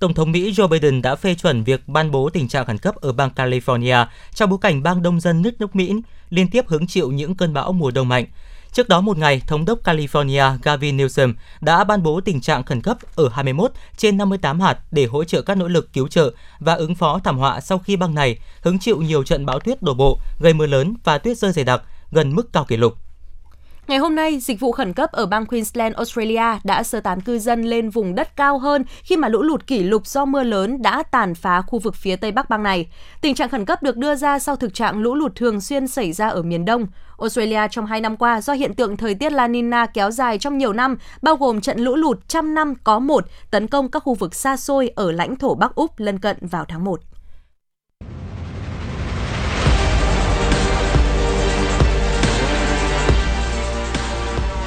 Tổng 0.04 0.14
thống 0.14 0.32
Mỹ 0.32 0.52
Joe 0.52 0.68
Biden 0.68 1.02
đã 1.02 1.16
phê 1.16 1.34
chuẩn 1.34 1.64
việc 1.64 1.88
ban 1.88 2.10
bố 2.10 2.30
tình 2.30 2.48
trạng 2.48 2.66
khẩn 2.66 2.78
cấp 2.78 2.94
ở 2.96 3.12
bang 3.12 3.30
California 3.36 4.06
trong 4.34 4.50
bối 4.50 4.58
cảnh 4.62 4.82
bang 4.82 5.02
đông 5.02 5.20
dân 5.20 5.42
nước 5.42 5.60
nước 5.60 5.76
Mỹ 5.76 5.94
liên 6.30 6.50
tiếp 6.50 6.68
hứng 6.68 6.86
chịu 6.86 7.12
những 7.12 7.34
cơn 7.34 7.54
bão 7.54 7.72
mùa 7.72 7.90
đông 7.90 8.08
mạnh. 8.08 8.24
Trước 8.72 8.88
đó 8.88 9.00
một 9.00 9.18
ngày, 9.18 9.42
Thống 9.46 9.64
đốc 9.64 9.82
California 9.82 10.58
Gavin 10.62 10.96
Newsom 10.96 11.34
đã 11.60 11.84
ban 11.84 12.02
bố 12.02 12.20
tình 12.20 12.40
trạng 12.40 12.64
khẩn 12.64 12.80
cấp 12.80 12.98
ở 13.14 13.28
21 13.28 13.72
trên 13.96 14.16
58 14.18 14.60
hạt 14.60 14.78
để 14.90 15.06
hỗ 15.06 15.24
trợ 15.24 15.42
các 15.42 15.56
nỗ 15.56 15.68
lực 15.68 15.92
cứu 15.92 16.08
trợ 16.08 16.32
và 16.58 16.74
ứng 16.74 16.94
phó 16.94 17.18
thảm 17.24 17.38
họa 17.38 17.60
sau 17.60 17.78
khi 17.78 17.96
bang 17.96 18.14
này 18.14 18.38
hứng 18.62 18.78
chịu 18.78 18.96
nhiều 19.02 19.24
trận 19.24 19.46
bão 19.46 19.60
tuyết 19.60 19.82
đổ 19.82 19.94
bộ, 19.94 20.18
gây 20.40 20.54
mưa 20.54 20.66
lớn 20.66 20.94
và 21.04 21.18
tuyết 21.18 21.38
rơi 21.38 21.52
dày 21.52 21.64
đặc 21.64 21.82
gần 22.10 22.34
mức 22.34 22.52
cao 22.52 22.64
kỷ 22.64 22.76
lục. 22.76 23.03
Ngày 23.88 23.98
hôm 23.98 24.14
nay, 24.14 24.38
dịch 24.40 24.60
vụ 24.60 24.72
khẩn 24.72 24.92
cấp 24.92 25.12
ở 25.12 25.26
bang 25.26 25.46
Queensland, 25.46 25.96
Australia 25.96 26.58
đã 26.64 26.82
sơ 26.82 27.00
tán 27.00 27.20
cư 27.20 27.38
dân 27.38 27.62
lên 27.62 27.90
vùng 27.90 28.14
đất 28.14 28.36
cao 28.36 28.58
hơn 28.58 28.84
khi 29.02 29.16
mà 29.16 29.28
lũ 29.28 29.42
lụt 29.42 29.66
kỷ 29.66 29.82
lục 29.82 30.06
do 30.06 30.24
mưa 30.24 30.42
lớn 30.42 30.82
đã 30.82 31.02
tàn 31.02 31.34
phá 31.34 31.62
khu 31.62 31.78
vực 31.78 31.94
phía 31.94 32.16
tây 32.16 32.32
bắc 32.32 32.48
bang 32.50 32.62
này. 32.62 32.86
Tình 33.20 33.34
trạng 33.34 33.48
khẩn 33.48 33.64
cấp 33.64 33.82
được 33.82 33.96
đưa 33.96 34.14
ra 34.14 34.38
sau 34.38 34.56
thực 34.56 34.74
trạng 34.74 35.02
lũ 35.02 35.14
lụt 35.14 35.34
thường 35.34 35.60
xuyên 35.60 35.86
xảy 35.86 36.12
ra 36.12 36.28
ở 36.28 36.42
miền 36.42 36.64
đông. 36.64 36.86
Australia 37.18 37.60
trong 37.70 37.86
hai 37.86 38.00
năm 38.00 38.16
qua 38.16 38.40
do 38.40 38.52
hiện 38.52 38.74
tượng 38.74 38.96
thời 38.96 39.14
tiết 39.14 39.32
La 39.32 39.48
Nina 39.48 39.86
kéo 39.86 40.10
dài 40.10 40.38
trong 40.38 40.58
nhiều 40.58 40.72
năm, 40.72 40.96
bao 41.22 41.36
gồm 41.36 41.60
trận 41.60 41.78
lũ 41.78 41.96
lụt 41.96 42.28
trăm 42.28 42.54
năm 42.54 42.74
có 42.84 42.98
một 42.98 43.24
tấn 43.50 43.66
công 43.66 43.90
các 43.90 44.02
khu 44.02 44.14
vực 44.14 44.34
xa 44.34 44.56
xôi 44.56 44.90
ở 44.94 45.12
lãnh 45.12 45.36
thổ 45.36 45.54
Bắc 45.54 45.74
Úc 45.74 45.90
lân 45.96 46.18
cận 46.18 46.36
vào 46.40 46.64
tháng 46.68 46.84
1. 46.84 47.00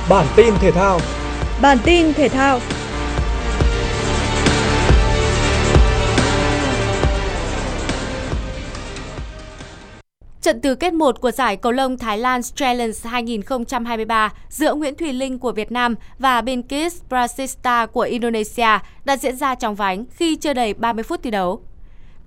Bản 0.09 0.25
tin 0.35 0.53
thể 0.59 0.71
thao. 0.71 0.99
Bản 1.61 1.77
tin 1.85 2.13
thể 2.13 2.29
thao. 2.29 2.59
Trận 10.41 10.61
tứ 10.61 10.75
kết 10.75 10.93
1 10.93 11.21
của 11.21 11.31
giải 11.31 11.57
cầu 11.57 11.71
lông 11.71 11.97
Thái 11.97 12.17
Lan 12.17 12.41
Challenge 12.43 12.93
2023 13.03 14.33
giữa 14.49 14.73
Nguyễn 14.73 14.95
Thùy 14.95 15.13
Linh 15.13 15.39
của 15.39 15.51
Việt 15.51 15.71
Nam 15.71 15.95
và 16.19 16.41
Binkis 16.41 17.01
Prasista 17.09 17.85
của 17.85 18.01
Indonesia 18.01 18.79
đã 19.05 19.17
diễn 19.17 19.35
ra 19.35 19.55
trong 19.55 19.75
vánh 19.75 20.05
khi 20.15 20.35
chưa 20.35 20.53
đầy 20.53 20.73
30 20.73 21.03
phút 21.03 21.23
thi 21.23 21.31
đấu. 21.31 21.61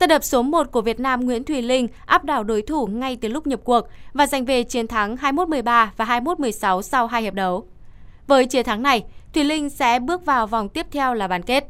Tân 0.00 0.08
đập 0.08 0.24
số 0.24 0.42
1 0.42 0.72
của 0.72 0.80
Việt 0.80 1.00
Nam 1.00 1.24
Nguyễn 1.24 1.44
Thùy 1.44 1.62
Linh 1.62 1.88
áp 2.06 2.24
đảo 2.24 2.44
đối 2.44 2.62
thủ 2.62 2.86
ngay 2.86 3.16
từ 3.16 3.28
lúc 3.28 3.46
nhập 3.46 3.60
cuộc 3.64 3.80
và 4.12 4.26
giành 4.26 4.44
về 4.44 4.62
chiến 4.62 4.86
thắng 4.86 5.16
21-13 5.16 5.86
và 5.96 6.04
21-16 6.04 6.82
sau 6.82 7.06
hai 7.06 7.22
hiệp 7.22 7.34
đấu. 7.34 7.66
Với 8.26 8.46
chiến 8.46 8.64
thắng 8.64 8.82
này, 8.82 9.04
Thùy 9.34 9.44
Linh 9.44 9.70
sẽ 9.70 9.98
bước 9.98 10.26
vào 10.26 10.46
vòng 10.46 10.68
tiếp 10.68 10.86
theo 10.90 11.14
là 11.14 11.28
bán 11.28 11.42
kết. 11.42 11.64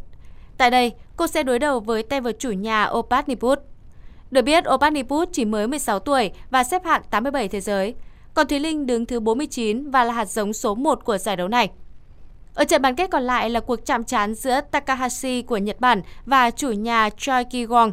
Tại 0.57 0.71
đây, 0.71 0.93
cô 1.17 1.27
sẽ 1.27 1.43
đối 1.43 1.59
đầu 1.59 1.81
với 1.81 2.03
tay 2.03 2.21
vợt 2.21 2.39
chủ 2.39 2.51
nhà 2.51 2.89
Opat 2.93 3.27
Được 4.31 4.43
biết, 4.43 4.65
Opat 4.75 4.93
chỉ 5.33 5.45
mới 5.45 5.67
16 5.67 5.99
tuổi 5.99 6.31
và 6.51 6.65
xếp 6.65 6.85
hạng 6.85 7.03
87 7.11 7.49
thế 7.49 7.61
giới, 7.61 7.95
còn 8.35 8.47
Thùy 8.47 8.59
Linh 8.61 8.87
đứng 8.87 9.07
thứ 9.07 9.21
49 9.21 9.91
và 9.91 10.05
là 10.05 10.13
hạt 10.13 10.29
giống 10.29 10.53
số 10.53 10.75
1 10.75 11.05
của 11.05 11.19
giải 11.19 11.37
đấu 11.37 11.49
này. 11.49 11.71
Ở 12.55 12.65
trận 12.65 12.83
bán 12.83 12.95
kết 12.95 13.11
còn 13.11 13.23
lại 13.23 13.51
là 13.51 13.61
cuộc 13.61 13.87
chạm 13.87 14.05
trán 14.05 14.35
giữa 14.35 14.61
Takahashi 14.61 15.43
của 15.43 15.57
Nhật 15.57 15.81
Bản 15.81 16.03
và 16.27 16.51
chủ 16.51 16.73
nhà 16.73 17.11
Choi 17.17 17.45
Ki-gong. 17.45 17.93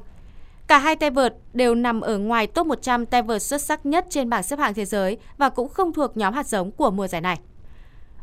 Cả 0.68 0.78
hai 0.78 0.96
tay 0.96 1.10
vợt 1.10 1.34
đều 1.54 1.76
nằm 1.76 2.02
ở 2.02 2.18
ngoài 2.18 2.48
top 2.48 2.68
100 2.68 3.06
tay 3.06 3.22
vợt 3.22 3.42
xuất 3.42 3.62
sắc 3.62 3.86
nhất 3.86 4.06
trên 4.10 4.30
bảng 4.30 4.44
xếp 4.44 4.60
hạng 4.60 4.74
thế 4.74 4.86
giới 4.86 5.18
và 5.38 5.50
cũng 5.50 5.70
không 5.70 5.94
thuộc 5.94 6.18
nhóm 6.18 6.34
hạt 6.34 6.48
giống 6.48 6.72
của 6.72 6.92
mùa 6.92 7.08
giải 7.08 7.22
này. 7.22 7.38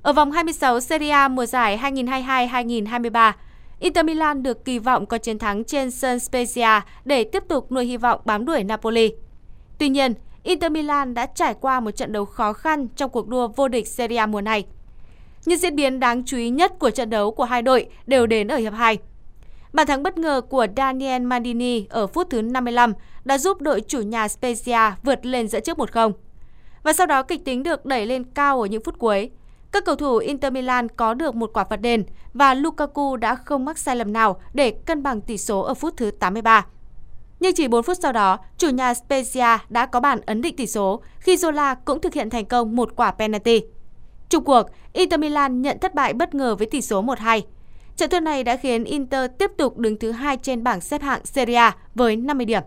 Ở 0.02 0.12
vòng 0.12 0.32
26 0.32 0.80
Serie 0.80 1.10
A 1.10 1.28
mùa 1.28 1.46
giải 1.46 1.78
2022-2023, 1.82 3.32
Inter 3.78 4.04
Milan 4.04 4.42
được 4.42 4.64
kỳ 4.64 4.78
vọng 4.78 5.06
có 5.06 5.18
chiến 5.18 5.38
thắng 5.38 5.64
trên 5.64 5.90
sân 5.90 6.18
Spezia 6.18 6.80
để 7.04 7.24
tiếp 7.24 7.44
tục 7.48 7.72
nuôi 7.72 7.84
hy 7.84 7.96
vọng 7.96 8.20
bám 8.24 8.44
đuổi 8.44 8.64
Napoli. 8.64 9.12
Tuy 9.78 9.88
nhiên, 9.88 10.14
Inter 10.42 10.72
Milan 10.72 11.14
đã 11.14 11.26
trải 11.26 11.54
qua 11.60 11.80
một 11.80 11.90
trận 11.90 12.12
đấu 12.12 12.24
khó 12.24 12.52
khăn 12.52 12.88
trong 12.96 13.10
cuộc 13.10 13.28
đua 13.28 13.48
vô 13.48 13.68
địch 13.68 13.88
Serie 13.88 14.18
A 14.18 14.26
mùa 14.26 14.40
này. 14.40 14.64
Những 15.44 15.58
diễn 15.58 15.76
biến 15.76 16.00
đáng 16.00 16.24
chú 16.24 16.36
ý 16.36 16.50
nhất 16.50 16.78
của 16.78 16.90
trận 16.90 17.10
đấu 17.10 17.30
của 17.30 17.44
hai 17.44 17.62
đội 17.62 17.86
đều 18.06 18.26
đến 18.26 18.48
ở 18.48 18.56
hiệp 18.56 18.72
2. 18.72 18.98
Bàn 19.74 19.86
thắng 19.86 20.02
bất 20.02 20.18
ngờ 20.18 20.40
của 20.40 20.66
Daniel 20.76 21.22
Mandini 21.22 21.86
ở 21.90 22.06
phút 22.06 22.30
thứ 22.30 22.42
55 22.42 22.92
đã 23.24 23.38
giúp 23.38 23.60
đội 23.60 23.80
chủ 23.80 24.00
nhà 24.00 24.26
Spezia 24.26 24.92
vượt 25.02 25.26
lên 25.26 25.48
dẫn 25.48 25.62
trước 25.62 25.78
1-0. 25.78 26.12
Và 26.82 26.92
sau 26.92 27.06
đó 27.06 27.22
kịch 27.22 27.44
tính 27.44 27.62
được 27.62 27.86
đẩy 27.86 28.06
lên 28.06 28.24
cao 28.24 28.60
ở 28.60 28.66
những 28.66 28.82
phút 28.84 28.98
cuối 28.98 29.30
các 29.72 29.84
cầu 29.84 29.96
thủ 29.96 30.16
Inter 30.16 30.52
Milan 30.52 30.88
có 30.88 31.14
được 31.14 31.34
một 31.34 31.50
quả 31.54 31.64
phạt 31.64 31.76
đền 31.76 32.04
và 32.34 32.54
Lukaku 32.54 33.16
đã 33.16 33.34
không 33.34 33.64
mắc 33.64 33.78
sai 33.78 33.96
lầm 33.96 34.12
nào 34.12 34.40
để 34.52 34.70
cân 34.70 35.02
bằng 35.02 35.20
tỷ 35.20 35.38
số 35.38 35.60
ở 35.60 35.74
phút 35.74 35.94
thứ 35.96 36.10
83. 36.10 36.66
Nhưng 37.40 37.54
chỉ 37.54 37.68
4 37.68 37.82
phút 37.82 37.96
sau 38.02 38.12
đó, 38.12 38.38
chủ 38.58 38.68
nhà 38.68 38.92
Spezia 38.92 39.58
đã 39.68 39.86
có 39.86 40.00
bàn 40.00 40.20
ấn 40.26 40.42
định 40.42 40.56
tỷ 40.56 40.66
số 40.66 41.02
khi 41.18 41.36
Zola 41.36 41.76
cũng 41.84 42.00
thực 42.00 42.14
hiện 42.14 42.30
thành 42.30 42.44
công 42.44 42.76
một 42.76 42.96
quả 42.96 43.10
penalty. 43.10 43.62
Trung 44.28 44.44
cuộc, 44.44 44.62
Inter 44.92 45.20
Milan 45.20 45.62
nhận 45.62 45.78
thất 45.78 45.94
bại 45.94 46.12
bất 46.12 46.34
ngờ 46.34 46.56
với 46.56 46.66
tỷ 46.66 46.80
số 46.80 47.02
1-2. 47.02 47.40
Trận 47.96 48.10
thua 48.10 48.20
này 48.20 48.44
đã 48.44 48.56
khiến 48.56 48.84
Inter 48.84 49.30
tiếp 49.38 49.50
tục 49.56 49.78
đứng 49.78 49.98
thứ 49.98 50.10
hai 50.10 50.36
trên 50.36 50.64
bảng 50.64 50.80
xếp 50.80 51.02
hạng 51.02 51.20
Serie 51.24 51.56
A 51.56 51.76
với 51.94 52.16
50 52.16 52.46
điểm. 52.46 52.62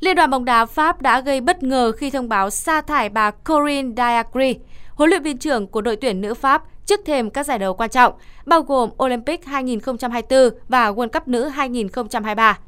Liên 0.00 0.16
đoàn 0.16 0.30
bóng 0.30 0.44
đá 0.44 0.66
Pháp 0.66 1.02
đã 1.02 1.20
gây 1.20 1.40
bất 1.40 1.62
ngờ 1.62 1.92
khi 1.92 2.10
thông 2.10 2.28
báo 2.28 2.50
sa 2.50 2.80
thải 2.80 3.08
bà 3.08 3.30
Corinne 3.30 3.94
Diacre, 3.96 4.52
huấn 4.94 5.10
luyện 5.10 5.22
viên 5.22 5.38
trưởng 5.38 5.66
của 5.66 5.80
đội 5.80 5.96
tuyển 5.96 6.20
nữ 6.20 6.34
Pháp 6.34 6.62
trước 6.86 7.00
thềm 7.06 7.30
các 7.30 7.46
giải 7.46 7.58
đấu 7.58 7.74
quan 7.74 7.90
trọng, 7.90 8.12
bao 8.46 8.62
gồm 8.62 8.90
Olympic 9.04 9.44
2024 9.44 10.60
và 10.68 10.90
World 10.90 11.08
Cup 11.08 11.28
nữ 11.28 11.48
2023. 11.48 12.58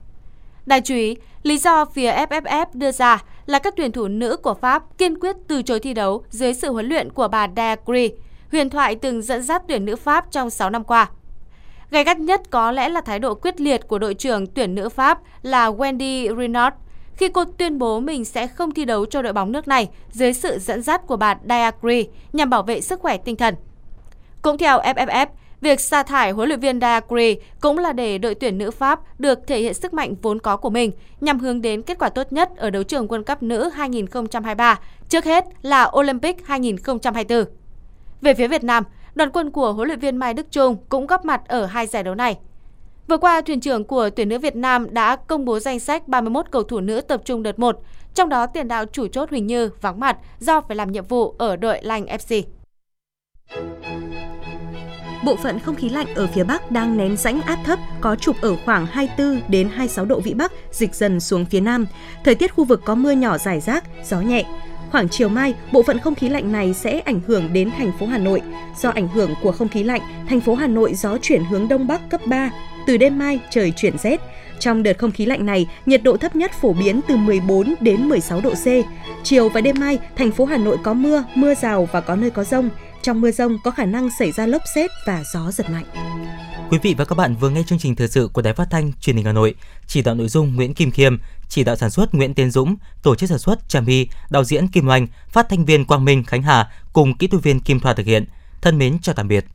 Đáng 0.67 0.83
chú 0.83 0.95
ý, 0.95 1.17
lý 1.43 1.59
do 1.59 1.85
phía 1.85 2.13
FFF 2.13 2.67
đưa 2.75 2.93
ra 2.93 3.23
là 3.47 3.59
các 3.59 3.75
tuyển 3.77 3.93
thủ 3.93 4.09
nữ 4.09 4.37
của 4.37 4.55
Pháp 4.55 4.99
kiên 4.99 5.19
quyết 5.19 5.37
từ 5.49 5.63
chối 5.63 5.81
thi 5.81 5.95
đấu 5.95 6.25
dưới 6.31 6.55
sự 6.55 6.73
huấn 6.73 6.89
luyện 6.89 7.13
của 7.13 7.29
bà 7.29 7.49
Diacre, 7.57 8.09
huyền 8.53 8.71
thoại 8.71 8.95
từng 8.95 9.23
dẫn 9.23 9.43
dắt 9.43 9.63
tuyển 9.69 9.85
nữ 9.85 9.97
Pháp 9.97 10.27
trong 10.31 10.51
6 10.51 10.71
năm 10.71 10.85
qua. 10.85 11.11
Gay 11.91 12.05
gắt 12.05 12.19
nhất 12.19 12.43
có 12.51 12.73
lẽ 12.73 12.89
là 12.89 13.01
thái 13.01 13.19
độ 13.19 13.35
quyết 13.35 13.61
liệt 13.61 13.89
của 13.89 13.99
đội 13.99 14.15
trưởng 14.15 14.47
tuyển 14.47 14.75
nữ 14.75 14.89
Pháp 14.89 15.19
là 15.43 15.71
Wendy 15.71 16.37
Renard 16.39 16.77
khi 17.17 17.29
cô 17.29 17.45
tuyên 17.45 17.79
bố 17.79 18.01
mình 18.01 18.25
sẽ 18.25 18.47
không 18.47 18.71
thi 18.71 18.85
đấu 18.85 19.07
cho 19.07 19.23
đội 19.23 19.33
bóng 19.33 19.53
nước 19.53 19.69
này 19.69 19.89
dưới 20.11 20.33
sự 20.33 20.59
dẫn 20.59 20.83
dắt 20.83 21.07
của 21.07 21.17
bà 21.17 21.35
Diagri 21.49 22.09
nhằm 22.33 22.51
bảo 22.51 22.63
vệ 22.63 22.81
sức 22.81 23.01
khỏe 23.01 23.17
tinh 23.17 23.37
thần. 23.37 23.55
Cũng 24.43 24.59
theo 24.59 24.79
FFF, 24.79 25.27
việc 25.61 25.81
sa 25.81 26.03
thải 26.03 26.31
huấn 26.31 26.49
luyện 26.49 26.61
viên 26.61 26.81
Diagri 26.81 27.37
cũng 27.61 27.79
là 27.79 27.93
để 27.93 28.19
đội 28.19 28.35
tuyển 28.35 28.59
nữ 28.59 28.71
Pháp 28.71 29.21
được 29.21 29.39
thể 29.47 29.61
hiện 29.61 29.75
sức 29.75 29.95
mạnh 29.95 30.15
vốn 30.23 30.39
có 30.39 30.57
của 30.57 30.71
mình 30.71 30.91
nhằm 31.21 31.39
hướng 31.39 31.63
đến 31.63 31.83
kết 31.83 31.99
quả 31.99 32.09
tốt 32.09 32.33
nhất 32.33 32.57
ở 32.57 32.71
đấu 32.71 32.83
trường 32.83 33.07
World 33.07 33.25
Cup 33.25 33.43
nữ 33.43 33.69
2023, 33.75 34.79
trước 35.09 35.25
hết 35.25 35.45
là 35.63 35.91
Olympic 35.99 36.47
2024. 36.47 37.45
Về 38.21 38.35
phía 38.35 38.49
Việt 38.49 38.65
Nam, 38.65 38.85
đoàn 39.17 39.31
quân 39.31 39.51
của 39.51 39.73
huấn 39.73 39.89
luyện 39.89 39.99
viên 39.99 40.17
Mai 40.17 40.35
Đức 40.35 40.47
Trung 40.51 40.77
cũng 40.89 41.07
góp 41.07 41.25
mặt 41.25 41.43
ở 41.49 41.67
hai 41.67 41.87
giải 41.87 42.03
đấu 42.03 42.15
này. 42.15 42.39
Vừa 43.09 43.17
qua, 43.17 43.41
thuyền 43.41 43.61
trưởng 43.61 43.85
của 43.85 44.11
tuyển 44.11 44.29
nữ 44.29 44.39
Việt 44.39 44.57
Nam 44.57 44.95
đã 44.95 45.17
công 45.17 45.45
bố 45.45 45.59
danh 45.59 45.81
sách 45.81 46.09
31 46.09 46.47
cầu 46.51 46.63
thủ 46.63 46.81
nữ 46.81 47.01
tập 47.01 47.23
trung 47.25 47.43
đợt 47.43 47.59
1, 47.59 47.81
trong 48.15 48.29
đó 48.29 48.47
tiền 48.47 48.69
đạo 48.69 48.85
chủ 48.93 49.07
chốt 49.07 49.31
Huỳnh 49.31 49.47
Như 49.47 49.71
vắng 49.81 50.01
mặt 50.01 50.17
do 50.39 50.61
phải 50.61 50.77
làm 50.77 50.93
nhiệm 50.93 51.05
vụ 51.05 51.35
ở 51.39 51.57
đội 51.57 51.79
Lanh 51.83 52.07
FC. 52.07 52.43
Bộ 55.25 55.37
phận 55.37 55.59
không 55.59 55.75
khí 55.75 55.89
lạnh 55.89 56.07
ở 56.15 56.27
phía 56.27 56.45
Bắc 56.45 56.71
đang 56.71 56.97
nén 56.97 57.17
rãnh 57.17 57.41
áp 57.43 57.59
thấp 57.65 57.79
có 58.01 58.17
trục 58.17 58.41
ở 58.41 58.57
khoảng 58.65 58.87
24 58.87 59.41
đến 59.49 59.69
26 59.69 60.05
độ 60.05 60.21
vĩ 60.21 60.35
Bắc, 60.35 60.53
dịch 60.71 60.95
dần 60.95 61.21
xuống 61.21 61.45
phía 61.45 61.61
Nam. 61.61 61.87
Thời 62.25 62.35
tiết 62.35 62.55
khu 62.55 62.65
vực 62.65 62.81
có 62.85 62.95
mưa 62.95 63.13
nhỏ 63.13 63.39
rải 63.39 63.61
rác, 63.61 63.85
gió 64.05 64.21
nhẹ. 64.21 64.45
Khoảng 64.97 65.09
chiều 65.09 65.29
mai, 65.29 65.55
bộ 65.73 65.83
phận 65.83 65.99
không 65.99 66.15
khí 66.15 66.29
lạnh 66.29 66.53
này 66.53 66.75
sẽ 66.75 67.01
ảnh 67.01 67.21
hưởng 67.27 67.53
đến 67.53 67.71
thành 67.79 67.93
phố 67.99 68.07
Hà 68.07 68.19
Nội. 68.19 68.43
Do 68.83 68.91
ảnh 68.91 69.09
hưởng 69.09 69.35
của 69.43 69.53
không 69.53 69.69
khí 69.69 69.83
lạnh, 69.83 70.01
thành 70.29 70.41
phố 70.41 70.55
Hà 70.55 70.67
Nội 70.67 70.95
gió 70.95 71.19
chuyển 71.23 71.45
hướng 71.45 71.69
đông 71.69 71.87
bắc 71.87 72.01
cấp 72.11 72.21
3. 72.27 72.51
Từ 72.87 72.97
đêm 72.97 73.19
mai 73.19 73.41
trời 73.51 73.73
chuyển 73.77 73.99
rét. 73.99 74.21
Trong 74.59 74.83
đợt 74.83 74.99
không 74.99 75.11
khí 75.11 75.27
lạnh 75.27 75.47
này, 75.47 75.69
nhiệt 75.87 76.03
độ 76.03 76.17
thấp 76.17 76.37
nhất 76.37 76.53
phổ 76.53 76.73
biến 76.73 77.01
từ 77.09 77.17
14 77.17 77.75
đến 77.81 78.09
16 78.09 78.41
độ 78.41 78.51
C. 78.51 78.67
Chiều 79.25 79.49
và 79.49 79.61
đêm 79.61 79.77
mai, 79.81 79.99
thành 80.17 80.31
phố 80.31 80.45
Hà 80.45 80.57
Nội 80.57 80.77
có 80.83 80.95
mưa, 80.95 81.25
mưa 81.35 81.55
rào 81.55 81.89
và 81.93 82.01
có 82.01 82.17
nơi 82.17 82.31
có 82.31 82.45
rông. 82.45 82.71
Trong 83.03 83.21
mưa 83.21 83.31
rông 83.31 83.59
có 83.65 83.71
khả 83.71 83.85
năng 83.85 84.09
xảy 84.19 84.33
ra 84.33 84.47
lốc 84.47 84.63
xét 84.75 84.91
và 85.07 85.23
gió 85.35 85.51
giật 85.51 85.67
mạnh. 85.71 85.85
Quý 86.71 86.79
vị 86.83 86.95
và 86.99 87.05
các 87.05 87.15
bạn 87.15 87.37
vừa 87.37 87.51
nghe 87.51 87.63
chương 87.67 87.79
trình 87.79 87.95
thời 87.95 88.09
sự 88.09 88.29
của 88.33 88.43
Đài 88.43 88.53
Phát 88.53 88.69
thanh 88.71 88.93
Truyền 89.01 89.17
hình 89.17 89.25
Hà 89.25 89.33
Nội. 89.33 89.55
Chỉ 89.87 90.03
đạo 90.03 90.15
nội 90.15 90.29
dung 90.29 90.57
Nguyễn 90.57 90.75
Kim 90.75 90.91
Khiêm, 90.91 91.17
chỉ 91.49 91.65
đạo 91.65 91.77
sản 91.77 91.91
xuất 91.91 92.15
Nguyễn 92.15 92.35
Tiến 92.35 92.51
Dũng, 92.51 92.77
tổ 93.03 93.15
chức 93.15 93.29
sản 93.29 93.39
xuất 93.39 93.69
Trà 93.69 93.81
My, 93.81 94.07
đạo 94.31 94.45
diễn 94.45 94.69
Kim 94.69 94.89
Oanh, 94.89 95.07
phát 95.29 95.47
thanh 95.49 95.65
viên 95.65 95.85
Quang 95.85 96.05
Minh 96.05 96.25
Khánh 96.25 96.43
Hà 96.43 96.71
cùng 96.93 97.17
kỹ 97.17 97.27
thuật 97.27 97.43
viên 97.43 97.61
Kim 97.61 97.81
Thoa 97.81 97.95
thực 97.95 98.07
hiện. 98.07 98.25
Thân 98.63 98.79
mến 98.79 98.99
chào 99.03 99.15
tạm 99.15 99.29
biệt. 99.29 99.47